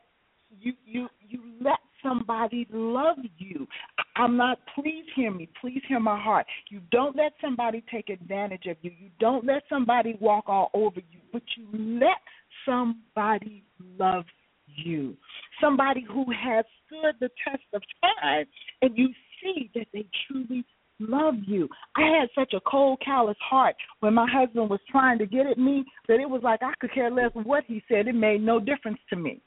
you 0.60 0.74
you 0.86 1.10
you 1.30 1.40
let 1.60 1.80
somebody 2.06 2.68
love 2.72 3.18
you. 3.38 3.68
I'm 4.16 4.38
not. 4.38 4.60
Please 4.76 5.06
hear 5.16 5.32
me. 5.32 5.50
Please 5.60 5.82
hear 5.88 6.00
my 6.00 6.20
heart. 6.20 6.46
You 6.70 6.82
don't 6.92 7.16
let 7.16 7.34
somebody 7.42 7.84
take 7.92 8.10
advantage 8.10 8.66
of 8.68 8.78
you. 8.82 8.92
You 9.00 9.10
don't 9.20 9.46
let 9.46 9.64
somebody 9.70 10.18
walk 10.20 10.46
all 10.48 10.70
over 10.74 11.00
you, 11.12 11.20
but 11.34 11.42
you 11.58 12.00
let 12.00 12.18
somebody 12.66 13.64
love 13.98 14.26
you. 14.68 15.16
Somebody 15.62 16.06
who 16.08 16.26
has 16.32 16.66
stood 16.86 17.16
the 17.20 17.30
test 17.48 17.64
of 17.74 17.82
time, 18.02 18.46
and 18.82 18.98
you 18.98 19.10
see 19.42 19.70
that 19.76 19.88
they 19.94 20.06
truly 20.28 20.66
love 21.00 21.36
you. 21.46 21.68
I 21.96 22.20
had 22.20 22.30
such 22.36 22.54
a 22.54 22.60
cold, 22.62 23.02
callous 23.04 23.38
heart 23.42 23.76
when 24.00 24.14
my 24.14 24.28
husband 24.32 24.70
was 24.70 24.80
trying 24.90 25.18
to 25.20 25.26
get 25.26 25.46
at 25.46 25.58
me 25.58 25.84
that 26.08 26.20
it 26.20 26.30
was 26.30 26.42
like 26.44 26.62
I 26.62 26.74
could 26.80 26.94
care 26.94 27.12
less 27.12 27.32
what 27.34 27.64
he 27.68 27.84
said. 27.88 28.08
It 28.08 28.16
made 28.16 28.42
no 28.42 28.60
difference 28.60 29.00
to 29.10 29.16
me. 29.16 29.42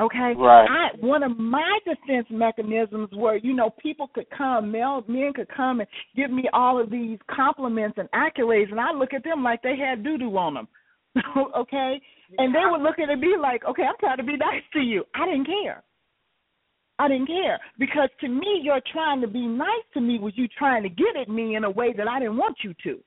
Okay, 0.00 0.34
Right. 0.36 0.68
I 0.70 0.96
one 1.00 1.24
of 1.24 1.36
my 1.36 1.78
defense 1.84 2.28
mechanisms 2.30 3.08
were, 3.12 3.36
you 3.36 3.52
know, 3.52 3.70
people 3.70 4.06
could 4.14 4.30
come, 4.30 4.70
male 4.70 5.04
men 5.08 5.32
could 5.34 5.48
come 5.48 5.80
and 5.80 5.88
give 6.14 6.30
me 6.30 6.48
all 6.52 6.80
of 6.80 6.88
these 6.88 7.18
compliments 7.28 7.98
and 7.98 8.08
accolades, 8.12 8.70
and 8.70 8.80
I 8.80 8.92
look 8.92 9.12
at 9.12 9.24
them 9.24 9.42
like 9.42 9.60
they 9.62 9.76
had 9.76 10.04
doo 10.04 10.16
doo 10.16 10.36
on 10.38 10.54
them. 10.54 10.68
okay, 11.56 12.00
and 12.38 12.54
they 12.54 12.64
were 12.70 12.78
looking 12.78 13.10
at 13.10 13.18
me 13.18 13.34
like, 13.40 13.64
okay, 13.64 13.82
I'm 13.82 13.96
trying 13.98 14.18
to 14.18 14.22
be 14.22 14.36
nice 14.36 14.62
to 14.74 14.80
you. 14.80 15.04
I 15.16 15.26
didn't 15.26 15.46
care. 15.46 15.82
I 17.00 17.08
didn't 17.08 17.26
care 17.26 17.58
because 17.78 18.08
to 18.20 18.28
me, 18.28 18.60
you're 18.62 18.82
trying 18.92 19.20
to 19.20 19.28
be 19.28 19.46
nice 19.46 19.84
to 19.94 20.00
me 20.00 20.18
was 20.18 20.32
you 20.36 20.48
trying 20.58 20.82
to 20.82 20.88
get 20.88 21.16
at 21.20 21.28
me 21.28 21.54
in 21.56 21.64
a 21.64 21.70
way 21.70 21.92
that 21.96 22.08
I 22.08 22.18
didn't 22.18 22.36
want 22.36 22.58
you 22.62 22.74
to. 22.84 23.00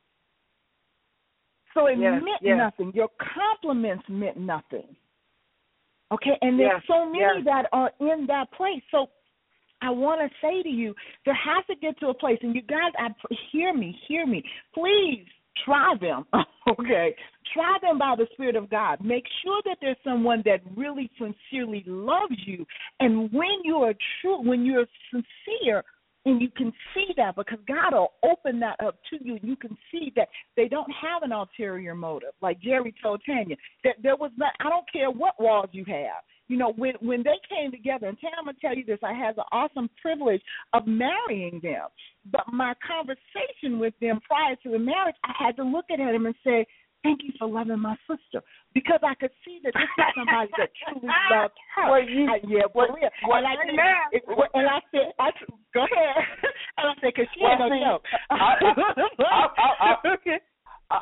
So 1.74 1.88
it 1.88 2.00
Yes, 2.00 2.22
meant 2.22 2.42
yes. 2.42 2.58
nothing. 2.58 2.92
Your 2.94 3.10
compliments 3.34 4.04
meant 4.10 4.38
nothing. 4.38 4.96
Okay, 6.12 6.38
and 6.42 6.60
there's 6.60 6.72
Yes, 6.76 6.84
so 6.88 7.06
many 7.06 7.20
yes. 7.20 7.46
that 7.46 7.68
are 7.72 7.92
in 8.00 8.26
that 8.28 8.52
place. 8.52 8.84
So 8.92 9.10
I 9.82 9.90
want 9.90 10.22
to 10.22 10.30
say 10.42 10.62
to 10.62 10.70
you, 10.70 10.94
there 11.26 11.36
has 11.36 11.66
to 11.68 11.76
get 11.76 12.00
to 12.00 12.10
a 12.10 12.14
place, 12.14 12.38
and 12.42 12.54
you 12.54 12.62
guys, 12.62 12.92
I 12.98 13.10
hear 13.52 13.74
me, 13.74 13.98
hear 14.08 14.26
me. 14.28 14.44
Please 14.74 15.26
try 15.66 15.96
them. 16.00 16.26
okay, 16.70 17.16
try 17.54 17.78
them 17.82 17.98
by 17.98 18.16
the 18.18 18.28
Spirit 18.34 18.56
of 18.56 18.70
God. 18.70 19.04
Make 19.04 19.26
sure 19.44 19.62
that 19.66 19.78
there's 19.82 19.98
someone 20.04 20.44
that 20.46 20.60
really 20.76 21.10
sincerely 21.18 21.84
loves 21.88 22.36
you, 22.46 22.66
and 23.00 23.32
when 23.32 23.60
you 23.64 23.78
are 23.78 23.94
true, 24.22 24.42
when 24.42 24.66
you're 24.66 24.86
sincere. 25.12 25.84
And 26.26 26.40
you 26.40 26.50
can 26.56 26.72
see 26.94 27.08
that 27.18 27.36
because 27.36 27.58
God 27.68 27.94
will 27.94 28.14
open 28.24 28.60
that 28.60 28.80
up 28.86 29.00
to 29.10 29.18
you. 29.26 29.40
You 29.42 29.56
can 29.56 29.76
see 29.92 30.14
that 30.16 30.30
they 30.56 30.68
don't 30.68 30.92
have 31.02 31.24
an 31.24 31.32
ulterior 31.32 31.96
motive, 31.96 32.34
like 32.42 32.62
Jerry 32.62 32.94
told 33.02 33.22
Tanya. 33.26 33.56
That 33.84 33.96
there 34.04 34.16
was 34.16 34.32
not. 34.38 34.54
I 34.60 34.70
don't 34.70 34.86
care 34.92 35.10
what 35.10 35.40
walls 35.40 35.70
you 35.72 35.84
have 35.86 36.24
you 36.52 36.58
know, 36.58 36.74
when 36.76 36.96
when 37.00 37.24
they 37.24 37.40
came 37.48 37.72
together, 37.72 38.08
and 38.08 38.20
Tam, 38.20 38.32
I'm 38.38 38.46
gonna 38.46 38.58
tell 38.60 38.76
you 38.76 38.84
this, 38.84 39.00
I 39.02 39.14
had 39.14 39.38
the 39.38 39.46
awesome 39.54 39.90
privilege 40.02 40.42
of 40.74 40.86
marrying 40.86 41.62
them. 41.64 41.88
But 42.30 42.44
my 42.52 42.74
conversation 42.86 43.80
with 43.80 43.94
them 44.02 44.20
prior 44.28 44.58
to 44.64 44.72
the 44.72 44.78
marriage, 44.78 45.16
I 45.24 45.32
had 45.40 45.56
to 45.56 45.64
look 45.64 45.86
at 45.90 45.98
him 45.98 46.26
and 46.26 46.36
say, 46.46 46.68
"Thank 47.04 47.24
you 47.24 47.32
for 47.40 47.48
loving 47.48 47.80
my 47.80 47.96
sister," 48.08 48.44
because 48.74 49.00
I 49.04 49.16
could 49.16 49.32
see 49.44 49.60
that 49.64 49.74
this 49.74 49.84
is 49.84 50.06
somebody 50.16 50.52
that 50.58 50.70
truly 50.86 51.08
loved 51.32 51.54
her. 51.76 51.90
Well, 51.90 52.04
you- 52.04 52.30
I, 52.32 52.40
yeah, 52.48 52.62
for 52.74 52.88
real. 52.94 53.10
well, 53.28 53.38
and 53.38 53.48
I 53.48 53.94
it, 54.12 54.24
and 54.54 54.68
I 54.68 54.80
said, 54.92 55.14
I, 55.20 55.32
go 55.74 55.84
ahead. 55.84 56.16
and 56.78 56.88
I 56.90 56.94
said, 57.02 57.14
because 57.16 57.28
she 57.34 57.42
Well, 57.44 57.70
see, 57.70 57.80
joke. 57.84 58.04
I- 58.30 58.36
I- 58.36 59.44
I- 59.58 59.98
I- 60.06 60.08
okay. 60.14 60.40
I, 60.92 60.98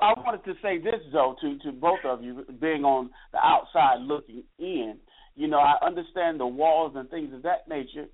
I 0.00 0.12
I 0.14 0.20
wanted 0.20 0.44
to 0.46 0.54
say 0.62 0.78
this 0.78 1.00
though 1.12 1.36
to 1.42 1.58
to 1.58 1.72
both 1.72 2.00
of 2.04 2.22
you 2.22 2.44
being 2.58 2.84
on 2.84 3.10
the 3.32 3.38
outside 3.38 4.00
looking 4.00 4.42
in. 4.58 4.96
You 5.34 5.48
know, 5.48 5.58
I 5.58 5.74
understand 5.84 6.40
the 6.40 6.46
walls 6.46 6.94
and 6.96 7.10
things 7.10 7.34
of 7.34 7.42
that 7.42 7.68
nature, 7.68 8.06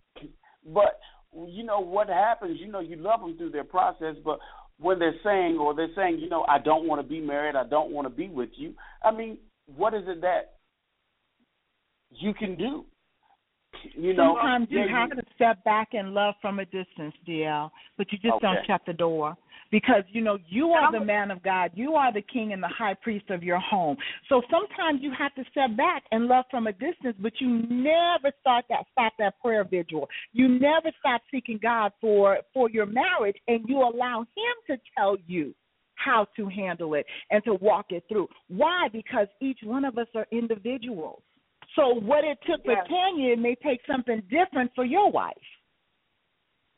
but 0.66 0.98
you 1.46 1.62
know 1.62 1.78
what 1.78 2.08
happens. 2.08 2.58
You 2.60 2.66
know, 2.72 2.80
you 2.80 2.96
love 2.96 3.20
them 3.20 3.36
through 3.38 3.50
their 3.50 3.62
process, 3.62 4.16
but 4.24 4.40
when 4.82 4.98
they're 4.98 5.14
saying 5.24 5.58
or 5.58 5.74
they're 5.74 5.94
saying, 5.96 6.18
you 6.18 6.28
know, 6.28 6.44
I 6.48 6.58
don't 6.58 6.86
want 6.86 7.00
to 7.00 7.06
be 7.06 7.20
married, 7.20 7.56
I 7.56 7.64
don't 7.64 7.92
want 7.92 8.06
to 8.06 8.10
be 8.10 8.28
with 8.28 8.50
you. 8.56 8.74
I 9.04 9.10
mean, 9.10 9.38
what 9.76 9.94
is 9.94 10.02
it 10.06 10.20
that 10.20 10.54
you 12.10 12.34
can 12.34 12.56
do? 12.56 12.84
You 13.94 14.14
know, 14.14 14.34
Sometimes 14.36 14.68
you 14.70 14.84
have 14.88 15.10
to 15.10 15.22
step 15.34 15.64
back 15.64 15.88
and 15.92 16.12
love 16.14 16.34
from 16.40 16.58
a 16.58 16.64
distance, 16.66 17.14
DL, 17.26 17.70
but 17.96 18.12
you 18.12 18.18
just 18.18 18.40
don't 18.40 18.58
shut 18.66 18.82
the 18.86 18.92
door 18.92 19.36
because 19.72 20.04
you 20.08 20.20
know 20.20 20.38
you 20.48 20.68
are 20.68 20.92
the 20.92 21.04
man 21.04 21.32
of 21.32 21.42
God, 21.42 21.72
you 21.74 21.94
are 21.94 22.12
the 22.12 22.22
king 22.22 22.52
and 22.52 22.62
the 22.62 22.68
high 22.68 22.94
priest 22.94 23.30
of 23.30 23.42
your 23.42 23.58
home. 23.58 23.96
So 24.28 24.42
sometimes 24.50 25.00
you 25.02 25.10
have 25.18 25.34
to 25.34 25.42
step 25.50 25.76
back 25.76 26.04
and 26.12 26.26
love 26.26 26.44
from 26.50 26.68
a 26.68 26.72
distance, 26.72 27.16
but 27.18 27.32
you 27.40 27.48
never 27.68 28.30
start 28.40 28.66
that 28.68 28.84
stop 28.92 29.14
that 29.18 29.40
prayer 29.40 29.64
vigil. 29.64 30.08
You 30.32 30.48
never 30.48 30.92
stop 31.00 31.22
seeking 31.32 31.58
God 31.60 31.92
for 32.00 32.38
for 32.54 32.70
your 32.70 32.86
marriage, 32.86 33.36
and 33.48 33.64
you 33.66 33.78
allow 33.78 34.20
Him 34.20 34.76
to 34.76 34.76
tell 34.96 35.16
you 35.26 35.54
how 35.94 36.26
to 36.36 36.48
handle 36.48 36.94
it 36.94 37.06
and 37.30 37.42
to 37.44 37.54
walk 37.54 37.86
it 37.90 38.04
through. 38.08 38.28
Why? 38.48 38.88
Because 38.92 39.26
each 39.40 39.60
one 39.64 39.84
of 39.84 39.98
us 39.98 40.08
are 40.14 40.26
individuals. 40.30 41.22
So 41.76 41.94
what 41.94 42.24
it 42.24 42.38
took 42.46 42.60
Yes. 42.64 42.76
for 42.84 42.88
Tanya, 42.88 43.32
it 43.32 43.38
may 43.38 43.54
take 43.54 43.80
something 43.86 44.20
different 44.28 44.74
for 44.74 44.84
your 44.84 45.10
wife. 45.10 45.32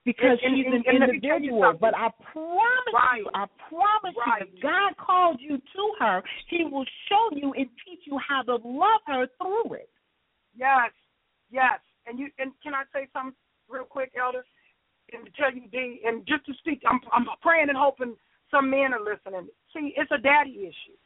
Because 0.04 0.38
And- 0.42 0.56
she's 0.56 0.66
and- 0.66 0.74
an 0.74 0.84
and 0.86 0.98
let 1.00 1.08
me 1.10 1.20
tell 1.20 1.40
you 1.40 1.48
individual. 1.48 1.72
But 1.80 1.96
I 1.96 2.10
promise 2.20 2.92
Right. 2.94 3.18
you, 3.20 3.30
I 3.32 3.46
promise 3.68 4.14
Right. 4.16 4.42
you, 4.42 4.46
if 4.54 4.60
God 4.60 4.96
called 4.98 5.40
you 5.40 5.56
to 5.58 5.96
her, 6.00 6.22
He 6.48 6.64
will 6.64 6.84
show 7.08 7.30
you 7.32 7.54
and 7.54 7.70
teach 7.84 8.06
you 8.06 8.18
how 8.18 8.42
to 8.42 8.56
love 8.56 9.00
her 9.06 9.26
through 9.38 9.74
it. 9.74 9.88
Yes, 10.54 10.92
yes. 11.50 11.80
And 12.06 12.18
you 12.18 12.30
and 12.38 12.52
can 12.62 12.74
I 12.74 12.84
say 12.92 13.06
something 13.12 13.34
real 13.68 13.84
quick, 13.84 14.12
Elder? 14.14 14.44
And 15.12 15.24
to 15.24 15.32
tell 15.32 15.52
you, 15.52 15.68
D, 15.68 16.02
and 16.04 16.26
just 16.26 16.44
to 16.46 16.54
speak, 16.54 16.82
I'm 16.86 17.00
I'm 17.10 17.26
praying 17.40 17.70
and 17.70 17.78
hoping 17.78 18.16
some 18.50 18.68
men 18.68 18.92
are 18.92 19.00
listening. 19.00 19.48
See, 19.72 19.94
it's 19.96 20.10
a 20.10 20.18
daddy 20.18 20.66
issue. 20.66 20.96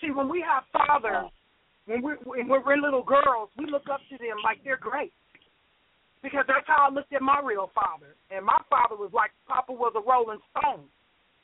See, 0.00 0.10
when 0.10 0.28
we 0.28 0.40
have 0.42 0.64
fathers, 0.72 1.30
when 1.86 2.02
we're 2.02 2.16
when 2.18 2.46
we're 2.48 2.76
little 2.76 3.02
girls, 3.02 3.50
we 3.56 3.66
look 3.66 3.88
up 3.88 4.00
to 4.10 4.18
them 4.18 4.36
like 4.44 4.62
they're 4.62 4.76
great. 4.76 5.12
Because 6.22 6.44
that's 6.46 6.66
how 6.66 6.86
I 6.88 6.94
looked 6.94 7.12
at 7.12 7.22
my 7.22 7.42
real 7.42 7.70
father. 7.74 8.14
And 8.30 8.46
my 8.46 8.58
father 8.70 8.94
was 8.94 9.10
like 9.12 9.30
Papa 9.46 9.72
was 9.72 9.92
a 9.98 10.02
rolling 10.06 10.38
stone. 10.54 10.86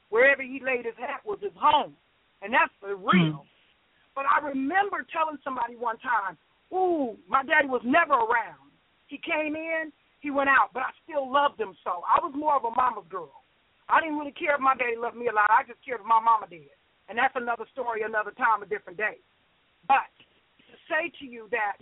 Wherever 0.08 0.42
he 0.42 0.62
laid 0.64 0.86
his 0.86 0.96
hat 0.96 1.20
was 1.26 1.38
his 1.42 1.52
home. 1.58 1.94
And 2.42 2.54
that's 2.54 2.72
for 2.80 2.94
real. 2.94 3.42
Hmm. 3.42 4.14
But 4.14 4.24
I 4.30 4.38
remember 4.46 5.04
telling 5.10 5.38
somebody 5.42 5.74
one 5.74 5.98
time, 5.98 6.38
Ooh, 6.72 7.16
my 7.28 7.42
daddy 7.44 7.68
was 7.68 7.82
never 7.84 8.12
around. 8.12 8.68
He 9.08 9.16
came 9.18 9.56
in, 9.56 9.90
he 10.20 10.30
went 10.30 10.50
out, 10.50 10.70
but 10.74 10.84
I 10.84 10.92
still 11.04 11.24
loved 11.24 11.60
him 11.60 11.72
so. 11.82 12.04
I 12.04 12.20
was 12.20 12.32
more 12.36 12.56
of 12.56 12.64
a 12.64 12.70
mama's 12.70 13.08
girl. 13.08 13.44
I 13.88 14.00
didn't 14.00 14.18
really 14.18 14.36
care 14.36 14.54
if 14.54 14.60
my 14.60 14.76
daddy 14.76 15.00
loved 15.00 15.16
me 15.16 15.28
a 15.28 15.34
lot. 15.34 15.48
I 15.48 15.64
just 15.64 15.80
cared 15.80 16.00
if 16.00 16.06
my 16.06 16.20
mama 16.20 16.44
did. 16.50 16.68
And 17.08 17.16
that's 17.16 17.32
another 17.36 17.64
story, 17.72 18.04
another 18.04 18.36
time, 18.36 18.60
a 18.60 18.68
different 18.68 19.00
day. 19.00 19.16
But 19.88 20.12
to 20.68 20.74
say 20.92 21.08
to 21.20 21.24
you 21.24 21.48
that 21.56 21.80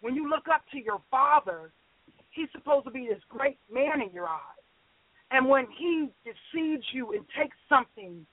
when 0.00 0.14
you 0.14 0.30
look 0.30 0.46
up 0.46 0.62
to 0.70 0.78
your 0.78 1.02
father, 1.10 1.74
he's 2.30 2.48
supposed 2.52 2.86
to 2.86 2.90
be 2.90 3.06
this 3.08 3.22
great 3.28 3.58
man 3.72 4.00
in 4.00 4.12
your 4.12 4.26
eyes. 4.26 4.64
And 5.30 5.48
when 5.48 5.66
he 5.78 6.08
deceives 6.24 6.84
you 6.92 7.12
and 7.12 7.24
takes 7.38 7.56
something 7.68 8.26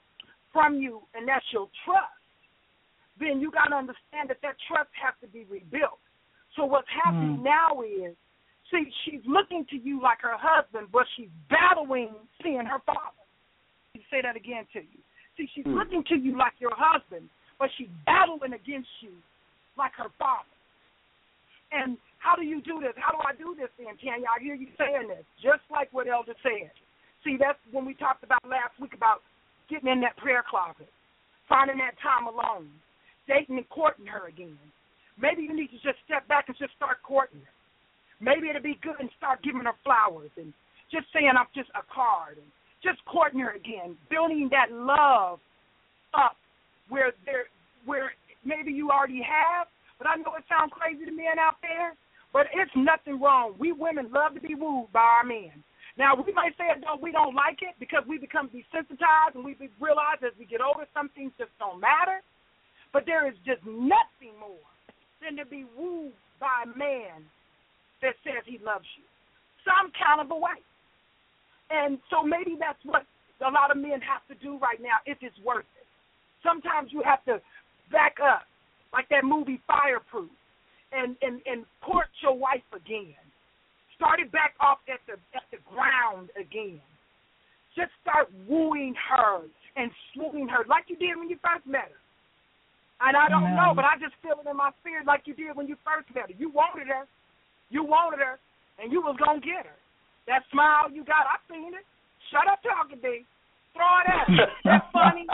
from 0.52 0.76
you, 0.82 1.02
and 1.14 1.28
that's 1.28 1.46
your 1.52 1.70
trust, 1.86 2.10
then 3.20 3.40
you 3.40 3.52
got 3.52 3.70
to 3.70 3.76
understand 3.76 4.30
that 4.30 4.38
that 4.42 4.56
trust 4.68 4.90
has 5.02 5.14
to 5.22 5.28
be 5.28 5.46
rebuilt. 5.50 6.00
So 6.56 6.66
what's 6.66 6.88
happening 6.90 7.44
now 7.44 7.82
is, 7.82 8.16
see, 8.72 8.90
she's 9.06 9.22
looking 9.28 9.66
to 9.70 9.78
you 9.78 10.02
like 10.02 10.22
her 10.22 10.38
husband, 10.38 10.88
but 10.92 11.06
she's 11.16 11.30
battling 11.50 12.16
seeing 12.42 12.66
her 12.66 12.82
father. 12.86 13.18
Let 13.94 14.02
me 14.02 14.06
say 14.10 14.22
that 14.22 14.36
again 14.36 14.66
to 14.74 14.80
you. 14.80 15.00
See, 15.38 15.48
she's 15.54 15.66
Hmm. 15.66 15.78
looking 15.78 16.04
to 16.06 16.16
you 16.16 16.38
like 16.38 16.60
your 16.60 16.76
husband, 16.76 17.30
but 17.60 17.70
she's 17.78 17.90
battling 18.06 18.54
against 18.54 18.90
you 19.02 19.14
like 19.78 19.94
her 19.94 20.10
father. 20.18 20.50
And 21.72 21.98
how 22.20 22.36
do 22.36 22.44
you 22.44 22.62
do 22.62 22.80
this? 22.80 22.94
How 22.96 23.12
do 23.12 23.20
I 23.22 23.36
do 23.36 23.56
this 23.56 23.70
then, 23.78 23.96
Tanya? 24.00 24.28
I 24.28 24.42
hear 24.42 24.56
you 24.56 24.68
saying 24.78 25.08
this, 25.08 25.26
just 25.42 25.64
like 25.72 25.92
what 25.92 26.08
Elder 26.08 26.36
said. 26.44 26.72
See, 27.24 27.36
that's 27.40 27.60
when 27.72 27.86
we 27.86 27.94
talked 27.94 28.24
about 28.24 28.44
last 28.48 28.80
week 28.80 28.94
about 28.94 29.22
getting 29.70 29.92
in 29.92 30.02
that 30.02 30.18
prayer 30.18 30.44
closet, 30.48 30.88
finding 31.50 31.78
that 31.78 32.00
time 32.00 32.28
alone, 32.28 32.72
dating 33.28 33.58
and 33.58 33.70
courting 33.70 34.08
her 34.08 34.28
again. 34.28 34.58
Maybe 35.20 35.44
you 35.44 35.54
need 35.54 35.74
to 35.76 35.82
just 35.84 36.00
step 36.06 36.28
back 36.28 36.46
and 36.48 36.58
just 36.58 36.76
start 36.76 37.04
courting 37.04 37.42
her. 37.42 37.54
Maybe 38.20 38.50
it'll 38.50 38.62
be 38.62 38.80
good 38.82 39.00
and 39.00 39.10
start 39.18 39.44
giving 39.44 39.66
her 39.66 39.78
flowers 39.84 40.32
and 40.38 40.54
just 40.92 41.06
saying 41.14 41.30
I'm 41.30 41.52
just 41.54 41.70
a 41.76 41.84
card 41.94 42.38
and 42.38 42.48
just 42.84 43.04
courting 43.06 43.40
her 43.42 43.52
again, 43.52 43.98
building 44.10 44.50
that 44.52 44.72
love 44.72 45.40
up 46.14 46.38
where 46.90 47.12
there 47.26 47.46
where 47.86 48.12
maybe 48.46 48.72
you 48.72 48.90
already 48.90 49.22
have, 49.22 49.68
but 49.98 50.08
I 50.08 50.16
know 50.18 50.38
it 50.38 50.46
sounds 50.50 50.72
crazy 50.74 51.06
to 51.06 51.12
men 51.12 51.40
out 51.40 51.58
there, 51.62 51.94
but 52.34 52.48
it's 52.54 52.72
nothing 52.76 53.20
wrong. 53.20 53.56
We 53.58 53.72
women 53.72 54.10
love 54.14 54.34
to 54.36 54.42
be 54.42 54.56
wooed 54.56 54.92
by 54.94 55.02
our 55.02 55.26
men. 55.26 55.64
Now 55.98 56.14
we 56.14 56.32
might 56.34 56.54
say 56.58 56.70
it 56.70 56.82
don't 56.82 57.02
we 57.02 57.12
don't 57.12 57.34
like 57.34 57.66
it 57.66 57.74
because 57.82 58.06
we 58.08 58.18
become 58.22 58.50
desensitized 58.54 59.34
and 59.34 59.44
we 59.44 59.58
realize 59.82 60.22
as 60.22 60.38
we 60.38 60.46
get 60.46 60.62
older 60.62 60.86
some 60.94 61.10
things 61.18 61.34
just 61.38 61.52
don't 61.58 61.82
matter. 61.82 62.22
But 62.94 63.10
there 63.10 63.28
is 63.28 63.34
just 63.46 63.66
nothing 63.66 64.38
more 64.40 64.70
than 65.22 65.36
to 65.42 65.46
be 65.46 65.66
wooed 65.74 66.14
by 66.40 66.70
a 66.70 66.78
man 66.78 67.26
that 68.06 68.14
says 68.22 68.46
he 68.46 68.62
loves 68.62 68.86
you 68.98 69.04
some 69.68 69.92
kind 69.98 70.24
of 70.24 70.32
a 70.32 70.40
way. 70.40 70.62
And 71.70 72.00
so 72.08 72.24
maybe 72.24 72.56
that's 72.56 72.80
what 72.88 73.04
a 73.44 73.52
lot 73.52 73.70
of 73.70 73.78
men 73.78 74.00
have 74.00 74.24
to 74.32 74.36
do 74.40 74.58
right 74.58 74.80
now 74.80 75.04
if 75.06 75.20
it's 75.22 75.36
worth 75.44 75.68
it. 75.76 75.88
Sometimes 76.42 76.94
you 76.96 77.04
have 77.04 77.20
to 77.26 77.44
back 77.92 78.18
up, 78.24 78.48
like 78.94 79.10
that 79.10 79.24
movie 79.24 79.60
Fireproof, 79.68 80.32
and 80.92 81.16
and 81.22 81.42
and 81.46 81.66
court 81.82 82.08
your 82.22 82.38
wife 82.38 82.66
again. 82.74 83.16
Start 83.96 84.20
it 84.20 84.32
back 84.32 84.54
off 84.60 84.80
at 84.88 85.00
the 85.08 85.20
at 85.36 85.46
the 85.52 85.58
ground 85.70 86.30
again. 86.40 86.82
Just 87.76 87.92
start 88.02 88.30
wooing 88.48 88.96
her 89.10 89.42
and 89.76 89.92
swooning 90.14 90.48
her 90.48 90.66
like 90.68 90.86
you 90.88 90.98
did 90.98 91.18
when 91.18 91.30
you 91.30 91.38
first 91.44 91.66
met 91.68 91.94
her. 91.94 92.02
And 92.98 93.14
I 93.14 93.30
don't 93.30 93.54
know, 93.54 93.78
but 93.78 93.86
I 93.86 93.94
just 94.02 94.18
feel 94.26 94.42
it 94.42 94.50
in 94.50 94.58
my 94.58 94.74
spirit 94.82 95.06
like 95.06 95.30
you 95.30 95.38
did 95.38 95.54
when 95.54 95.70
you 95.70 95.78
first 95.86 96.10
met 96.18 96.34
her. 96.34 96.38
You 96.38 96.50
wanted 96.50 96.90
her. 96.90 97.06
You 97.70 97.84
wanted 97.84 98.20
her, 98.26 98.40
and 98.82 98.92
you 98.92 99.02
was 99.02 99.18
gonna 99.22 99.44
get 99.44 99.70
her. 99.70 99.80
That 100.26 100.44
smile 100.52 100.90
you 100.90 101.06
got, 101.06 101.30
I 101.30 101.38
seen 101.46 101.74
it. 101.78 101.86
Shut 102.32 102.50
up 102.50 102.60
talking, 102.64 103.00
D. 103.00 103.24
Throw 103.78 103.94
it 104.02 104.08
at. 104.10 104.26
That's 104.66 104.88
funny. 104.90 105.30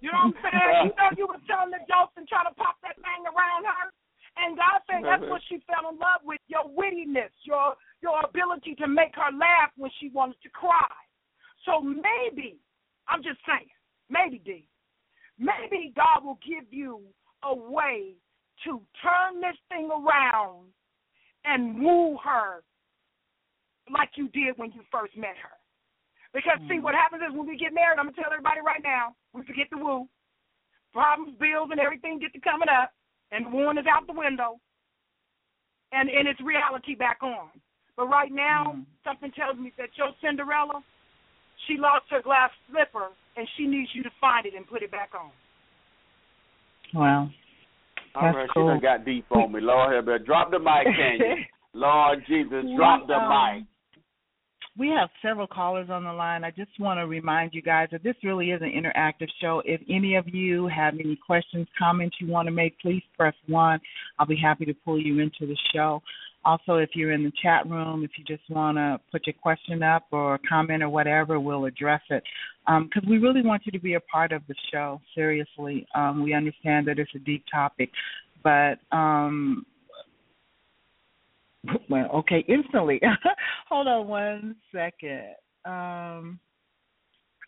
You 0.00 0.08
know 0.08 0.32
what 0.32 0.32
I'm 0.32 0.40
saying? 0.40 0.88
You 0.88 0.96
know 0.96 1.10
you 1.20 1.26
were 1.28 1.44
telling 1.44 1.70
the 1.70 1.84
jokes 1.84 2.16
and 2.16 2.24
trying 2.24 2.48
to 2.48 2.56
pop 2.56 2.80
that 2.80 2.96
thing 2.96 3.28
around 3.28 3.68
her. 3.68 3.92
And 4.40 4.56
God 4.56 4.82
said 4.88 5.04
that's 5.04 5.22
what 5.30 5.44
she 5.46 5.62
fell 5.68 5.92
in 5.92 6.00
love 6.00 6.24
with, 6.24 6.40
your 6.48 6.66
wittiness, 6.66 7.30
your 7.44 7.76
your 8.02 8.24
ability 8.24 8.74
to 8.82 8.88
make 8.88 9.14
her 9.14 9.30
laugh 9.30 9.70
when 9.76 9.90
she 10.00 10.08
wanted 10.10 10.40
to 10.42 10.50
cry. 10.50 10.90
So 11.64 11.80
maybe, 11.80 12.58
I'm 13.08 13.22
just 13.22 13.38
saying, 13.46 13.70
maybe 14.10 14.42
D, 14.44 14.66
maybe 15.38 15.92
God 15.94 16.24
will 16.24 16.38
give 16.46 16.66
you 16.70 17.00
a 17.44 17.54
way 17.54 18.16
to 18.64 18.80
turn 19.02 19.40
this 19.40 19.56
thing 19.68 19.88
around 19.88 20.66
and 21.44 21.80
woo 21.80 22.18
her 22.24 22.62
like 23.92 24.10
you 24.16 24.28
did 24.28 24.56
when 24.56 24.72
you 24.72 24.80
first 24.90 25.16
met 25.16 25.36
her. 25.42 25.56
Because 26.34 26.58
see, 26.68 26.82
what 26.82 26.98
happens 26.98 27.22
is 27.22 27.30
when 27.30 27.46
we 27.46 27.56
get 27.56 27.72
married, 27.72 27.96
I'm 27.96 28.10
gonna 28.10 28.18
tell 28.18 28.34
everybody 28.34 28.58
right 28.58 28.82
now, 28.82 29.14
we 29.32 29.46
forget 29.46 29.70
the 29.70 29.78
woo. 29.78 30.10
Problems, 30.92 31.38
bills, 31.38 31.70
and 31.70 31.78
everything 31.78 32.18
get 32.18 32.34
to 32.34 32.42
coming 32.42 32.68
up, 32.68 32.90
and 33.30 33.46
the 33.46 33.50
wooing 33.50 33.78
is 33.78 33.86
out 33.86 34.06
the 34.06 34.18
window, 34.18 34.58
and 35.94 36.10
and 36.10 36.26
it's 36.26 36.40
reality 36.42 36.98
back 36.98 37.22
on. 37.22 37.54
But 37.96 38.10
right 38.10 38.34
now, 38.34 38.74
mm-hmm. 38.74 38.90
something 39.06 39.30
tells 39.38 39.56
me 39.56 39.72
that 39.78 39.94
your 39.94 40.10
Cinderella, 40.18 40.82
she 41.66 41.78
lost 41.78 42.10
her 42.10 42.20
glass 42.20 42.50
slipper, 42.66 43.14
and 43.36 43.46
she 43.56 43.66
needs 43.66 43.90
you 43.94 44.02
to 44.02 44.10
find 44.20 44.44
it 44.44 44.54
and 44.54 44.66
put 44.66 44.82
it 44.82 44.90
back 44.90 45.10
on. 45.14 45.30
Wow. 46.92 47.30
All 48.14 48.22
That's 48.22 48.36
right, 48.36 48.48
cool. 48.54 48.66
she 48.66 48.74
done 48.74 48.82
got 48.82 49.04
deep 49.04 49.26
on 49.30 49.52
me. 49.52 49.60
Lord 49.60 49.94
help 49.94 50.06
her. 50.06 50.18
Drop 50.18 50.50
the 50.50 50.58
mic, 50.58 50.84
can 50.84 51.18
you? 51.18 51.34
Lord 51.74 52.22
Jesus, 52.28 52.64
drop 52.76 53.06
the 53.06 53.18
mic. 53.18 53.66
We 54.76 54.88
have 54.88 55.08
several 55.22 55.46
callers 55.46 55.88
on 55.88 56.02
the 56.02 56.12
line. 56.12 56.42
I 56.42 56.50
just 56.50 56.72
want 56.80 56.98
to 56.98 57.06
remind 57.06 57.54
you 57.54 57.62
guys 57.62 57.88
that 57.92 58.02
this 58.02 58.16
really 58.24 58.50
is 58.50 58.60
an 58.60 58.72
interactive 58.72 59.28
show. 59.40 59.62
If 59.64 59.80
any 59.88 60.16
of 60.16 60.28
you 60.28 60.66
have 60.66 60.94
any 60.94 61.14
questions, 61.14 61.68
comments 61.78 62.16
you 62.20 62.26
want 62.26 62.46
to 62.46 62.52
make, 62.52 62.80
please 62.80 63.02
press 63.16 63.34
one. 63.46 63.78
I'll 64.18 64.26
be 64.26 64.36
happy 64.36 64.64
to 64.64 64.74
pull 64.84 65.00
you 65.00 65.20
into 65.20 65.46
the 65.46 65.56
show. 65.72 66.02
Also, 66.44 66.74
if 66.74 66.90
you're 66.94 67.12
in 67.12 67.22
the 67.22 67.32
chat 67.40 67.66
room, 67.68 68.02
if 68.02 68.10
you 68.18 68.24
just 68.24 68.50
want 68.50 68.76
to 68.76 68.98
put 69.12 69.28
your 69.28 69.34
question 69.40 69.84
up 69.84 70.06
or 70.10 70.40
comment 70.48 70.82
or 70.82 70.88
whatever, 70.88 71.38
we'll 71.38 71.66
address 71.66 72.02
it. 72.10 72.24
Because 72.66 73.08
we 73.08 73.18
really 73.18 73.42
want 73.42 73.62
you 73.66 73.72
to 73.72 73.78
be 73.78 73.94
a 73.94 74.00
part 74.00 74.32
of 74.32 74.42
the 74.48 74.54
show, 74.72 75.00
seriously. 75.14 75.86
Um, 75.94 76.20
we 76.20 76.34
understand 76.34 76.88
that 76.88 76.98
it's 76.98 77.14
a 77.14 77.20
deep 77.20 77.44
topic, 77.50 77.90
but 78.42 78.78
um, 78.90 79.64
well, 81.88 82.08
okay, 82.14 82.44
instantly. 82.48 83.00
Hold 83.68 83.88
on 83.88 84.08
one 84.08 84.56
second. 84.72 85.34
Um, 85.64 86.38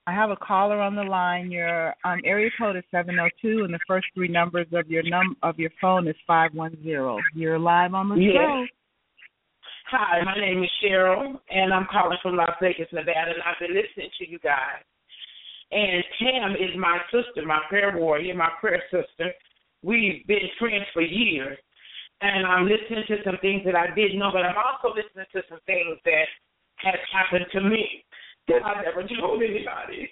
I 0.09 0.14
have 0.14 0.31
a 0.31 0.37
caller 0.37 0.81
on 0.81 0.95
the 0.95 1.03
line. 1.03 1.51
Your 1.51 1.95
um, 2.05 2.21
area 2.25 2.51
code 2.59 2.77
is 2.77 2.85
seven 2.91 3.17
zero 3.17 3.29
two, 3.43 3.64
and 3.64 3.75
the 3.75 3.81
first 3.87 4.07
three 4.14 4.29
numbers 4.29 4.69
of 4.73 4.89
your 4.89 5.03
num 5.03 5.37
of 5.43 5.59
your 5.59 5.71
phone 5.81 6.07
is 6.07 6.14
five 6.27 6.55
one 6.55 6.77
zero. 6.83 7.19
You're 7.35 7.59
live 7.59 7.93
on 7.95 8.09
the 8.09 8.17
Yes. 8.17 8.35
show. 8.35 8.67
Hi, 9.91 10.21
my 10.25 10.35
name 10.35 10.64
is 10.64 10.71
Cheryl, 10.83 11.39
and 11.49 11.73
I'm 11.73 11.87
calling 11.91 12.19
from 12.21 12.37
Las 12.37 12.57
Vegas, 12.61 12.89
Nevada, 12.93 13.31
and 13.31 13.43
I've 13.43 13.59
been 13.61 13.75
listening 13.75 14.11
to 14.19 14.29
you 14.29 14.39
guys. 14.41 14.83
And 15.71 16.03
Tam 16.19 16.53
is 16.53 16.77
my 16.77 16.99
sister, 17.12 17.47
my 17.47 17.61
prayer 17.69 17.97
warrior, 17.97 18.35
my 18.35 18.51
prayer 18.61 18.83
sister. 18.91 19.33
We've 19.83 20.27
been 20.27 20.49
friends 20.59 20.87
for 20.93 21.03
years, 21.03 21.59
and 22.21 22.47
I'm 22.47 22.64
listening 22.64 23.05
to 23.09 23.17
some 23.25 23.39
things 23.41 23.62
that 23.64 23.77
I 23.77 23.95
didn't 23.95 24.19
know, 24.19 24.31
but 24.33 24.45
I'm 24.45 24.57
also 24.57 24.95
listening 24.95 25.27
to 25.33 25.43
some 25.49 25.61
things 25.67 25.99
that 26.05 26.29
has 26.77 27.01
happened 27.12 27.47
to 27.53 27.61
me 27.61 28.05
that 28.49 28.64
I 28.64 28.83
never 28.83 29.03
told 29.03 29.43
anybody. 29.43 30.09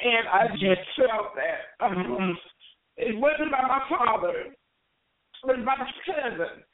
And 0.00 0.26
I 0.26 0.48
just 0.58 0.82
felt 0.98 1.34
that 1.38 1.84
um, 1.84 2.36
it 2.96 3.16
wasn't 3.16 3.52
by 3.52 3.62
my 3.62 3.82
father, 3.88 4.50
it 4.50 5.46
was 5.46 5.62
by 5.64 5.76
my 5.76 5.90
cousin 6.04 6.64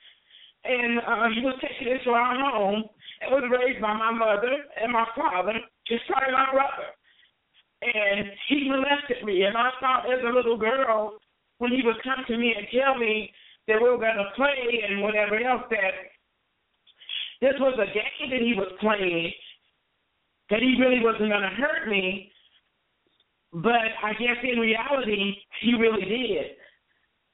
and 0.65 1.01
uh, 1.01 1.29
he 1.35 1.41
was 1.41 1.57
taken 1.61 1.89
into 1.89 2.11
our 2.11 2.37
home 2.37 2.85
and 3.21 3.33
was 3.33 3.49
raised 3.49 3.81
by 3.81 3.95
my 3.95 4.13
mother 4.13 4.53
and 4.81 4.93
my 4.93 5.07
father, 5.17 5.55
just 5.87 6.05
like 6.11 6.29
my 6.33 6.53
brother. 6.53 6.93
And 7.81 8.29
he 8.49 8.69
molested 8.69 9.25
me, 9.25 9.45
and 9.45 9.57
I 9.57 9.71
thought 9.81 10.05
as 10.05 10.21
a 10.21 10.35
little 10.35 10.59
girl, 10.59 11.17
when 11.59 11.73
he 11.73 11.81
would 11.85 12.03
come 12.05 12.25
to 12.29 12.37
me 12.37 12.53
and 12.57 12.67
tell 12.69 12.99
me 12.99 13.33
that 13.71 13.79
we 13.79 13.87
were 13.87 14.03
going 14.03 14.19
to 14.19 14.35
play 14.35 14.83
and 14.83 15.01
whatever 15.01 15.39
else, 15.39 15.63
that 15.71 15.95
this 17.39 17.55
was 17.63 17.79
a 17.79 17.87
game 17.95 18.29
that 18.35 18.43
he 18.43 18.59
was 18.59 18.75
playing, 18.83 19.31
that 20.51 20.59
he 20.59 20.75
really 20.75 20.99
wasn't 20.99 21.31
going 21.31 21.47
to 21.47 21.55
hurt 21.55 21.87
me. 21.87 22.35
But 23.55 23.95
I 24.03 24.13
guess 24.19 24.43
in 24.43 24.59
reality, 24.59 25.39
he 25.63 25.75
really 25.79 26.03
did. 26.03 26.59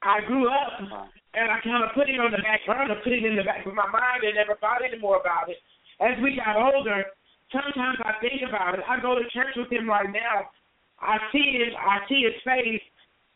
I 0.05 0.21
grew 0.25 0.45
up 0.45 0.77
uh-huh. 0.77 1.09
and 1.33 1.49
I 1.49 1.57
kind 1.65 1.83
of 1.83 1.97
put 1.97 2.09
it 2.09 2.21
on 2.21 2.29
the 2.29 2.41
back 2.45 2.61
burner, 2.69 3.01
put 3.03 3.13
it 3.13 3.25
in 3.25 3.35
the 3.35 3.43
back 3.43 3.65
of 3.65 3.73
my 3.73 3.89
mind, 3.89 4.21
and 4.21 4.37
never 4.37 4.53
thought 4.61 4.85
any 4.85 5.01
more 5.01 5.17
about 5.17 5.49
it. 5.49 5.57
As 5.97 6.13
we 6.21 6.37
got 6.37 6.53
older, 6.53 7.01
sometimes 7.49 7.97
I 8.05 8.21
think 8.21 8.45
about 8.45 8.77
it. 8.77 8.85
I 8.85 9.01
go 9.01 9.17
to 9.17 9.25
church 9.33 9.57
with 9.57 9.73
him 9.73 9.89
right 9.89 10.09
now. 10.09 10.53
I 11.01 11.17
see 11.33 11.57
his, 11.57 11.73
I 11.73 12.05
see 12.05 12.21
his 12.25 12.37
face, 12.45 12.81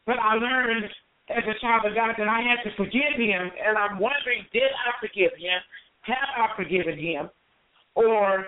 but 0.06 0.22
I 0.22 0.38
learned 0.38 0.86
as 1.30 1.44
a 1.48 1.60
child 1.60 1.86
of 1.86 1.96
God 1.96 2.16
that 2.18 2.28
I 2.28 2.42
had 2.42 2.64
to 2.70 2.76
forgive 2.76 3.16
him, 3.18 3.52
and 3.54 3.78
I'm 3.78 4.00
wondering, 4.00 4.46
did 4.52 4.64
I 4.64 4.98
forgive 5.00 5.32
him? 5.38 5.60
Have 6.02 6.32
I 6.36 6.56
forgiven 6.56 6.98
him, 6.98 7.30
or 7.96 8.48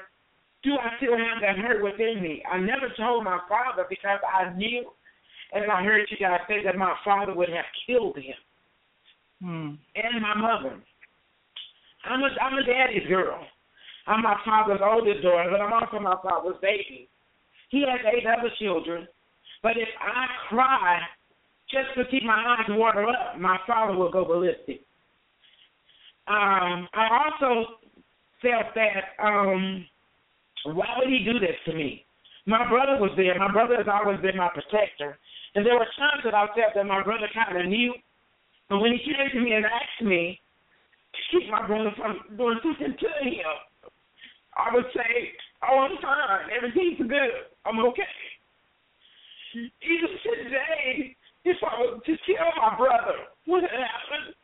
do 0.63 0.73
I 0.73 0.97
still 0.97 1.17
have 1.17 1.41
that 1.41 1.57
hurt 1.57 1.83
within 1.83 2.21
me? 2.21 2.43
I 2.49 2.57
never 2.57 2.89
told 2.97 3.23
my 3.23 3.39
father 3.47 3.85
because 3.89 4.19
I 4.25 4.51
knew, 4.57 4.89
and 5.53 5.71
I 5.71 5.83
heard 5.83 6.07
you 6.09 6.17
guys 6.17 6.39
say 6.47 6.63
that 6.63 6.77
my 6.77 6.95
father 7.05 7.33
would 7.33 7.49
have 7.49 7.65
killed 7.85 8.17
him 8.17 8.35
Hmm. 9.43 9.75
and 9.95 10.21
my 10.21 10.35
mother. 10.35 10.79
I'm 12.05 12.21
a 12.23 12.29
I'm 12.41 12.57
a 12.57 12.63
daddy's 12.63 13.07
girl. 13.07 13.45
I'm 14.07 14.21
my 14.21 14.37
father's 14.45 14.79
oldest 14.83 15.21
daughter, 15.21 15.49
but 15.51 15.61
I'm 15.61 15.73
also 15.73 15.99
my 15.99 16.15
father's 16.23 16.59
baby. 16.61 17.07
He 17.69 17.81
has 17.81 17.99
eight 18.05 18.25
other 18.25 18.51
children, 18.59 19.07
but 19.61 19.73
if 19.75 19.89
I 19.99 20.25
cry 20.49 20.99
just 21.73 21.97
to 21.97 22.05
keep 22.11 22.23
my 22.23 22.55
eyes 22.57 22.69
water 22.69 23.07
up, 23.07 23.39
my 23.39 23.57
father 23.65 23.97
will 23.97 24.11
go 24.11 24.23
ballistic. 24.23 24.81
Um, 26.27 26.87
I 26.93 27.25
also 27.25 27.81
felt 28.41 28.71
that 28.75 29.17
um, 29.21 29.85
why 30.65 30.87
would 30.97 31.09
he 31.09 31.25
do 31.25 31.39
this 31.39 31.57
to 31.65 31.73
me? 31.73 32.05
My 32.45 32.67
brother 32.69 33.01
was 33.01 33.11
there. 33.17 33.37
My 33.39 33.51
brother 33.51 33.75
has 33.77 33.87
always 33.91 34.21
been 34.21 34.37
my 34.37 34.49
protector, 34.53 35.17
and 35.55 35.65
there 35.65 35.75
were 35.75 35.87
times 35.97 36.23
that 36.23 36.33
I 36.33 36.45
felt 36.47 36.75
that 36.75 36.85
my 36.85 37.03
brother 37.03 37.27
kind 37.33 37.57
of 37.57 37.65
knew 37.67 37.93
but 38.69 38.79
when 38.79 38.93
he 38.93 38.99
came 39.05 39.29
to 39.33 39.39
me 39.39 39.53
and 39.53 39.65
asked 39.65 40.01
me 40.01 40.39
to 41.13 41.21
keep 41.29 41.49
my 41.49 41.67
brother 41.67 41.91
from 41.95 42.37
doing 42.37 42.59
something 42.63 42.95
to 42.97 43.09
him, 43.21 43.53
I 44.57 44.73
would 44.73 44.85
say, 44.95 45.35
"Oh, 45.61 45.79
I'm 45.79 45.97
fine. 46.01 46.49
Everything's 46.49 46.97
good. 47.07 47.53
I'm 47.65 47.79
okay." 47.79 48.03
Even 49.53 50.09
today, 50.23 51.15
if 51.45 51.57
I 51.63 51.79
was 51.81 52.01
to 52.05 52.11
kill 52.25 52.45
my 52.57 52.77
brother, 52.77 53.15
what 53.45 53.63
happened? 53.63 54.35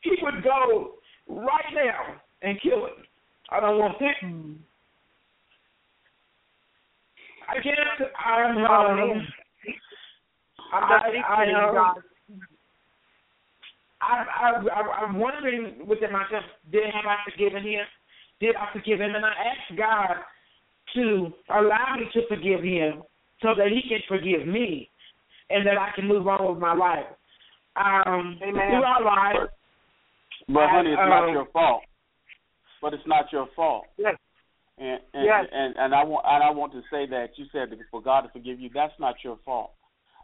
He 0.00 0.12
would 0.22 0.42
go 0.44 0.94
right 1.28 1.64
now 1.74 2.20
and 2.42 2.60
kill 2.62 2.86
him. 2.86 3.04
I 3.50 3.60
don't 3.60 3.78
want 3.78 3.98
that. 3.98 4.14
Hmm. 4.20 4.52
I 7.48 7.54
guess 7.62 7.74
I'm. 8.24 8.58
Um, 8.58 9.26
I'm 10.72 10.84
I- 10.84 11.10
just 11.10 11.24
I. 11.28 11.92
I, 14.00 14.22
I, 14.22 14.50
I, 14.68 15.04
I'm 15.04 15.18
wondering 15.18 15.84
within 15.86 16.12
myself, 16.12 16.44
did 16.70 16.84
have 16.84 17.04
I 17.04 17.16
forgiven 17.28 17.64
him? 17.64 17.84
Did 18.40 18.54
I 18.54 18.72
forgive 18.72 19.00
him? 19.00 19.14
And 19.14 19.24
I 19.24 19.30
asked 19.30 19.76
God 19.76 20.22
to 20.94 21.32
allow 21.50 21.96
me 21.98 22.06
to 22.14 22.28
forgive 22.28 22.62
him 22.62 23.02
so 23.42 23.54
that 23.56 23.68
he 23.68 23.82
can 23.88 23.98
forgive 24.06 24.46
me 24.46 24.88
and 25.50 25.66
that 25.66 25.78
I 25.78 25.90
can 25.94 26.06
move 26.06 26.26
on 26.28 26.52
with 26.52 26.60
my 26.60 26.74
life. 26.74 27.06
Um, 27.76 28.38
Amen. 28.42 28.54
through 28.70 28.82
our 28.82 29.04
lives, 29.04 29.50
But 30.48 30.68
honey, 30.70 30.90
it's 30.90 31.00
um, 31.00 31.08
not 31.10 31.30
your 31.30 31.46
fault. 31.52 31.82
But 32.82 32.94
it's 32.94 33.06
not 33.06 33.32
your 33.32 33.48
fault. 33.54 33.84
Yes. 33.96 34.16
And 34.78 35.00
and, 35.14 35.24
Yes. 35.24 35.46
and 35.52 35.76
and 35.76 35.94
I 35.94 36.04
want 36.04 36.24
and 36.26 36.42
I 36.42 36.50
want 36.50 36.72
to 36.72 36.82
say 36.90 37.06
that 37.06 37.36
you 37.36 37.46
said 37.52 37.70
that 37.70 37.78
for 37.90 38.00
God 38.02 38.22
to 38.22 38.28
forgive 38.30 38.58
you, 38.60 38.70
that's 38.72 38.94
not 38.98 39.16
your 39.24 39.38
fault. 39.44 39.72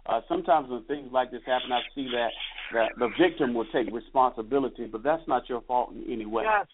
Uh, 0.06 0.20
sometimes 0.28 0.68
when 0.68 0.84
things 0.84 1.08
like 1.12 1.30
this 1.30 1.42
happen, 1.46 1.72
I 1.72 1.80
see 1.94 2.08
that 2.12 2.30
that 2.72 2.90
the 2.98 3.08
victim 3.18 3.54
will 3.54 3.66
take 3.72 3.92
responsibility, 3.92 4.86
but 4.86 5.02
that's 5.02 5.26
not 5.26 5.48
your 5.48 5.62
fault 5.62 5.92
in 5.92 6.04
any 6.12 6.26
way. 6.26 6.44
Yes. 6.44 6.66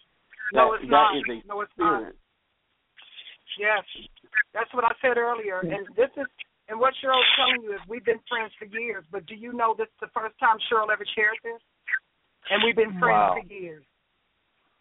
That, 0.53 0.57
No, 0.57 0.73
it's 0.73 0.83
that 0.83 0.89
not. 0.89 1.15
is 1.17 1.23
a 1.29 1.47
no, 1.47 1.61
it's 1.61 1.71
not. 1.77 2.13
Yes, 3.59 3.83
that's 4.53 4.73
what 4.73 4.83
I 4.85 4.93
said 5.01 5.17
earlier. 5.17 5.59
And 5.59 5.85
this 5.95 6.09
is, 6.17 6.25
and 6.69 6.79
what 6.79 6.93
Cheryl's 7.03 7.25
telling 7.35 7.63
you 7.63 7.73
is 7.73 7.81
we've 7.87 8.05
been 8.05 8.21
friends 8.29 8.53
for 8.57 8.65
years. 8.65 9.03
But 9.11 9.25
do 9.25 9.35
you 9.35 9.53
know 9.53 9.75
this 9.77 9.87
is 9.87 9.99
the 10.01 10.13
first 10.13 10.37
time 10.39 10.57
Cheryl 10.71 10.91
ever 10.91 11.05
shared 11.15 11.37
this? 11.43 11.61
And 12.49 12.61
we've 12.63 12.75
been 12.75 12.97
friends 12.99 13.31
Wow. 13.31 13.37
for 13.41 13.53
years. 13.53 13.83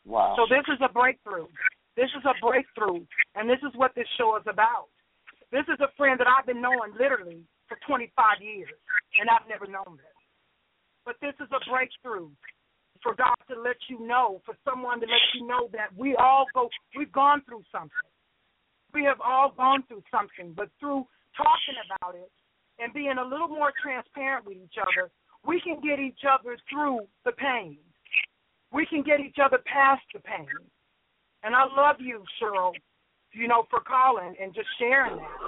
Wow. 0.04 0.34
So 0.36 0.46
this 0.48 0.64
is 0.68 0.80
a 0.80 0.88
breakthrough. 0.92 1.46
This 1.96 2.08
is 2.16 2.24
a 2.24 2.34
breakthrough, 2.40 3.04
and 3.34 3.50
this 3.50 3.60
is 3.62 3.74
what 3.74 3.94
this 3.94 4.06
show 4.16 4.36
is 4.36 4.46
about. 4.46 4.88
This 5.52 5.66
is 5.68 5.78
a 5.80 5.90
friend 5.96 6.18
that 6.20 6.26
I've 6.26 6.46
been 6.46 6.62
knowing 6.62 6.94
literally 6.98 7.42
for 7.68 7.76
25 7.86 8.40
years, 8.40 8.70
and 9.20 9.28
I've 9.28 9.46
never 9.48 9.66
known 9.66 9.98
this. 9.98 10.16
But 11.04 11.16
this 11.20 11.34
is 11.40 11.50
a 11.50 11.60
breakthrough 11.68 12.30
for 13.02 13.14
God 13.14 13.34
to 13.48 13.60
let 13.60 13.76
you 13.88 14.00
know, 14.06 14.40
for 14.46 14.54
someone 14.64 15.00
to 15.00 15.06
let 15.06 15.24
you 15.34 15.46
know 15.46 15.68
that 15.72 15.90
we 15.96 16.14
all 16.16 16.46
go, 16.54 16.68
we've 16.96 17.12
gone 17.12 17.42
through 17.46 17.64
something. 17.72 18.08
We 18.94 19.04
have 19.04 19.20
all 19.20 19.52
gone 19.56 19.82
through 19.88 20.02
something, 20.10 20.54
but 20.54 20.68
through 20.78 21.06
talking 21.36 21.78
about 21.86 22.14
it 22.14 22.30
and 22.78 22.92
being 22.92 23.16
a 23.18 23.24
little 23.24 23.48
more 23.48 23.72
transparent 23.82 24.46
with 24.46 24.56
each 24.56 24.76
other, 24.80 25.10
we 25.46 25.60
can 25.60 25.80
get 25.80 25.98
each 25.98 26.24
other 26.28 26.56
through 26.68 27.00
the 27.24 27.32
pain. 27.32 27.78
We 28.72 28.86
can 28.86 29.02
get 29.02 29.20
each 29.20 29.36
other 29.42 29.58
past 29.66 30.02
the 30.14 30.20
pain. 30.20 30.46
And 31.42 31.54
I 31.54 31.64
love 31.64 31.96
you, 31.98 32.22
Cheryl, 32.40 32.72
you 33.32 33.48
know, 33.48 33.64
for 33.70 33.80
calling 33.80 34.34
and 34.40 34.54
just 34.54 34.68
sharing 34.78 35.16
that. 35.16 35.38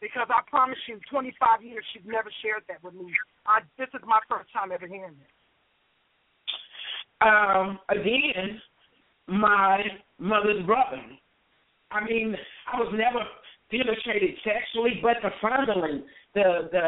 Because 0.00 0.28
I 0.30 0.40
promise 0.48 0.78
you, 0.88 0.98
25 1.10 1.62
years, 1.62 1.84
you've 1.94 2.06
never 2.06 2.30
shared 2.42 2.62
that 2.68 2.82
with 2.82 2.94
me. 2.94 3.12
I, 3.46 3.60
this 3.78 3.88
is 3.92 4.00
my 4.06 4.20
first 4.30 4.50
time 4.52 4.72
ever 4.72 4.86
hearing 4.86 5.16
this. 5.18 5.28
um, 7.20 7.78
again, 7.90 8.60
my 9.26 9.82
mother's 10.18 10.64
brother. 10.64 11.02
I 11.90 12.04
mean, 12.04 12.34
I 12.72 12.78
was 12.78 12.92
never 12.92 13.24
penetrated 13.70 14.34
sexually, 14.44 14.98
but 15.02 15.16
the 15.22 15.30
fondling, 15.40 16.02
the 16.34 16.68
the, 16.72 16.86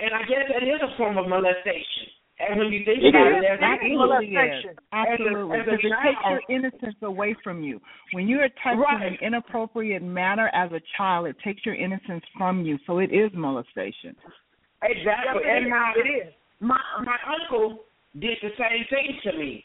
and 0.00 0.10
I 0.14 0.22
guess 0.26 0.48
it 0.50 0.64
is 0.66 0.80
a 0.82 0.96
form 0.96 1.18
of 1.18 1.28
molestation. 1.28 2.10
And 2.42 2.58
when 2.58 2.72
you 2.72 2.82
think 2.84 2.98
It 3.04 3.14
about 3.14 3.28
is. 3.28 3.38
it, 3.38 3.40
there's 3.42 3.60
Absolutely 3.62 4.26
is. 4.26 4.34
molestation. 4.34 4.74
Absolutely. 4.90 5.58
As 5.60 5.66
a- 5.68 5.70
as 5.70 5.74
a 5.74 5.76
Because 5.76 5.84
it 5.84 6.02
takes 6.02 6.24
your 6.26 6.42
innocence 6.48 6.96
away 7.02 7.36
from 7.44 7.62
you. 7.62 7.80
When 8.12 8.26
you 8.26 8.40
are 8.40 8.48
touched 8.64 8.82
in 8.98 9.02
an 9.02 9.18
inappropriate 9.22 10.02
manner 10.02 10.50
as 10.52 10.72
a 10.72 10.80
child, 10.96 11.26
it 11.28 11.36
takes 11.44 11.64
your 11.64 11.76
innocence 11.76 12.24
from 12.36 12.64
you. 12.64 12.78
So 12.86 12.98
it 12.98 13.12
is 13.12 13.30
molestation. 13.34 14.16
exactly. 14.82 15.42
Yes, 15.44 15.54
and 15.54 15.66
is. 15.66 15.70
my 15.70 15.92
It 15.96 16.08
is. 16.26 16.32
my 16.60 16.80
my 17.04 17.18
uncle 17.30 17.84
did 18.18 18.38
the 18.42 18.50
same 18.58 18.84
thing 18.90 19.20
to 19.22 19.32
me, 19.38 19.64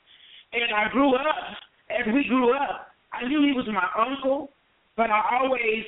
and 0.54 0.72
I 0.74 0.90
grew 0.90 1.16
up. 1.16 1.58
As 1.90 2.06
we 2.14 2.26
grew 2.26 2.54
up, 2.54 2.92
I 3.14 3.26
knew 3.28 3.42
he 3.42 3.54
was 3.54 3.66
my 3.68 3.88
uncle, 3.98 4.52
but 4.98 5.10
I 5.10 5.40
always, 5.40 5.84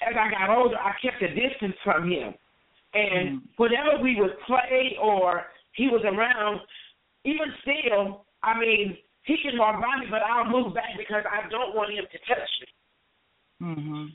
as 0.00 0.16
I 0.16 0.30
got 0.30 0.50
older, 0.50 0.78
I 0.78 0.92
kept 1.00 1.22
a 1.22 1.28
distance 1.34 1.76
from 1.84 2.10
him. 2.10 2.34
And 2.94 3.40
Mm. 3.40 3.42
whenever 3.56 3.98
we 3.98 4.16
would 4.20 4.38
play 4.40 4.96
or 5.00 5.46
he 5.72 5.88
was 5.88 6.04
around, 6.04 6.60
even 7.24 7.54
still, 7.62 8.24
I 8.42 8.58
mean, 8.58 8.98
he 9.22 9.36
can 9.38 9.58
walk 9.58 9.80
by 9.80 10.00
me, 10.00 10.06
but 10.10 10.22
I'll 10.22 10.46
move 10.46 10.74
back 10.74 10.96
because 10.96 11.24
I 11.26 11.48
don't 11.48 11.74
want 11.74 11.92
him 11.92 12.06
to 12.10 12.18
touch 12.26 12.50
me. 12.60 12.66
Mm-hmm. 13.62 14.06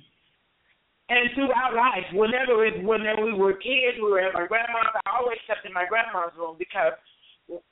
And 1.08 1.30
throughout 1.36 1.76
life, 1.76 2.12
whenever 2.14 2.66
it, 2.66 2.84
whenever 2.84 3.24
we 3.24 3.34
were 3.34 3.54
kids, 3.54 3.98
we 4.02 4.10
were 4.10 4.20
at 4.20 4.34
my 4.34 4.48
grandma's. 4.48 4.90
I 5.06 5.22
always 5.22 5.38
slept 5.46 5.64
in 5.66 5.72
my 5.72 5.86
grandma's 5.86 6.34
room 6.36 6.58
because, 6.58 6.94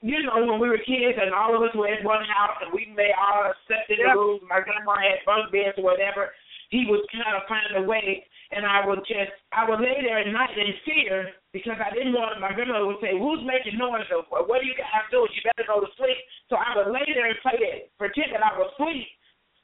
you 0.02 0.22
know, 0.22 0.46
when 0.46 0.60
we 0.62 0.70
were 0.70 0.78
kids 0.78 1.18
and 1.18 1.34
all 1.34 1.56
of 1.56 1.64
us 1.64 1.74
were 1.74 1.90
in 1.90 2.06
one 2.06 2.24
house 2.30 2.62
and 2.62 2.72
we 2.72 2.94
may 2.96 3.10
all 3.18 3.52
slept 3.66 3.90
in 3.90 3.98
the 4.06 4.14
rooms. 4.14 4.44
My 4.48 4.62
grandma 4.62 5.02
had 5.02 5.26
bunk 5.26 5.52
beds 5.52 5.82
or 5.82 5.84
whatever. 5.84 6.30
He 6.74 6.90
would 6.90 7.06
kind 7.14 7.38
of 7.38 7.46
find 7.46 7.70
a 7.78 7.86
way, 7.86 8.26
and 8.50 8.66
I 8.66 8.82
would 8.82 9.06
just, 9.06 9.30
I 9.54 9.70
would 9.70 9.78
lay 9.78 10.02
there 10.02 10.18
at 10.18 10.34
night 10.34 10.58
in 10.58 10.74
fear 10.82 11.30
because 11.54 11.78
I 11.78 11.94
didn't 11.94 12.18
want. 12.18 12.42
My 12.42 12.50
grandmother 12.50 12.90
would 12.90 12.98
say, 12.98 13.14
"Who's 13.14 13.46
making 13.46 13.78
noise? 13.78 14.10
Or 14.10 14.26
what 14.26 14.66
are 14.66 14.66
you 14.66 14.74
guys 14.74 15.06
doing? 15.14 15.30
You 15.38 15.46
better 15.54 15.70
go 15.70 15.86
to 15.86 15.92
sleep." 15.94 16.18
So 16.50 16.58
I 16.58 16.74
would 16.74 16.90
lay 16.90 17.06
there 17.14 17.30
and 17.30 17.38
play 17.46 17.62
it, 17.62 17.94
pretend 18.02 18.34
that 18.34 18.42
I 18.42 18.58
was 18.58 18.74
asleep, 18.74 19.06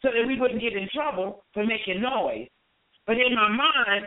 so 0.05 0.14
that 0.14 0.22
we 0.22 0.38
wouldn't 0.38 0.62
get 0.62 0.78
in 0.78 0.86
trouble 0.93 1.41
for 1.49 1.66
making 1.66 1.97
noise. 1.97 2.45
But 3.10 3.18
in 3.18 3.34
my 3.34 3.49
mind, 3.49 4.05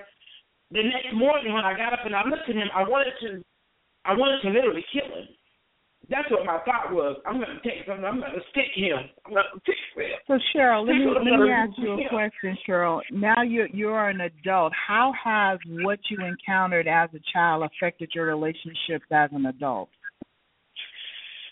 the 0.70 0.86
next 0.86 1.10
morning 1.18 1.58
when 1.58 1.66
I 1.66 1.74
got 1.74 1.92
up 1.92 2.06
and 2.06 2.14
I 2.14 2.22
looked 2.22 2.46
at 2.46 2.54
him, 2.54 2.70
I 2.70 2.86
wanted 2.86 3.18
to, 3.26 3.42
I 4.06 4.14
wanted 4.14 4.46
to 4.46 4.54
literally 4.54 4.86
kill 4.94 5.10
him. 5.10 5.26
That's 6.10 6.30
what 6.30 6.44
my 6.44 6.58
thought 6.64 6.92
was. 6.92 7.16
I'm 7.24 7.36
going 7.36 7.48
to 7.48 7.62
take 7.62 7.86
something. 7.86 8.04
I'm 8.04 8.18
going 8.18 8.32
to 8.32 8.40
stick 8.50 8.74
him. 8.74 8.98
I'm 9.24 9.32
going 9.32 9.44
to 9.54 9.60
stick 9.62 9.76
him. 9.96 10.18
So 10.26 10.34
Cheryl, 10.54 10.86
let 10.86 10.96
me 10.96 11.06
let 11.06 11.40
me 11.40 11.50
ask 11.50 11.72
you 11.78 11.92
a 11.92 12.08
question, 12.08 12.58
Cheryl. 12.68 13.00
Now 13.10 13.42
you're 13.42 13.68
you're 13.68 14.08
an 14.08 14.20
adult. 14.20 14.72
How 14.74 15.12
has 15.22 15.58
what 15.68 15.98
you 16.10 16.18
encountered 16.24 16.88
as 16.88 17.08
a 17.14 17.20
child 17.32 17.64
affected 17.64 18.10
your 18.14 18.26
relationships 18.26 19.06
as 19.10 19.30
an 19.32 19.46
adult? 19.46 19.88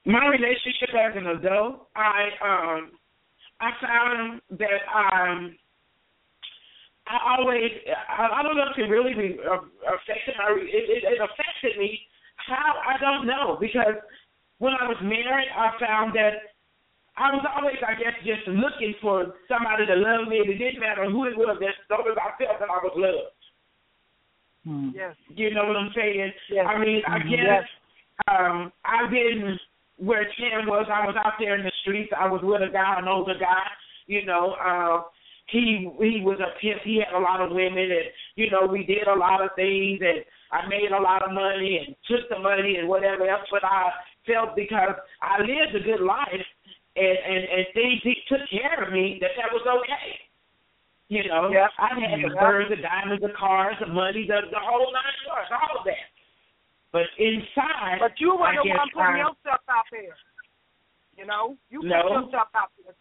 My 0.05 0.27
relationship 0.27 0.91
as 0.99 1.17
an 1.17 1.27
adult, 1.29 1.89
I 1.95 2.29
um, 2.43 2.91
I 3.61 3.71
found 3.81 4.41
that 4.59 4.81
um, 4.95 5.57
I 7.07 7.37
always, 7.39 7.71
I, 8.09 8.41
I 8.41 8.43
don't 8.43 8.57
know 8.57 8.71
if 8.71 8.79
it 8.79 8.89
really 8.89 9.15
be, 9.15 9.37
uh, 9.43 9.61
affected 9.91 10.35
my, 10.39 10.55
it, 10.57 10.85
it, 10.89 11.03
it 11.05 11.19
affected 11.21 11.79
me. 11.79 12.01
How 12.49 12.81
I 12.89 12.97
don't 12.99 13.27
know 13.27 13.59
because 13.61 14.01
when 14.61 14.77
I 14.77 14.85
was 14.87 15.01
married, 15.01 15.49
I 15.57 15.73
found 15.81 16.13
that 16.15 16.53
I 17.17 17.33
was 17.33 17.45
always, 17.49 17.81
I 17.81 17.97
guess, 17.97 18.15
just 18.25 18.47
looking 18.47 18.95
for 19.01 19.35
somebody 19.49 19.89
to 19.89 19.97
love 19.97 20.29
me. 20.29 20.45
It 20.45 20.61
didn't 20.61 20.81
matter 20.81 21.09
who 21.09 21.25
it 21.25 21.37
was, 21.37 21.57
just 21.61 21.81
as 21.81 21.89
long 21.91 22.05
as 22.05 22.17
I 22.21 22.37
felt 22.37 22.61
that 22.61 22.69
I 22.69 22.81
was 22.85 22.95
loved. 22.95 23.41
Hmm. 24.65 24.91
Yes. 24.95 25.17
You 25.33 25.53
know 25.53 25.65
what 25.65 25.77
I'm 25.77 25.93
saying? 25.97 26.33
Yes. 26.53 26.67
I 26.69 26.77
mean, 26.79 27.03
I 27.09 27.19
Mhm. 27.19 27.31
guess 27.33 27.69
um, 28.29 28.73
I've 28.85 29.11
been 29.11 29.59
where 29.97 30.25
Tim 30.37 30.67
was. 30.69 30.87
I 30.93 31.07
was 31.07 31.17
out 31.17 31.39
there 31.39 31.57
in 31.57 31.65
the 31.65 31.73
streets. 31.81 32.13
I 32.13 32.29
was 32.29 32.43
with 32.43 32.61
a 32.63 32.69
guy, 32.69 32.99
an 32.99 33.09
older 33.09 33.35
guy. 33.35 33.65
You 34.07 34.25
know, 34.27 34.53
uh, 34.61 35.09
he 35.47 35.89
he 35.99 36.21
was 36.21 36.39
a 36.41 36.53
pimp. 36.61 36.83
He 36.83 37.01
had 37.01 37.17
a 37.17 37.19
lot 37.19 37.41
of 37.41 37.51
women, 37.51 37.91
and 37.91 38.09
you 38.37 38.51
know, 38.51 38.67
we 38.67 38.85
did 38.85 39.09
a 39.09 39.15
lot 39.15 39.41
of 39.41 39.51
things, 39.57 40.01
and 40.03 40.25
I 40.53 40.69
made 40.69 40.93
a 40.93 41.01
lot 41.01 41.23
of 41.23 41.33
money 41.33 41.79
and 41.79 41.97
took 42.09 42.29
the 42.29 42.39
money 42.39 42.77
and 42.77 42.89
whatever 42.89 43.27
else. 43.29 43.49
But 43.51 43.65
I 43.65 43.91
felt 44.27 44.57
because 44.57 44.97
I 45.23 45.41
lived 45.41 45.75
a 45.77 45.81
good 45.85 46.01
life 46.05 46.45
and 46.97 47.16
and 47.18 47.43
and 47.45 47.64
things 47.75 48.01
he 48.03 48.14
took 48.29 48.43
care 48.51 48.83
of 48.85 48.93
me 48.93 49.18
that 49.21 49.31
that 49.37 49.53
was 49.53 49.62
okay. 49.66 50.18
You 51.09 51.27
know, 51.27 51.51
Yep. 51.51 51.71
I 51.79 51.89
had 51.99 52.23
the 52.23 52.35
birds, 52.39 52.71
the 52.71 52.77
diamonds, 52.79 53.23
the 53.23 53.35
cars, 53.35 53.75
the 53.81 53.87
money, 53.91 54.27
the 54.27 54.47
the 54.51 54.61
whole 54.62 54.93
nine 54.93 55.18
yards, 55.27 55.51
all 55.51 55.79
of 55.81 55.85
that. 55.85 56.07
But 56.93 57.07
inside, 57.18 57.99
But 58.01 58.18
you 58.18 58.35
were 58.35 58.47
I 58.47 58.57
the 58.59 58.68
one 58.68 58.91
putting 58.95 59.14
I- 59.14 59.18
yourself 59.18 59.62
out 59.71 59.87
there. 59.91 60.14
You 61.16 61.27
know, 61.27 61.57
you 61.71 61.81
put 61.83 61.89
yourself 61.91 62.49
out 62.55 62.71
there. 62.83 62.95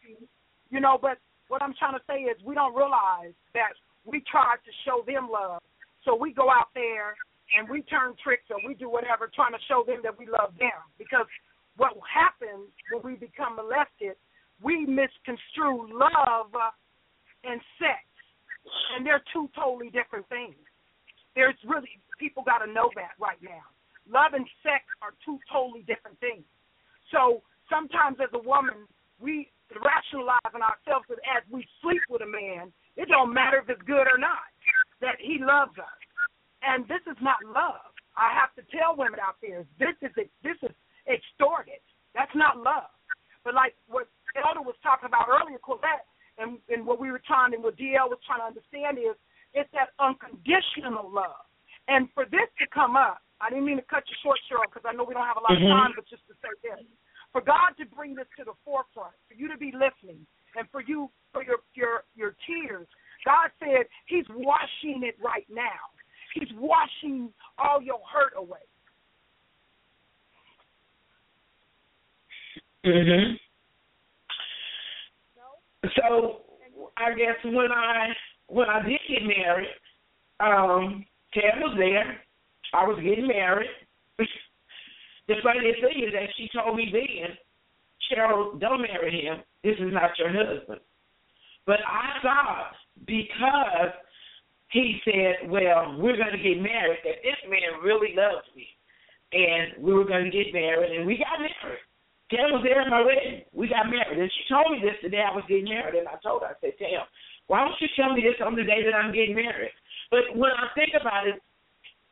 You 0.70 0.80
know, 0.80 0.98
but 1.02 1.18
what 1.48 1.62
I'm 1.62 1.74
trying 1.74 1.98
to 1.98 2.04
say 2.06 2.22
is 2.30 2.38
we 2.44 2.54
don't 2.54 2.76
realize 2.76 3.34
that 3.54 3.74
we 4.06 4.22
tried 4.30 4.58
to 4.66 4.72
show 4.86 5.04
them 5.06 5.30
love. 5.32 5.62
So 6.06 6.16
we 6.16 6.34
go 6.34 6.50
out 6.50 6.70
there 6.76 7.16
and 7.58 7.68
we 7.70 7.82
turn 7.84 8.14
tricks 8.22 8.46
or 8.50 8.58
we 8.66 8.74
do 8.74 8.90
whatever 8.90 9.30
trying 9.34 9.54
to 9.54 9.64
show 9.68 9.84
them 9.86 10.00
that 10.04 10.18
we 10.18 10.26
love 10.26 10.54
them. 10.60 10.80
Because 10.98 11.26
what 11.78 11.94
happens 12.06 12.70
when 12.92 13.02
we 13.02 13.18
become 13.18 13.56
molested, 13.56 14.18
we 14.62 14.86
misconstrue 14.86 15.90
love 15.90 16.52
and 17.44 17.62
sex. 17.80 18.04
And 18.94 19.06
they're 19.06 19.24
two 19.34 19.50
totally 19.56 19.90
different 19.90 20.28
things. 20.30 20.60
There's 21.34 21.56
really 21.66 21.90
people 22.20 22.44
got 22.44 22.60
to 22.60 22.70
know 22.72 22.92
that 22.96 23.16
right 23.18 23.40
now. 23.42 23.64
Love 24.06 24.34
and 24.34 24.46
sex 24.62 24.84
are 25.02 25.16
two 25.24 25.40
totally 25.48 25.86
different 25.88 26.20
things. 26.20 26.44
So 27.14 27.42
sometimes 27.70 28.18
as 28.22 28.30
a 28.34 28.44
woman, 28.44 28.86
we 29.22 29.50
rationalize 29.72 30.54
in 30.54 30.62
ourselves 30.62 31.06
that 31.10 31.22
as 31.30 31.46
we 31.50 31.66
sleep 31.82 32.02
with 32.10 32.22
a 32.22 32.30
man, 32.30 32.74
it 32.98 33.08
don't 33.08 33.34
matter 33.34 33.62
if 33.64 33.70
it's 33.70 33.82
good 33.88 34.10
or 34.10 34.18
not, 34.18 34.50
that 35.00 35.16
he 35.22 35.40
loves 35.40 35.78
us. 35.78 36.00
And 36.62 36.84
this 36.88 37.02
is 37.08 37.18
not 37.22 37.40
love. 37.46 37.94
I 38.18 38.36
have 38.36 38.52
to 38.60 38.64
tell 38.76 38.96
women 38.98 39.20
out 39.24 39.40
there, 39.42 39.64
this 39.80 39.96
is 40.04 40.12
this 40.44 40.60
is 40.62 40.76
extorted. 41.08 41.80
That's 42.14 42.34
not 42.36 42.58
love. 42.60 42.92
But 43.44 43.56
like 43.56 43.76
what 43.88 44.08
Elder 44.36 44.62
was 44.62 44.76
talking 44.84 45.08
about 45.08 45.32
earlier, 45.32 45.58
Coylette, 45.64 46.04
and, 46.38 46.60
and 46.68 46.86
what 46.86 47.00
we 47.00 47.12
were 47.12 47.22
trying 47.24 47.54
and 47.54 47.64
what 47.64 47.78
DL 47.80 48.12
was 48.12 48.20
trying 48.28 48.44
to 48.44 48.50
understand 48.52 49.00
is 49.00 49.16
it's 49.54 49.70
that 49.72 49.96
unconditional 50.00 51.08
love. 51.10 51.48
And 51.88 52.08
for 52.14 52.26
this 52.26 52.48
to 52.60 52.68
come 52.70 52.96
up, 52.96 53.24
I 53.42 53.50
didn't 53.50 53.66
mean 53.66 53.80
to 53.80 53.88
cut 53.88 54.04
you 54.12 54.16
short, 54.22 54.38
Cheryl, 54.52 54.68
because 54.68 54.84
I 54.84 54.94
know 54.94 55.08
we 55.08 55.16
don't 55.16 55.26
have 55.26 55.40
a 55.40 55.46
lot 55.46 55.56
Mhm. 55.56 55.72
of 55.72 55.78
time, 55.80 55.92
but 55.96 56.06
just 56.08 56.28
to 56.28 56.36
say 56.44 56.52
this. 56.62 56.86
for 57.32 57.42
God 57.42 57.78
to 57.78 57.86
bring 57.86 58.16
this 58.16 58.28
to 58.38 58.44
the 58.44 58.56
forefront, 58.66 59.14
for 59.28 59.36
you 59.36 59.48
to 59.48 59.56
be 59.58 59.72
listening, 59.72 60.26
and 60.56 60.68
for 60.72 60.82
you 60.82 61.12
for 61.32 61.44
your 61.44 61.62
your 61.76 62.04
your 62.16 62.36
tears. 62.48 62.88
God 63.24 63.52
said 63.60 63.86
He's 64.08 64.28
washing 64.30 65.04
it 65.04 65.16
right 65.22 65.46
now. 65.48 65.94
He's 66.34 66.50
washing 66.58 67.32
all 67.58 67.82
your 67.82 68.00
hurt 68.12 68.34
away. 68.38 68.60
Mhm. 72.86 73.40
So 75.96 76.46
I 76.98 77.14
guess 77.14 77.36
when 77.44 77.72
I 77.72 78.14
when 78.48 78.70
I 78.70 78.82
did 78.82 79.00
get 79.08 79.24
married, 79.24 79.70
um, 80.40 81.06
Ted 81.34 81.60
was 81.60 81.76
there. 81.78 82.22
I 82.74 82.86
was 82.86 83.00
getting 83.04 83.28
married. 83.28 83.70
the 84.18 85.36
funny 85.44 85.74
thing 85.82 86.04
is 86.04 86.14
that 86.14 86.30
she 86.38 86.50
told 86.54 86.76
me 86.76 86.90
then, 86.92 87.38
Cheryl, 88.10 88.60
don't 88.60 88.82
marry 88.82 89.22
him. 89.22 89.44
This 89.64 89.76
is 89.80 89.94
not 89.94 90.18
your 90.18 90.30
husband. 90.32 90.80
But 91.66 91.80
I 91.86 92.22
thought 92.24 92.72
because 93.06 93.94
he 94.70 95.02
said, 95.06 95.50
Well, 95.50 95.98
we're 95.98 96.18
gonna 96.18 96.42
get 96.42 96.62
married, 96.62 97.02
that 97.04 97.22
this 97.26 97.42
man 97.50 97.82
really 97.84 98.14
loves 98.16 98.46
me. 98.56 98.68
And 99.34 99.84
we 99.84 99.94
were 99.94 100.06
gonna 100.06 100.32
get 100.32 100.54
married 100.54 100.98
and 100.98 101.06
we 101.06 101.18
got 101.18 101.42
married. 101.42 101.84
Tam 102.30 102.54
was 102.54 102.62
there 102.62 102.82
at 102.82 102.94
my 102.94 103.02
wedding. 103.02 103.42
We 103.54 103.68
got 103.68 103.90
married. 103.90 104.22
And 104.22 104.30
she 104.30 104.54
told 104.54 104.70
me 104.70 104.86
this 104.86 105.02
the 105.02 105.10
day 105.10 105.26
I 105.26 105.34
was 105.34 105.46
getting 105.50 105.66
married. 105.66 105.98
And 105.98 106.08
I 106.08 106.22
told 106.22 106.46
her, 106.46 106.54
I 106.54 106.58
said, 106.62 106.78
Tam, 106.78 107.02
why 107.50 107.66
don't 107.66 107.82
you 107.82 107.90
tell 107.98 108.14
me 108.14 108.22
this 108.22 108.38
on 108.46 108.54
the 108.54 108.62
day 108.62 108.86
that 108.86 108.94
I'm 108.94 109.10
getting 109.10 109.34
married? 109.34 109.74
But 110.14 110.38
when 110.38 110.54
I 110.54 110.70
think 110.78 110.94
about 110.94 111.26
it, 111.26 111.42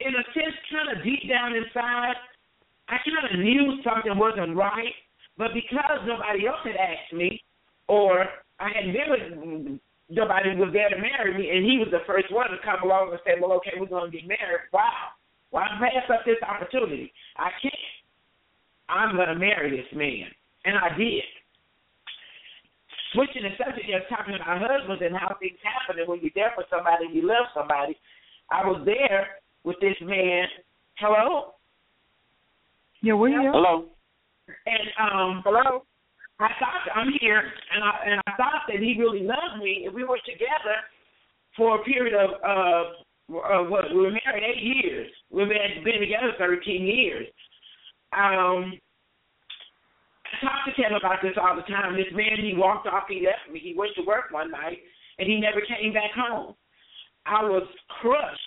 in 0.02 0.14
a 0.14 0.26
sense, 0.34 0.58
kind 0.74 0.90
of 0.90 1.06
deep 1.06 1.30
down 1.30 1.54
inside, 1.54 2.18
I 2.90 2.98
kind 3.06 3.30
of 3.30 3.38
knew 3.38 3.78
something 3.86 4.18
wasn't 4.18 4.58
right. 4.58 4.94
But 5.38 5.54
because 5.54 6.02
nobody 6.10 6.50
else 6.50 6.66
had 6.66 6.78
asked 6.78 7.14
me, 7.14 7.42
or 7.88 8.26
I 8.60 8.74
been 8.90 9.10
with 9.14 9.80
nobody 10.10 10.56
was 10.56 10.72
there 10.74 10.90
to 10.90 10.98
marry 10.98 11.38
me, 11.38 11.50
and 11.52 11.66
he 11.66 11.78
was 11.78 11.90
the 11.92 12.06
first 12.08 12.32
one 12.32 12.50
to 12.50 12.58
come 12.64 12.84
along 12.84 13.12
and 13.12 13.20
say, 13.26 13.40
well, 13.40 13.54
okay, 13.60 13.76
we're 13.78 13.92
going 13.92 14.12
to 14.12 14.16
get 14.16 14.28
married. 14.28 14.72
Wow. 14.72 15.16
Why 15.52 15.68
pass 15.80 16.08
up 16.12 16.26
this 16.26 16.42
opportunity? 16.44 17.12
I 17.38 17.50
can't. 17.62 17.96
I'm 18.90 19.16
going 19.16 19.28
to 19.28 19.36
marry 19.36 19.72
this 19.72 19.88
man. 19.96 20.28
And 20.66 20.78
I 20.78 20.96
did. 20.98 21.24
Switching 23.14 23.44
the 23.44 23.56
subject, 23.56 23.88
just 23.88 24.10
talking 24.10 24.36
about 24.36 24.60
husbands 24.60 25.02
and 25.04 25.16
how 25.16 25.36
things 25.40 25.60
happen, 25.64 26.00
and 26.00 26.08
when 26.08 26.20
you're 26.22 26.36
there 26.36 26.52
for 26.56 26.66
somebody, 26.70 27.08
you 27.12 27.28
love 27.28 27.48
somebody. 27.56 27.96
I 28.52 28.68
was 28.68 28.84
there 28.86 29.40
with 29.64 29.78
this 29.80 29.96
man. 30.02 30.48
Hello? 31.00 31.56
Yeah, 33.02 33.14
we're 33.14 33.30
here. 33.30 33.52
Hello. 33.52 33.86
And 34.66 34.88
um 35.00 35.42
Hello. 35.46 35.84
I 36.40 36.50
thought 36.60 36.86
I'm 36.94 37.12
here, 37.20 37.42
and 37.42 37.84
I 37.84 37.92
and 38.06 38.22
I 38.28 38.32
thought 38.38 38.70
that 38.70 38.78
he 38.78 38.96
really 39.00 39.24
loved 39.26 39.62
me, 39.62 39.84
and 39.86 39.96
we 39.96 40.04
were 40.04 40.20
together 40.26 40.78
for 41.56 41.82
a 41.82 41.84
period 41.84 42.14
of 42.14 42.30
uh, 42.46 43.38
uh 43.38 43.64
what 43.64 43.90
we 43.90 43.98
were 43.98 44.12
married 44.12 44.44
eight 44.46 44.62
years. 44.62 45.10
We've 45.32 45.50
been 45.50 45.84
been 45.84 46.00
together 46.00 46.34
thirteen 46.38 46.86
years. 46.86 47.26
Um, 48.14 48.78
I 50.28 50.46
talk 50.46 50.62
to 50.66 50.74
Tim 50.82 50.94
about 50.94 51.24
this 51.24 51.34
all 51.42 51.56
the 51.56 51.64
time. 51.64 51.96
This 51.96 52.12
man, 52.14 52.38
he 52.38 52.54
walked 52.56 52.86
off, 52.86 53.10
he 53.10 53.26
left 53.26 53.52
me. 53.52 53.60
He 53.60 53.74
went 53.76 53.96
to 53.96 54.06
work 54.06 54.30
one 54.30 54.52
night, 54.52 54.78
and 55.18 55.28
he 55.28 55.40
never 55.40 55.62
came 55.62 55.94
back 55.94 56.12
home. 56.14 56.54
I 57.26 57.44
was 57.44 57.68
crushed, 58.00 58.40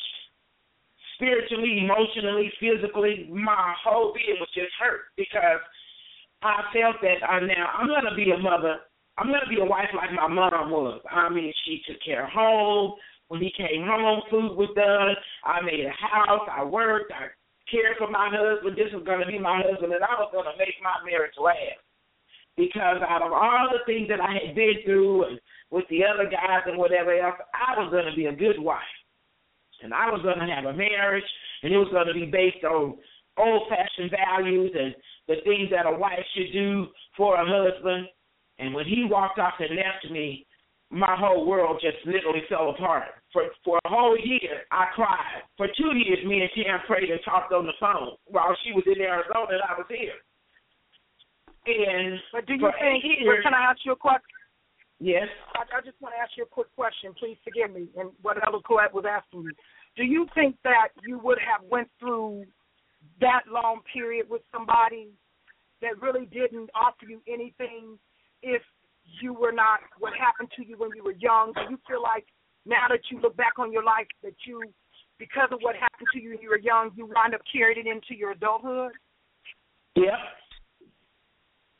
spiritually, 1.16 1.82
emotionally, 1.82 2.52
physically. 2.60 3.28
My 3.32 3.74
whole 3.82 4.14
being 4.14 4.38
was 4.38 4.48
just 4.54 4.72
hurt 4.78 5.10
because 5.16 5.60
I 6.42 6.62
felt 6.72 6.96
that 7.02 7.20
I 7.26 7.40
now 7.40 7.68
I'm 7.76 7.88
gonna 7.88 8.14
be 8.16 8.30
a 8.30 8.38
mother. 8.38 8.80
I'm 9.18 9.26
gonna 9.26 9.48
be 9.48 9.60
a 9.60 9.64
wife 9.64 9.92
like 9.94 10.12
my 10.12 10.28
mom 10.28 10.70
was. 10.70 11.00
I 11.10 11.28
mean, 11.28 11.52
she 11.64 11.82
took 11.86 12.02
care 12.02 12.24
of 12.24 12.32
home. 12.32 12.94
When 13.28 13.40
he 13.40 13.52
came 13.56 13.86
home, 13.86 14.22
food 14.30 14.56
was 14.56 14.72
done. 14.74 15.14
I 15.44 15.60
made 15.60 15.84
a 15.84 15.92
house. 15.92 16.48
I 16.50 16.64
worked. 16.64 17.12
I 17.12 17.28
cared 17.70 17.96
for 17.98 18.10
my 18.10 18.32
husband. 18.32 18.76
This 18.76 18.92
was 18.92 19.04
gonna 19.04 19.26
be 19.26 19.38
my 19.38 19.62
husband, 19.62 19.92
and 19.92 20.02
I 20.02 20.16
was 20.18 20.30
gonna 20.32 20.56
make 20.58 20.74
my 20.82 20.96
marriage 21.04 21.36
last. 21.38 21.84
Because 22.56 22.98
out 23.06 23.22
of 23.22 23.32
all 23.32 23.68
the 23.70 23.84
things 23.86 24.08
that 24.08 24.20
I 24.20 24.32
had 24.32 24.54
been 24.54 24.82
through 24.84 25.24
and 25.24 25.40
with 25.70 25.84
the 25.88 26.02
other 26.04 26.24
guys 26.24 26.66
and 26.66 26.76
whatever 26.76 27.14
else, 27.14 27.38
I 27.54 27.78
was 27.78 27.92
gonna 27.92 28.16
be 28.16 28.26
a 28.26 28.34
good 28.34 28.58
wife. 28.58 28.80
And 29.82 29.94
I 29.94 30.10
was 30.10 30.20
gonna 30.24 30.52
have 30.52 30.64
a 30.64 30.76
marriage, 30.76 31.24
and 31.62 31.72
it 31.72 31.78
was 31.78 31.92
gonna 31.92 32.12
be 32.12 32.26
based 32.26 32.64
on 32.64 32.98
old 33.40 33.68
fashioned 33.68 34.10
values 34.10 34.72
and 34.78 34.94
the 35.28 35.36
things 35.44 35.70
that 35.70 35.86
a 35.86 35.96
wife 35.96 36.24
should 36.36 36.52
do 36.52 36.86
for 37.16 37.36
a 37.36 37.44
husband. 37.44 38.06
And 38.58 38.74
when 38.74 38.86
he 38.86 39.06
walked 39.08 39.38
off 39.38 39.54
and 39.58 39.76
left 39.76 40.10
me, 40.12 40.46
my 40.90 41.14
whole 41.16 41.46
world 41.46 41.80
just 41.80 42.04
literally 42.04 42.42
fell 42.48 42.70
apart. 42.70 43.14
For 43.32 43.44
for 43.64 43.78
a 43.84 43.88
whole 43.88 44.18
year, 44.18 44.66
I 44.72 44.86
cried. 44.94 45.46
For 45.56 45.68
two 45.78 45.96
years, 45.96 46.18
me 46.26 46.42
and 46.42 46.50
Tam 46.54 46.80
prayed 46.86 47.10
and 47.10 47.20
talked 47.24 47.52
on 47.52 47.64
the 47.64 47.72
phone 47.78 48.18
while 48.26 48.56
she 48.64 48.72
was 48.72 48.82
in 48.86 49.00
Arizona 49.00 49.54
and 49.54 49.62
I 49.62 49.78
was 49.78 49.86
here. 49.88 50.18
And 51.66 52.18
But 52.32 52.46
do 52.46 52.54
you 52.54 52.70
think? 52.80 53.04
years, 53.04 53.42
can 53.44 53.54
I 53.54 53.70
ask 53.70 53.78
you 53.84 53.92
a 53.92 53.96
question? 53.96 54.34
yes, 54.98 55.28
I, 55.54 55.78
I 55.78 55.80
just 55.80 56.00
want 56.00 56.14
to 56.16 56.20
ask 56.20 56.32
you 56.36 56.42
a 56.42 56.46
quick 56.46 56.68
question. 56.74 57.14
Please 57.18 57.38
forgive 57.44 57.70
me. 57.72 57.86
And 57.96 58.10
what 58.22 58.36
Ella 58.44 58.60
Coylette 58.62 58.92
was 58.92 59.04
asking 59.08 59.42
you. 59.42 59.52
Do 59.96 60.04
you 60.04 60.26
think 60.34 60.56
that 60.64 60.88
you 61.06 61.18
would 61.18 61.38
have 61.38 61.62
went 61.70 61.88
through 61.98 62.44
that 63.20 63.42
long 63.50 63.80
period 63.92 64.28
with 64.28 64.42
somebody 64.52 65.08
that 65.82 66.00
really 66.00 66.26
didn't 66.26 66.70
offer 66.74 67.06
you 67.08 67.20
anything 67.26 67.98
if 68.42 68.62
you 69.20 69.32
were 69.34 69.52
not 69.52 69.80
what 69.98 70.12
happened 70.18 70.50
to 70.56 70.66
you 70.66 70.76
when 70.78 70.90
you 70.94 71.02
were 71.04 71.16
young? 71.18 71.52
Do 71.54 71.62
you 71.70 71.78
feel 71.88 72.02
like 72.02 72.26
now 72.66 72.86
that 72.88 73.00
you 73.10 73.20
look 73.20 73.36
back 73.36 73.58
on 73.58 73.72
your 73.72 73.82
life 73.84 74.06
that 74.22 74.34
you, 74.46 74.62
because 75.18 75.48
of 75.52 75.58
what 75.62 75.74
happened 75.74 76.08
to 76.12 76.20
you 76.20 76.30
when 76.30 76.40
you 76.42 76.50
were 76.50 76.58
young, 76.58 76.90
you 76.96 77.06
wind 77.06 77.34
up 77.34 77.40
carrying 77.50 77.86
it 77.86 77.86
into 77.86 78.14
your 78.18 78.32
adulthood? 78.32 78.92
yep, 79.96 80.14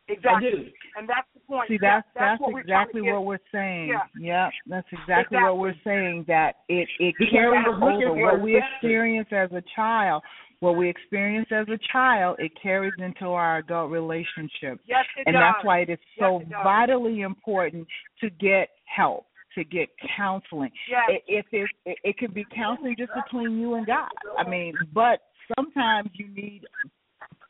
I 0.08 0.12
Exactly. 0.12 0.50
do. 0.50 0.56
And 0.96 1.08
that's 1.08 1.28
the 1.34 1.40
point. 1.40 1.68
See, 1.68 1.78
that's 1.80 2.06
Yeah, 2.16 2.22
that's 2.22 2.40
what 2.40 2.52
we're 2.52 2.60
exactly 2.60 3.00
what 3.02 3.24
we're 3.24 3.38
saying. 3.52 3.88
Yeah. 4.18 4.46
Yep, 4.46 4.52
that's 4.66 4.88
exactly, 4.90 5.38
what 5.38 5.58
we're 5.58 5.78
saying. 5.84 6.24
That 6.26 6.56
it 6.68 6.88
it 6.98 7.14
Because 7.16 7.32
carries 7.32 7.62
I 7.64 7.70
was 7.70 7.78
looking 7.80 8.08
over 8.08 8.20
what 8.20 8.40
we 8.42 8.56
acceptance. 8.56 8.74
experience 8.82 9.28
as 9.30 9.52
a 9.52 9.62
child. 9.76 10.22
What 10.60 10.76
we 10.76 10.90
experience 10.90 11.48
as 11.50 11.66
a 11.68 11.78
child, 11.90 12.36
it 12.38 12.52
carries 12.62 12.92
into 12.98 13.26
our 13.26 13.58
adult 13.58 13.90
relationships. 13.90 14.82
Yes, 14.86 15.04
and 15.24 15.34
does. 15.34 15.40
that's 15.40 15.64
why 15.64 15.80
it 15.80 15.90
is 15.90 15.98
so 16.18 16.40
Yes, 16.40 16.48
it 16.50 16.62
vitally 16.62 17.22
important 17.22 17.86
to 18.20 18.28
get 18.28 18.68
help, 18.84 19.24
to 19.54 19.64
get 19.64 19.88
counseling. 20.16 20.70
Yes. 20.88 21.00
It, 21.08 21.22
if 21.26 21.46
it, 21.52 21.70
it 21.86 21.98
it 22.04 22.18
can 22.18 22.32
be 22.32 22.44
counseling 22.54 22.94
just 22.98 23.12
between 23.24 23.58
you 23.58 23.74
and 23.74 23.86
God. 23.86 24.10
I 24.38 24.48
mean, 24.48 24.74
but 24.92 25.20
sometimes 25.56 26.10
you 26.12 26.28
need 26.28 26.62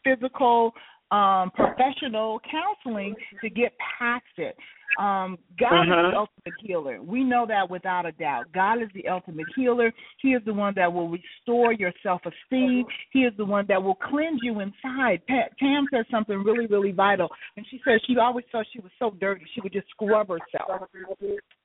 physical, 0.04 0.72
um, 1.10 1.50
professional 1.54 2.40
counseling 2.50 3.14
to 3.42 3.50
get 3.50 3.72
past 3.98 4.24
it. 4.36 4.56
Um, 4.98 5.38
God 5.58 5.86
is 5.86 5.92
Uh-huh. 5.92 6.10
the 6.10 6.16
ultimate 6.18 6.60
healer. 6.60 7.00
We 7.00 7.22
know 7.22 7.46
that 7.46 7.70
without 7.70 8.06
a 8.06 8.12
doubt. 8.12 8.50
God 8.52 8.82
is 8.82 8.88
the 8.92 9.08
ultimate 9.08 9.48
healer. 9.54 9.92
He 10.20 10.34
is 10.34 10.42
the 10.44 10.52
one 10.52 10.74
that 10.74 10.92
will 10.92 11.08
restore 11.08 11.72
your 11.72 11.92
self 12.02 12.22
esteem. 12.26 12.84
He 13.12 13.24
is 13.24 13.32
the 13.36 13.44
one 13.44 13.66
that 13.66 13.82
will 13.82 13.94
cleanse 13.94 14.40
you 14.42 14.60
inside. 14.60 15.22
Pa- 15.28 15.48
Tam 15.58 15.86
said 15.90 16.06
something 16.10 16.42
really, 16.42 16.66
really 16.66 16.92
vital. 16.92 17.30
And 17.56 17.64
she 17.70 17.80
said 17.84 18.00
she 18.06 18.18
always 18.18 18.44
thought 18.50 18.66
she 18.72 18.80
was 18.80 18.90
so 18.98 19.10
dirty, 19.20 19.44
she 19.54 19.60
would 19.60 19.72
just 19.72 19.88
scrub 19.90 20.28
herself. 20.28 20.88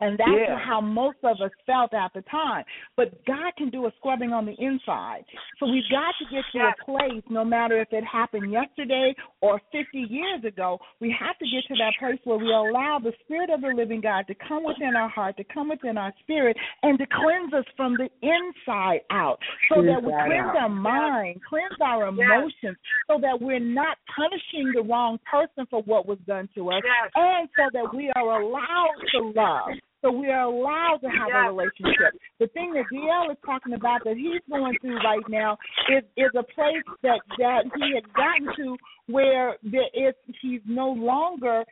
And 0.01 0.17
that's 0.17 0.31
Yeah. 0.31 0.57
how 0.57 0.81
most 0.81 1.17
of 1.23 1.41
us 1.41 1.51
felt 1.65 1.93
at 1.93 2.13
the 2.13 2.21
time. 2.23 2.63
But 2.95 3.23
God 3.25 3.55
can 3.57 3.69
do 3.69 3.87
a 3.87 3.91
scrubbing 3.97 4.33
on 4.33 4.45
the 4.45 4.53
inside. 4.53 5.25
So 5.59 5.65
we've 5.65 5.89
got 5.89 6.13
to 6.19 6.25
get 6.25 6.45
to 6.51 6.59
a 6.67 6.73
place, 6.83 7.23
no 7.29 7.43
matter 7.43 7.79
if 7.79 7.91
it 7.91 8.03
happened 8.03 8.51
yesterday 8.51 9.15
or 9.41 9.59
50 9.71 9.99
years 9.99 10.43
ago, 10.43 10.79
we 10.99 11.09
have 11.11 11.37
to 11.39 11.45
get 11.47 11.65
to 11.69 11.75
that 11.75 11.93
place 11.97 12.19
where 12.25 12.37
we 12.37 12.51
allow 12.51 12.99
the 12.99 13.13
Spirit 13.23 13.49
of 13.49 13.61
the 13.61 13.67
living 13.67 14.01
God 14.01 14.27
to 14.27 14.35
come 14.35 14.63
within 14.63 14.95
our 14.95 15.09
heart, 15.09 15.37
to 15.37 15.43
come 15.43 15.69
within 15.69 15.97
our 15.97 16.13
spirit, 16.19 16.57
and 16.83 16.97
to 16.99 17.05
cleanse 17.05 17.53
us 17.53 17.65
from 17.75 17.95
the 17.95 18.09
inside 18.21 19.01
out. 19.11 19.39
So 19.69 19.81
that 19.81 20.03
we 20.03 20.11
cleanse 20.11 20.55
our 20.59 20.69
mind, 20.69 21.41
cleanse 21.47 21.79
our 21.81 22.07
emotions, 22.07 22.77
so 23.07 23.19
that 23.21 23.39
we're 23.39 23.59
not 23.59 23.97
punishing 24.15 24.71
the 24.73 24.81
wrong 24.81 25.19
person 25.29 25.65
for 25.69 25.81
what 25.83 26.07
was 26.07 26.19
done 26.27 26.49
to 26.55 26.71
us, 26.71 26.81
and 27.15 27.49
so 27.55 27.63
that 27.73 27.95
we 27.95 28.11
are 28.15 28.41
allowed 28.41 28.95
to 29.13 29.31
love. 29.35 29.69
So 30.01 30.11
we 30.11 30.29
are 30.29 30.43
allowed 30.43 30.99
to 31.01 31.07
have 31.07 31.29
a 31.33 31.51
relationship. 31.51 32.13
The 32.39 32.45
thing 32.49 32.73
that 32.73 32.85
DL 32.93 33.31
is 33.31 33.37
talking 33.43 33.73
about 33.73 34.03
that 34.03 34.15
he's 34.15 34.41
going 34.47 34.77
through 34.79 34.97
right 34.97 35.23
now 35.29 35.57
is 35.89 36.03
is 36.15 36.29
a 36.37 36.43
place 36.43 36.85
that 37.01 37.21
that 37.39 37.63
he 37.75 37.95
had 37.95 38.13
gotten 38.13 38.55
to 38.55 38.77
where 39.07 39.57
there 39.63 39.89
is 39.95 40.13
he's 40.41 40.61
no 40.67 40.89
longer 40.89 41.63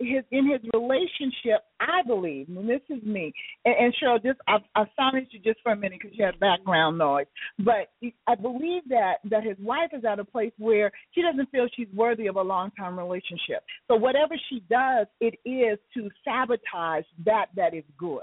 his 0.00 0.24
in 0.30 0.50
his 0.50 0.60
relationship, 0.72 1.62
I 1.78 2.02
believe, 2.06 2.48
and 2.48 2.68
this 2.68 2.80
is 2.88 3.02
me, 3.04 3.32
and, 3.64 3.74
and 3.78 3.94
Cheryl, 4.02 4.22
just 4.22 4.40
I, 4.48 4.56
I 4.74 4.84
silenced 4.96 5.32
you 5.32 5.40
just 5.40 5.60
for 5.62 5.72
a 5.72 5.76
minute 5.76 6.00
because 6.02 6.16
you 6.18 6.24
had 6.24 6.40
background 6.40 6.98
noise, 6.98 7.26
but 7.58 7.92
I 8.26 8.34
believe 8.34 8.82
that 8.88 9.18
that 9.30 9.44
his 9.44 9.56
wife 9.60 9.90
is 9.92 10.04
at 10.04 10.18
a 10.18 10.24
place 10.24 10.52
where 10.58 10.90
she 11.12 11.22
doesn't 11.22 11.50
feel 11.50 11.68
she's 11.76 11.88
worthy 11.94 12.26
of 12.26 12.36
a 12.36 12.42
long 12.42 12.70
term 12.78 12.98
relationship. 12.98 13.62
So 13.88 13.96
whatever 13.96 14.34
she 14.48 14.62
does, 14.70 15.06
it 15.20 15.34
is 15.44 15.78
to 15.94 16.08
sabotage 16.24 17.04
that 17.24 17.46
that 17.56 17.74
is 17.74 17.84
good. 17.98 18.22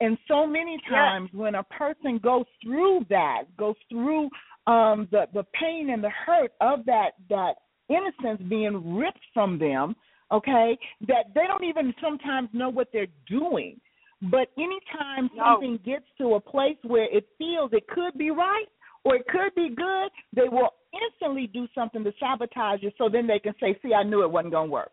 And 0.00 0.16
so 0.28 0.46
many 0.46 0.78
times 0.88 1.28
when 1.32 1.54
a 1.54 1.62
person 1.64 2.18
goes 2.22 2.46
through 2.62 3.06
that, 3.10 3.44
goes 3.58 3.76
through 3.88 4.28
um 4.66 5.08
the 5.10 5.26
the 5.32 5.44
pain 5.58 5.90
and 5.90 6.04
the 6.04 6.10
hurt 6.10 6.52
of 6.60 6.84
that 6.86 7.12
that 7.30 7.54
innocence 7.88 8.40
being 8.48 8.96
ripped 8.96 9.24
from 9.34 9.58
them, 9.58 9.96
okay, 10.32 10.78
that 11.08 11.34
they 11.34 11.46
don't 11.46 11.64
even 11.64 11.94
sometimes 12.00 12.48
know 12.52 12.68
what 12.68 12.88
they're 12.92 13.06
doing. 13.28 13.80
But 14.22 14.50
anytime 14.58 15.30
No. 15.34 15.44
something 15.44 15.78
gets 15.78 16.04
to 16.18 16.34
a 16.34 16.40
place 16.40 16.76
where 16.82 17.04
it 17.04 17.26
feels 17.38 17.72
it 17.72 17.86
could 17.88 18.16
be 18.18 18.30
right 18.30 18.68
or 19.04 19.16
it 19.16 19.26
could 19.28 19.54
be 19.54 19.70
good, 19.70 20.10
they 20.32 20.48
will 20.48 20.74
instantly 20.92 21.46
do 21.46 21.66
something 21.74 22.04
to 22.04 22.12
sabotage 22.20 22.82
it 22.82 22.94
so 22.98 23.08
then 23.08 23.26
they 23.26 23.38
can 23.38 23.54
say, 23.58 23.78
See, 23.82 23.94
I 23.94 24.02
knew 24.02 24.22
it 24.22 24.30
wasn't 24.30 24.52
gonna 24.52 24.70
work. 24.70 24.92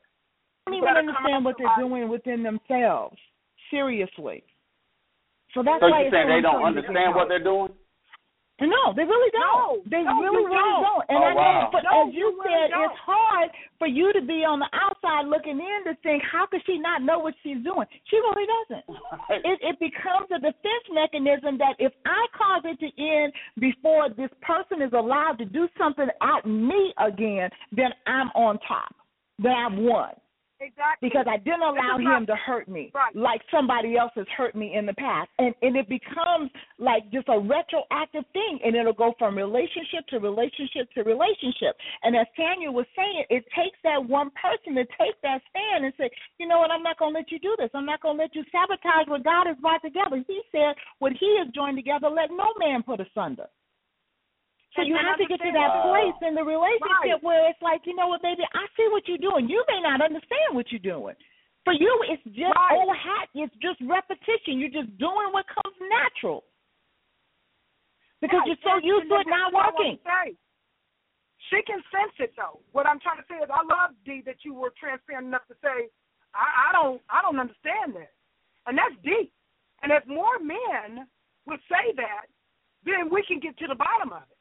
They 0.65 0.71
don't 0.71 0.83
even 0.83 0.97
understand 0.97 1.43
what 1.43 1.55
they're 1.57 1.75
doing 1.77 2.07
within 2.07 2.43
themselves. 2.43 3.17
Seriously. 3.69 4.43
So 5.53 5.63
that's 5.63 5.81
So 5.81 5.89
why 5.89 6.01
you 6.01 6.07
it's 6.07 6.13
saying 6.13 6.27
they 6.27 6.41
don't 6.41 6.61
to 6.61 6.65
understand 6.65 7.15
what 7.15 7.27
they're 7.27 7.43
doing? 7.43 7.73
No, 8.59 8.89
they 8.95 9.03
really 9.05 9.29
don't. 9.29 9.45
No, 9.45 9.81
they 9.85 10.01
no, 10.01 10.17
really, 10.17 10.41
you 10.41 10.49
really 10.49 10.73
don't. 10.81 10.81
don't. 10.81 11.05
And 11.09 11.17
Oh, 11.21 11.27
I 11.29 11.33
know, 11.33 11.39
wow. 11.39 11.69
but 11.71 11.83
No, 11.85 12.07
as 12.09 12.13
you 12.13 12.33
you 12.33 12.41
said, 12.43 12.71
don't. 12.73 12.89
it's 12.89 12.99
hard 13.05 13.49
for 13.77 13.87
you 13.87 14.11
to 14.13 14.21
be 14.21 14.41
on 14.43 14.57
the 14.57 14.65
outside 14.73 15.27
looking 15.29 15.59
in 15.61 15.79
to 15.85 15.93
think, 16.01 16.23
how 16.25 16.47
could 16.47 16.61
she 16.65 16.79
not 16.79 17.03
know 17.03 17.19
what 17.19 17.35
she's 17.43 17.61
doing? 17.63 17.85
She 18.09 18.17
really 18.17 18.47
doesn't. 18.49 18.83
It, 19.45 19.59
it 19.61 19.79
becomes 19.79 20.25
a 20.33 20.39
defense 20.39 20.85
mechanism 20.91 21.57
that 21.59 21.75
if 21.77 21.93
I 22.05 22.25
cause 22.33 22.63
it 22.65 22.79
to 22.81 22.89
end 23.01 23.31
before 23.59 24.09
this 24.09 24.31
person 24.41 24.81
is 24.81 24.91
allowed 24.93 25.37
to 25.37 25.45
do 25.45 25.67
something 25.77 26.07
at 26.09 26.45
me 26.47 26.93
again, 26.97 27.49
then 27.71 27.91
I'm 28.07 28.29
on 28.33 28.57
top. 28.67 28.95
Then 29.37 29.51
I've 29.53 29.77
won 29.77 30.09
Exactly. 30.59 31.09
because 31.09 31.25
I 31.29 31.37
didn't 31.37 31.61
allow 31.61 31.97
him 31.97 32.25
to 32.25 32.35
hurt 32.35 32.67
me 32.67 32.91
Right. 32.93 33.15
like 33.15 33.41
somebody 33.51 33.97
else 33.97 34.11
has 34.15 34.27
hurt 34.35 34.55
me 34.55 34.75
in 34.75 34.85
the 34.85 34.93
past. 34.93 35.29
And 35.39 35.53
and 35.61 35.75
it 35.75 35.87
becomes 35.87 36.51
like 36.79 37.09
just 37.11 37.27
a 37.29 37.39
retroactive 37.39 38.25
thing 38.33 38.59
and 38.63 38.75
it'll 38.75 38.93
go 38.93 39.13
from 39.19 39.37
relationship 39.37 40.05
to 40.09 40.19
relationship 40.19 40.91
to 40.93 41.03
relationship. 41.03 41.75
And 42.03 42.15
as 42.15 42.27
Tanya 42.35 42.71
was 42.71 42.85
saying, 42.95 43.25
it 43.29 43.45
takes 43.55 43.77
that 43.83 44.03
one 44.03 44.31
person 44.31 44.75
to 44.75 44.85
take 44.97 45.19
that 45.21 45.41
stand 45.49 45.85
and 45.85 45.93
say, 45.97 46.09
you 46.39 46.47
know 46.47 46.59
what, 46.59 46.71
I'm 46.71 46.83
not 46.83 46.97
gonna 46.97 47.13
let 47.17 47.31
you 47.31 47.39
do 47.39 47.55
this. 47.57 47.69
I'm 47.73 47.85
not 47.85 48.01
gonna 48.01 48.17
let 48.19 48.35
you 48.35 48.43
sabotage 48.51 49.07
what 49.07 49.23
God 49.23 49.47
has 49.47 49.57
brought 49.57 49.81
together. 49.81 50.23
He 50.27 50.41
said 50.51 50.75
what 50.99 51.13
he 51.19 51.37
has 51.39 51.47
joined 51.53 51.77
together, 51.77 52.09
let 52.09 52.31
no 52.31 52.53
man 52.57 52.83
put 52.83 52.99
asunder. 52.99 53.47
So 54.77 54.85
you 54.85 54.93
have 54.93 55.17
to 55.17 55.25
get 55.25 55.41
to 55.41 55.51
that 55.57 55.81
place 55.81 56.17
in 56.21 56.37
the 56.37 56.45
relationship 56.45 57.17
Right. 57.17 57.23
where 57.25 57.49
it's 57.49 57.61
like, 57.65 57.81
you 57.89 57.95
know 57.97 58.07
what, 58.07 58.21
baby, 58.21 58.45
I 58.53 58.67
see 58.77 58.87
what 58.93 59.07
you're 59.09 59.17
doing. 59.17 59.49
You 59.49 59.65
may 59.67 59.81
not 59.81 60.01
understand 60.01 60.53
what 60.53 60.71
you're 60.71 60.85
doing. 60.85 61.15
For 61.65 61.73
you, 61.73 61.89
it's 62.07 62.23
just 62.37 62.55
Right. 62.55 62.77
old 62.77 62.95
hat. 62.95 63.27
It's 63.33 63.53
just 63.57 63.81
repetition. 63.81 64.59
You're 64.61 64.69
just 64.69 64.95
doing 64.97 65.33
what 65.33 65.47
comes 65.47 65.75
natural 65.81 66.45
because 68.21 68.39
Right. 68.39 68.47
you're 68.47 68.63
so 68.63 68.77
used 68.77 69.09
to 69.09 69.19
it 69.19 69.27
not 69.27 69.51
what 69.51 69.65
I 69.65 69.69
wanna 69.71 69.89
working. 69.97 70.37
She 71.49 71.61
can 71.63 71.83
sense 71.89 72.13
it 72.19 72.35
though. 72.35 72.61
What 72.71 72.85
I'm 72.85 72.99
trying 72.99 73.17
to 73.17 73.25
say 73.27 73.37
is, 73.39 73.49
I 73.49 73.63
love 73.63 73.95
D 74.03 74.21
that 74.21 74.45
you 74.45 74.53
were 74.53 74.71
transparent 74.71 75.27
enough 75.27 75.45
to 75.47 75.55
say, 75.55 75.89
I, 76.33 76.69
I 76.69 76.71
don't, 76.71 77.01
I 77.09 77.21
don't 77.21 77.39
understand 77.39 77.95
that, 77.95 78.13
and 78.65 78.77
that's 78.77 78.95
deep. 79.01 79.33
And 79.81 79.91
if 79.91 80.05
more 80.05 80.39
men 80.39 81.07
would 81.45 81.61
say 81.69 81.93
that, 81.93 82.27
then 82.83 83.09
we 83.09 83.23
can 83.23 83.39
get 83.39 83.57
to 83.57 83.67
the 83.67 83.75
bottom 83.75 84.11
of 84.13 84.23
it. 84.29 84.36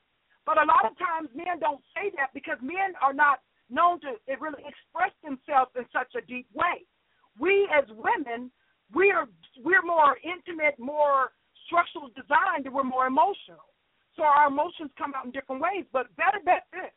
But 0.47 0.63
a 0.63 0.65
lot 0.65 0.87
of 0.87 0.95
times 0.97 1.29
men 1.35 1.59
don't 1.59 1.83
say 1.93 2.15
that 2.17 2.31
because 2.33 2.57
men 2.63 2.95
are 3.03 3.13
not 3.13 3.43
known 3.69 3.99
to 4.07 4.15
really 4.39 4.63
express 4.63 5.11
themselves 5.27 5.75
in 5.75 5.85
such 5.93 6.15
a 6.15 6.25
deep 6.25 6.47
way. 6.55 6.87
We 7.39 7.69
as 7.75 7.85
women, 7.91 8.51
we 8.95 9.11
are 9.11 9.27
we're 9.59 9.83
more 9.83 10.17
intimate, 10.23 10.79
more 10.79 11.35
structural 11.67 12.09
designed, 12.15 12.65
and 12.65 12.75
we're 12.75 12.87
more 12.87 13.11
emotional. 13.11 13.67
So 14.15 14.23
our 14.23 14.47
emotions 14.47 14.91
come 14.97 15.13
out 15.19 15.27
in 15.27 15.33
different 15.33 15.61
ways. 15.61 15.85
But 15.93 16.15
better 16.17 16.39
bet 16.45 16.71
this. 16.73 16.95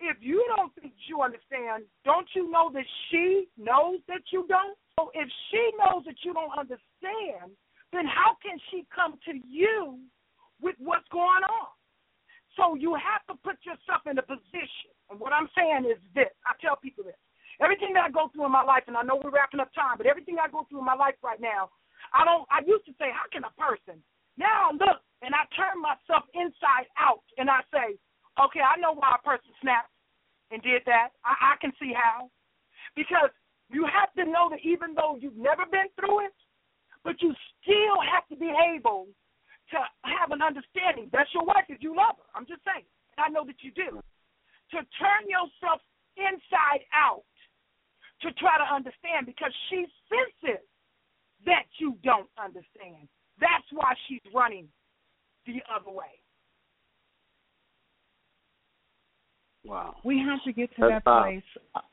If 0.00 0.16
you 0.20 0.42
don't 0.56 0.74
think 0.74 0.94
you 1.06 1.22
understand, 1.22 1.84
don't 2.04 2.26
you 2.34 2.50
know 2.50 2.72
that 2.72 2.88
she 3.10 3.46
knows 3.56 4.00
that 4.08 4.24
you 4.32 4.46
don't? 4.48 4.76
So 4.98 5.12
if 5.14 5.28
she 5.50 5.70
knows 5.78 6.02
that 6.06 6.16
you 6.24 6.32
don't 6.32 6.50
understand, 6.58 7.54
then 7.92 8.06
how 8.08 8.34
can 8.42 8.58
she 8.70 8.84
come 8.92 9.20
to 9.28 9.38
you 9.46 10.00
with 10.60 10.74
what's 10.78 11.06
going 11.12 11.44
on? 11.44 11.68
So 12.56 12.74
you 12.74 12.94
have 12.94 13.24
to 13.32 13.34
put 13.40 13.56
yourself 13.64 14.04
in 14.04 14.18
a 14.18 14.24
position. 14.24 14.92
And 15.08 15.18
what 15.20 15.32
I'm 15.32 15.48
saying 15.56 15.88
is 15.88 15.98
this. 16.14 16.32
I 16.44 16.52
tell 16.60 16.76
people 16.76 17.04
this. 17.04 17.18
Everything 17.60 17.92
that 17.94 18.04
I 18.04 18.10
go 18.10 18.28
through 18.32 18.44
in 18.48 18.52
my 18.52 18.64
life, 18.64 18.84
and 18.88 18.96
I 18.96 19.02
know 19.02 19.20
we're 19.20 19.32
wrapping 19.32 19.60
up 19.60 19.72
time, 19.72 19.96
but 19.96 20.06
everything 20.06 20.36
I 20.36 20.48
go 20.48 20.66
through 20.68 20.80
in 20.80 20.88
my 20.88 20.96
life 20.96 21.16
right 21.22 21.40
now, 21.40 21.70
I 22.12 22.24
don't 22.24 22.44
I 22.50 22.60
used 22.66 22.84
to 22.86 22.94
say, 22.98 23.08
How 23.12 23.28
can 23.30 23.44
a 23.44 23.54
person 23.56 24.02
now 24.36 24.70
I 24.70 24.72
look 24.72 25.00
and 25.20 25.34
I 25.34 25.44
turn 25.52 25.80
myself 25.80 26.24
inside 26.34 26.88
out 26.98 27.24
and 27.36 27.48
I 27.48 27.60
say, 27.72 27.96
Okay, 28.40 28.64
I 28.64 28.80
know 28.80 28.96
why 28.96 29.16
a 29.16 29.22
person 29.22 29.52
snapped 29.60 29.92
and 30.50 30.62
did 30.62 30.82
that. 30.86 31.12
I, 31.24 31.52
I 31.52 31.60
can 31.60 31.72
see 31.80 31.92
how. 31.92 32.32
Because 32.96 33.28
you 33.68 33.84
have 33.88 34.12
to 34.16 34.24
know 34.24 34.48
that 34.48 34.60
even 34.64 34.94
though 34.94 35.16
you've 35.20 35.36
never 35.36 35.64
been 35.68 35.88
through 35.96 36.26
it, 36.26 36.36
but 37.04 37.20
you 37.20 37.34
still 37.60 37.98
have 38.00 38.24
to 38.28 38.36
be 38.36 38.52
able 38.72 39.08
to 39.72 39.80
have 40.04 40.30
an 40.30 40.40
understanding. 40.44 41.08
That's 41.12 41.32
your 41.34 41.44
wife 41.44 41.66
if 41.68 41.82
you 41.82 41.96
love 41.96 42.20
her. 42.20 42.28
I'm 42.36 42.46
just 42.46 42.60
saying. 42.64 42.84
And 43.16 43.24
I 43.24 43.28
know 43.28 43.44
that 43.48 43.60
you 43.60 43.72
do. 43.72 44.00
To 44.72 44.78
turn 45.00 45.24
yourself 45.28 45.80
inside 46.16 46.84
out 46.92 47.24
to 48.22 48.32
try 48.38 48.56
to 48.56 48.68
understand 48.68 49.26
because 49.26 49.52
she 49.68 49.84
senses 50.08 50.62
that 51.44 51.66
you 51.78 51.98
don't 52.04 52.28
understand. 52.38 53.08
That's 53.40 53.66
why 53.72 53.94
she's 54.08 54.22
running 54.32 54.68
the 55.46 55.60
other 55.68 55.90
way. 55.90 56.22
Wow. 59.64 59.96
We 60.04 60.18
have 60.18 60.42
to 60.44 60.52
get 60.52 60.74
to 60.76 60.82
That's 60.82 60.92
that 60.92 61.04
fine. 61.04 61.42
place. 61.74 61.84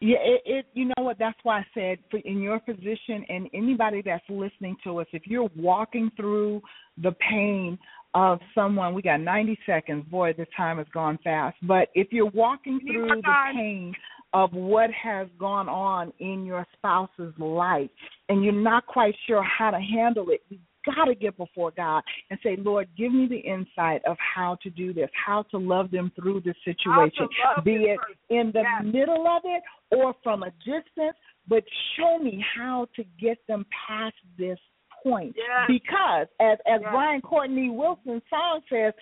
Yeah, 0.00 0.18
it, 0.22 0.42
it. 0.46 0.66
You 0.72 0.86
know 0.86 1.04
what? 1.04 1.18
That's 1.18 1.38
why 1.42 1.58
I 1.58 1.66
said, 1.74 1.98
for 2.10 2.18
in 2.18 2.40
your 2.40 2.58
position 2.58 3.24
and 3.28 3.50
anybody 3.52 4.02
that's 4.04 4.24
listening 4.30 4.76
to 4.84 5.00
us, 5.00 5.06
if 5.12 5.26
you're 5.26 5.50
walking 5.54 6.10
through 6.16 6.62
the 7.02 7.12
pain 7.12 7.78
of 8.14 8.40
someone, 8.54 8.94
we 8.94 9.02
got 9.02 9.20
90 9.20 9.58
seconds. 9.66 10.04
Boy, 10.10 10.32
this 10.32 10.48
time 10.56 10.78
has 10.78 10.86
gone 10.94 11.18
fast. 11.22 11.56
But 11.62 11.88
if 11.94 12.08
you're 12.12 12.30
walking 12.30 12.80
through 12.80 13.08
the 13.08 13.22
pain 13.54 13.92
of 14.32 14.52
what 14.52 14.90
has 14.90 15.28
gone 15.38 15.68
on 15.68 16.12
in 16.18 16.46
your 16.46 16.66
spouse's 16.76 17.34
life, 17.38 17.90
and 18.30 18.42
you're 18.42 18.52
not 18.54 18.86
quite 18.86 19.14
sure 19.26 19.42
how 19.42 19.70
to 19.70 19.80
handle 19.80 20.30
it, 20.30 20.40
you 20.48 20.58
got 20.84 21.04
to 21.06 21.14
get 21.14 21.36
before 21.36 21.70
God 21.76 22.02
and 22.30 22.38
say, 22.42 22.56
Lord, 22.56 22.88
give 22.96 23.12
me 23.12 23.26
the 23.26 23.38
insight 23.38 24.02
of 24.06 24.16
how 24.18 24.56
to 24.62 24.70
do 24.70 24.92
this, 24.92 25.10
how 25.26 25.42
to 25.50 25.58
love 25.58 25.90
them 25.90 26.10
through 26.16 26.40
this 26.40 26.56
situation, 26.64 27.28
be 27.64 27.74
it 27.84 27.98
person. 27.98 28.16
in 28.30 28.50
the 28.52 28.60
Yes. 28.62 28.82
middle 28.84 29.26
of 29.26 29.42
it 29.44 29.62
or 29.90 30.14
from 30.22 30.42
a 30.42 30.50
distance, 30.64 31.16
but 31.48 31.64
show 31.96 32.18
me 32.18 32.44
how 32.56 32.86
to 32.96 33.04
get 33.20 33.38
them 33.46 33.66
past 33.86 34.16
this 34.38 34.58
point. 35.02 35.34
Yes. 35.36 35.66
Because 35.68 36.26
as 36.40 36.58
as 36.66 36.80
Yes. 36.82 36.90
Brian 36.90 37.20
Courtney 37.20 37.70
Wilson's 37.70 38.22
song 38.30 38.62
says, 38.68 38.92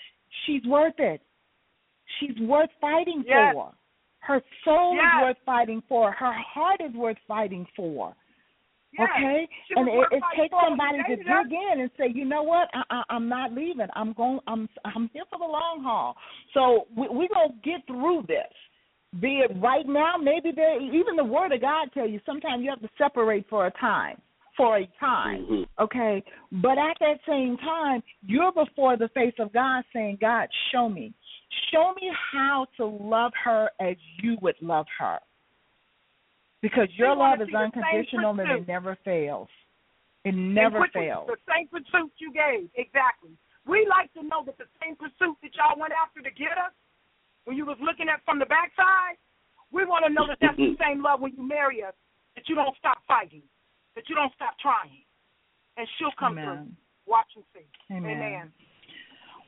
she's 0.44 0.64
worth 0.66 0.98
it. 0.98 1.20
She's 2.18 2.38
worth 2.40 2.70
fighting 2.80 3.22
for. 3.24 3.74
Her 4.20 4.42
soul 4.64 4.94
is 4.94 5.22
worth 5.22 5.38
fighting 5.44 5.82
for. 5.88 6.10
Her 6.12 6.32
heart 6.32 6.80
is 6.80 6.92
worth 6.92 7.18
fighting 7.26 7.66
for. 7.76 8.14
Yes. 8.96 9.08
Okay, 9.14 9.48
She 9.68 9.74
and 9.76 9.88
it, 9.88 10.06
it 10.12 10.22
takes 10.36 10.54
somebody 10.64 10.98
to 11.08 11.16
dig 11.16 11.52
in 11.52 11.80
and 11.80 11.90
say, 11.98 12.06
you 12.12 12.24
know 12.24 12.42
what, 12.42 12.68
I, 12.72 12.82
I, 12.90 13.02
I'm 13.10 13.28
not 13.28 13.52
leaving. 13.52 13.86
I'm 13.94 14.12
going. 14.14 14.40
I'm 14.46 14.68
I'm 14.84 15.10
here 15.12 15.24
for 15.28 15.38
the 15.38 15.44
long 15.44 15.82
haul. 15.82 16.16
So 16.54 16.86
we, 16.96 17.06
we're 17.10 17.28
gonna 17.28 17.54
get 17.62 17.86
through 17.86 18.24
this. 18.26 18.52
Be 19.20 19.40
it 19.40 19.52
right 19.60 19.86
now, 19.86 20.16
maybe 20.16 20.52
there. 20.54 20.80
Even 20.80 21.16
the 21.16 21.24
Word 21.24 21.52
of 21.52 21.60
God 21.60 21.88
tell 21.92 22.08
you 22.08 22.20
sometimes 22.26 22.62
you 22.62 22.70
have 22.70 22.80
to 22.80 22.88
separate 22.98 23.46
for 23.48 23.66
a 23.66 23.70
time, 23.72 24.20
for 24.56 24.78
a 24.78 24.88
time. 25.00 25.46
Mhm. 25.50 25.66
Okay, 25.80 26.22
but 26.52 26.78
at 26.78 26.96
that 27.00 27.20
same 27.26 27.56
time, 27.58 28.02
you're 28.26 28.52
before 28.52 28.96
the 28.96 29.08
face 29.08 29.34
of 29.38 29.52
God, 29.52 29.84
saying, 29.92 30.18
God, 30.20 30.48
show 30.72 30.88
me, 30.88 31.12
show 31.72 31.94
me 32.00 32.10
how 32.32 32.66
to 32.76 32.86
love 32.86 33.32
her 33.44 33.70
as 33.80 33.96
you 34.22 34.36
would 34.42 34.56
love 34.60 34.86
her. 34.98 35.18
Because 36.60 36.88
your 36.96 37.14
wanna 37.14 37.38
love 37.38 37.40
is 37.42 37.48
see 37.48 37.52
the 37.52 37.58
same 37.58 37.82
unconditional 37.82 38.30
and 38.40 38.50
it 38.50 38.66
never 38.68 38.96
fails. 39.04 39.48
It 40.24 40.34
And 40.34 40.54
never 40.54 40.86
fails. 40.92 41.28
The 41.28 41.38
same 41.46 41.68
pursuit 41.68 42.12
you 42.18 42.32
gave, 42.32 42.68
exactly. 42.74 43.30
We 43.66 43.86
like 43.86 44.12
to 44.14 44.22
know 44.22 44.42
that 44.44 44.58
the 44.58 44.66
same 44.82 44.96
pursuit 44.96 45.36
that 45.42 45.54
y'all 45.54 45.78
went 45.78 45.92
after 45.92 46.20
to 46.20 46.30
get 46.30 46.58
us, 46.58 46.72
when 47.44 47.56
you 47.56 47.64
was 47.64 47.78
looking 47.80 48.08
at 48.08 48.24
from 48.24 48.38
the 48.38 48.46
backside, 48.46 49.16
We 49.70 49.84
want 49.84 50.04
to 50.06 50.12
know 50.12 50.26
that 50.26 50.38
that's 50.40 50.56
the 50.56 50.76
same 50.80 51.02
love 51.02 51.20
when 51.20 51.32
you 51.36 51.46
marry 51.46 51.82
us, 51.84 51.92
that 52.34 52.48
you 52.48 52.54
don't 52.54 52.76
stop 52.78 52.98
fighting, 53.06 53.42
that 53.94 54.08
you 54.08 54.14
don't 54.14 54.32
stop 54.34 54.56
trying. 54.60 55.04
And 55.76 55.86
she'll 55.98 56.16
come 56.18 56.34
through. 56.34 56.42
Amen. 56.42 56.76
Watch 57.06 57.28
and 57.36 57.44
see. 57.54 57.66
Amen. 57.94 58.16
Amen. 58.16 58.52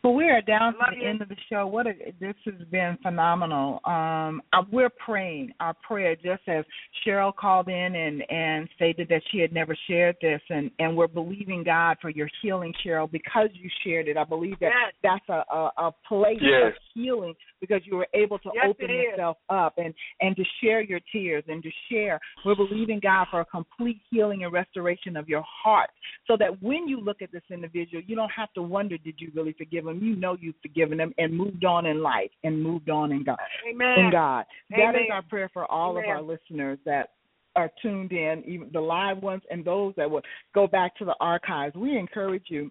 Well, 0.02 0.14
we 0.14 0.30
are 0.30 0.40
down 0.40 0.72
to 0.72 0.78
the 0.90 0.96
you. 1.02 1.08
end 1.08 1.20
of 1.20 1.28
the 1.28 1.36
show. 1.50 1.66
What 1.66 1.86
a, 1.86 1.92
this 2.18 2.34
has 2.46 2.54
been 2.70 2.96
phenomenal. 3.02 3.80
Um, 3.84 4.40
we're 4.72 4.88
praying 4.88 5.52
our 5.60 5.74
prayer, 5.86 6.16
just 6.16 6.40
as 6.46 6.64
Cheryl 7.06 7.36
called 7.36 7.68
in 7.68 7.94
and 7.94 8.22
and 8.30 8.66
stated 8.76 9.08
that 9.10 9.20
she 9.30 9.40
had 9.40 9.52
never 9.52 9.76
shared 9.88 10.16
this, 10.22 10.40
and 10.48 10.70
and 10.78 10.96
we're 10.96 11.06
believing 11.06 11.62
God 11.62 11.98
for 12.00 12.08
your 12.08 12.30
healing, 12.40 12.72
Cheryl, 12.84 13.10
because 13.10 13.50
you 13.52 13.68
shared 13.84 14.08
it. 14.08 14.16
I 14.16 14.24
believe 14.24 14.58
that 14.60 14.70
Yes. 14.72 14.94
that's 15.02 15.28
a 15.28 15.44
a, 15.54 15.70
a 15.88 15.94
place 16.08 16.38
Yes. 16.40 16.68
of 16.68 16.72
healing 16.94 17.34
because 17.60 17.82
you 17.84 17.96
were 17.96 18.08
able 18.14 18.38
to 18.38 18.50
Yes, 18.54 18.68
open 18.68 18.90
it 18.90 18.94
is. 18.94 19.04
yourself 19.10 19.36
up 19.50 19.74
and 19.76 19.92
and 20.22 20.34
to 20.36 20.44
share 20.62 20.80
your 20.80 21.00
tears 21.12 21.44
and 21.46 21.62
to 21.62 21.70
share. 21.90 22.18
We're 22.46 22.56
believing 22.56 23.00
God 23.02 23.26
for 23.30 23.40
a 23.40 23.44
complete 23.44 24.00
healing 24.10 24.44
and 24.44 24.52
restoration 24.52 25.14
of 25.18 25.28
your 25.28 25.44
heart, 25.46 25.90
so 26.26 26.38
that 26.38 26.62
when 26.62 26.88
you 26.88 27.00
look 27.00 27.20
at 27.20 27.30
this 27.32 27.42
individual, 27.50 28.02
you 28.06 28.16
don't 28.16 28.32
have 28.32 28.50
to 28.54 28.62
wonder, 28.62 28.96
did 28.96 29.16
you 29.18 29.30
really 29.34 29.52
forgive 29.52 29.86
him? 29.86 29.89
You 29.92 30.16
know 30.16 30.36
you've 30.40 30.56
forgiven 30.62 30.98
them 30.98 31.12
and 31.18 31.36
moved 31.36 31.64
on 31.64 31.86
in 31.86 32.02
life 32.02 32.30
and 32.44 32.62
moved 32.62 32.90
on 32.90 33.12
in 33.12 33.24
God. 33.24 33.38
Amen. 33.68 33.98
In 33.98 34.10
God, 34.10 34.44
that 34.70 34.94
is 34.94 35.10
our 35.12 35.22
prayer 35.22 35.50
for 35.52 35.70
all 35.70 35.98
Amen. 35.98 36.04
of 36.04 36.10
our 36.10 36.22
listeners 36.22 36.78
that 36.84 37.10
are 37.56 37.70
tuned 37.82 38.12
in, 38.12 38.42
even 38.46 38.70
the 38.72 38.80
live 38.80 39.22
ones 39.22 39.42
and 39.50 39.64
those 39.64 39.92
that 39.96 40.10
will 40.10 40.22
go 40.54 40.66
back 40.66 40.96
to 40.96 41.04
the 41.04 41.14
archives. 41.20 41.74
We 41.74 41.96
encourage 41.96 42.44
you 42.48 42.70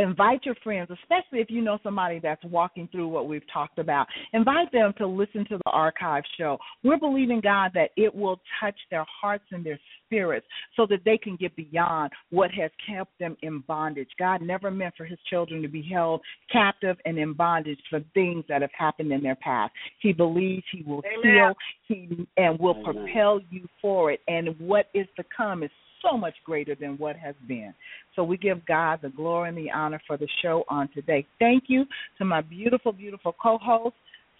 invite 0.00 0.44
your 0.44 0.54
friends, 0.62 0.90
especially 0.90 1.40
if 1.40 1.50
you 1.50 1.60
know 1.60 1.78
somebody 1.82 2.18
that's 2.18 2.42
walking 2.44 2.88
through 2.90 3.08
what 3.08 3.28
we've 3.28 3.42
talked 3.52 3.78
about. 3.78 4.06
Invite 4.32 4.72
them 4.72 4.92
to 4.98 5.06
listen 5.06 5.44
to 5.48 5.58
the 5.58 5.70
archive 5.70 6.24
show. 6.38 6.58
We're 6.82 6.98
believing, 6.98 7.40
God, 7.40 7.72
that 7.74 7.90
it 7.96 8.14
will 8.14 8.40
touch 8.60 8.76
their 8.90 9.04
hearts 9.20 9.44
and 9.50 9.64
their 9.64 9.78
spirits 10.06 10.46
so 10.76 10.86
that 10.86 11.00
they 11.04 11.18
can 11.18 11.36
get 11.36 11.54
beyond 11.56 12.10
what 12.30 12.50
has 12.52 12.70
kept 12.88 13.18
them 13.18 13.36
in 13.42 13.60
bondage. 13.66 14.08
God 14.18 14.42
never 14.42 14.70
meant 14.70 14.94
for 14.96 15.04
his 15.04 15.18
children 15.28 15.62
to 15.62 15.68
be 15.68 15.82
held 15.82 16.20
captive 16.50 16.96
and 17.04 17.18
in 17.18 17.32
bondage 17.32 17.80
for 17.88 18.00
things 18.14 18.44
that 18.48 18.62
have 18.62 18.70
happened 18.76 19.12
in 19.12 19.22
their 19.22 19.36
past. 19.36 19.72
He 20.00 20.12
believes 20.12 20.64
he 20.72 20.82
will 20.82 21.02
Amen. 21.06 21.34
heal 21.34 21.54
he 21.86 22.26
and 22.36 22.58
will 22.58 22.76
Amen. 22.76 22.84
propel 22.84 23.40
you 23.50 23.68
forward 23.80 24.18
and 24.28 24.58
what 24.58 24.86
is 24.94 25.06
to 25.16 25.24
come 25.36 25.62
is 25.62 25.70
so 26.02 26.16
much 26.16 26.34
greater 26.44 26.74
than 26.74 26.96
what 26.98 27.16
has 27.16 27.34
been. 27.46 27.74
So 28.16 28.24
we 28.24 28.36
give 28.36 28.64
God 28.66 29.00
the 29.02 29.10
glory 29.10 29.48
and 29.50 29.58
the 29.58 29.70
honor 29.70 30.00
for 30.06 30.16
the 30.16 30.28
show 30.42 30.64
on 30.68 30.88
today. 30.94 31.26
Thank 31.38 31.64
you 31.68 31.84
to 32.18 32.24
my 32.24 32.40
beautiful, 32.40 32.92
beautiful 32.92 33.34
co-host, 33.40 33.94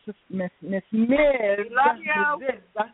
Sis- 0.07 0.15
Miss 0.31 0.51
Miss 0.63 0.83
Ms. 0.93 1.09
We 1.11 1.71
love 1.71 1.97
you. 1.99 2.47
Ms. 2.47 2.87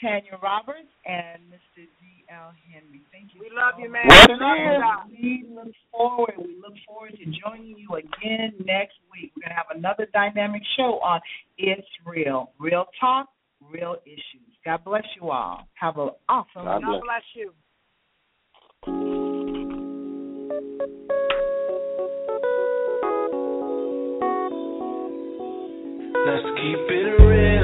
Tanya 0.00 0.36
Roberts 0.42 0.92
and 1.06 1.40
Mr. 1.48 1.88
D.L. 2.00 2.52
Henry. 2.70 3.00
Thank 3.12 3.32
you. 3.34 3.40
We 3.40 3.48
so 3.48 3.56
love 3.56 3.80
you, 3.80 3.90
man. 3.90 4.06
What 4.06 4.30
it 4.30 4.38
Love 4.40 4.58
you, 4.60 4.72
is. 4.72 4.82
God. 4.82 5.08
we 5.10 5.46
look 5.54 5.74
forward. 5.90 6.34
We 6.36 6.56
look 6.60 6.74
forward 6.86 7.12
to 7.16 7.24
joining 7.24 7.78
you 7.78 7.88
again 7.96 8.52
next 8.64 9.00
week. 9.10 9.32
We're 9.36 9.48
gonna 9.48 9.56
have 9.56 9.74
another 9.74 10.06
dynamic 10.12 10.62
show 10.76 11.00
on 11.00 11.20
It's 11.56 11.86
Real, 12.04 12.52
Real 12.58 12.86
Talk, 13.00 13.28
Real 13.70 13.96
Issues. 14.04 14.52
God 14.64 14.84
bless 14.84 15.04
you 15.20 15.30
all. 15.30 15.66
Have 15.74 15.96
an 15.96 16.10
awesome. 16.28 16.64
God 16.64 16.82
God 16.82 17.00
bless 17.00 17.24
you. 17.34 17.52
Let's 18.86 18.94
keep 26.54 26.86
it 26.88 27.20
real. 27.20 27.55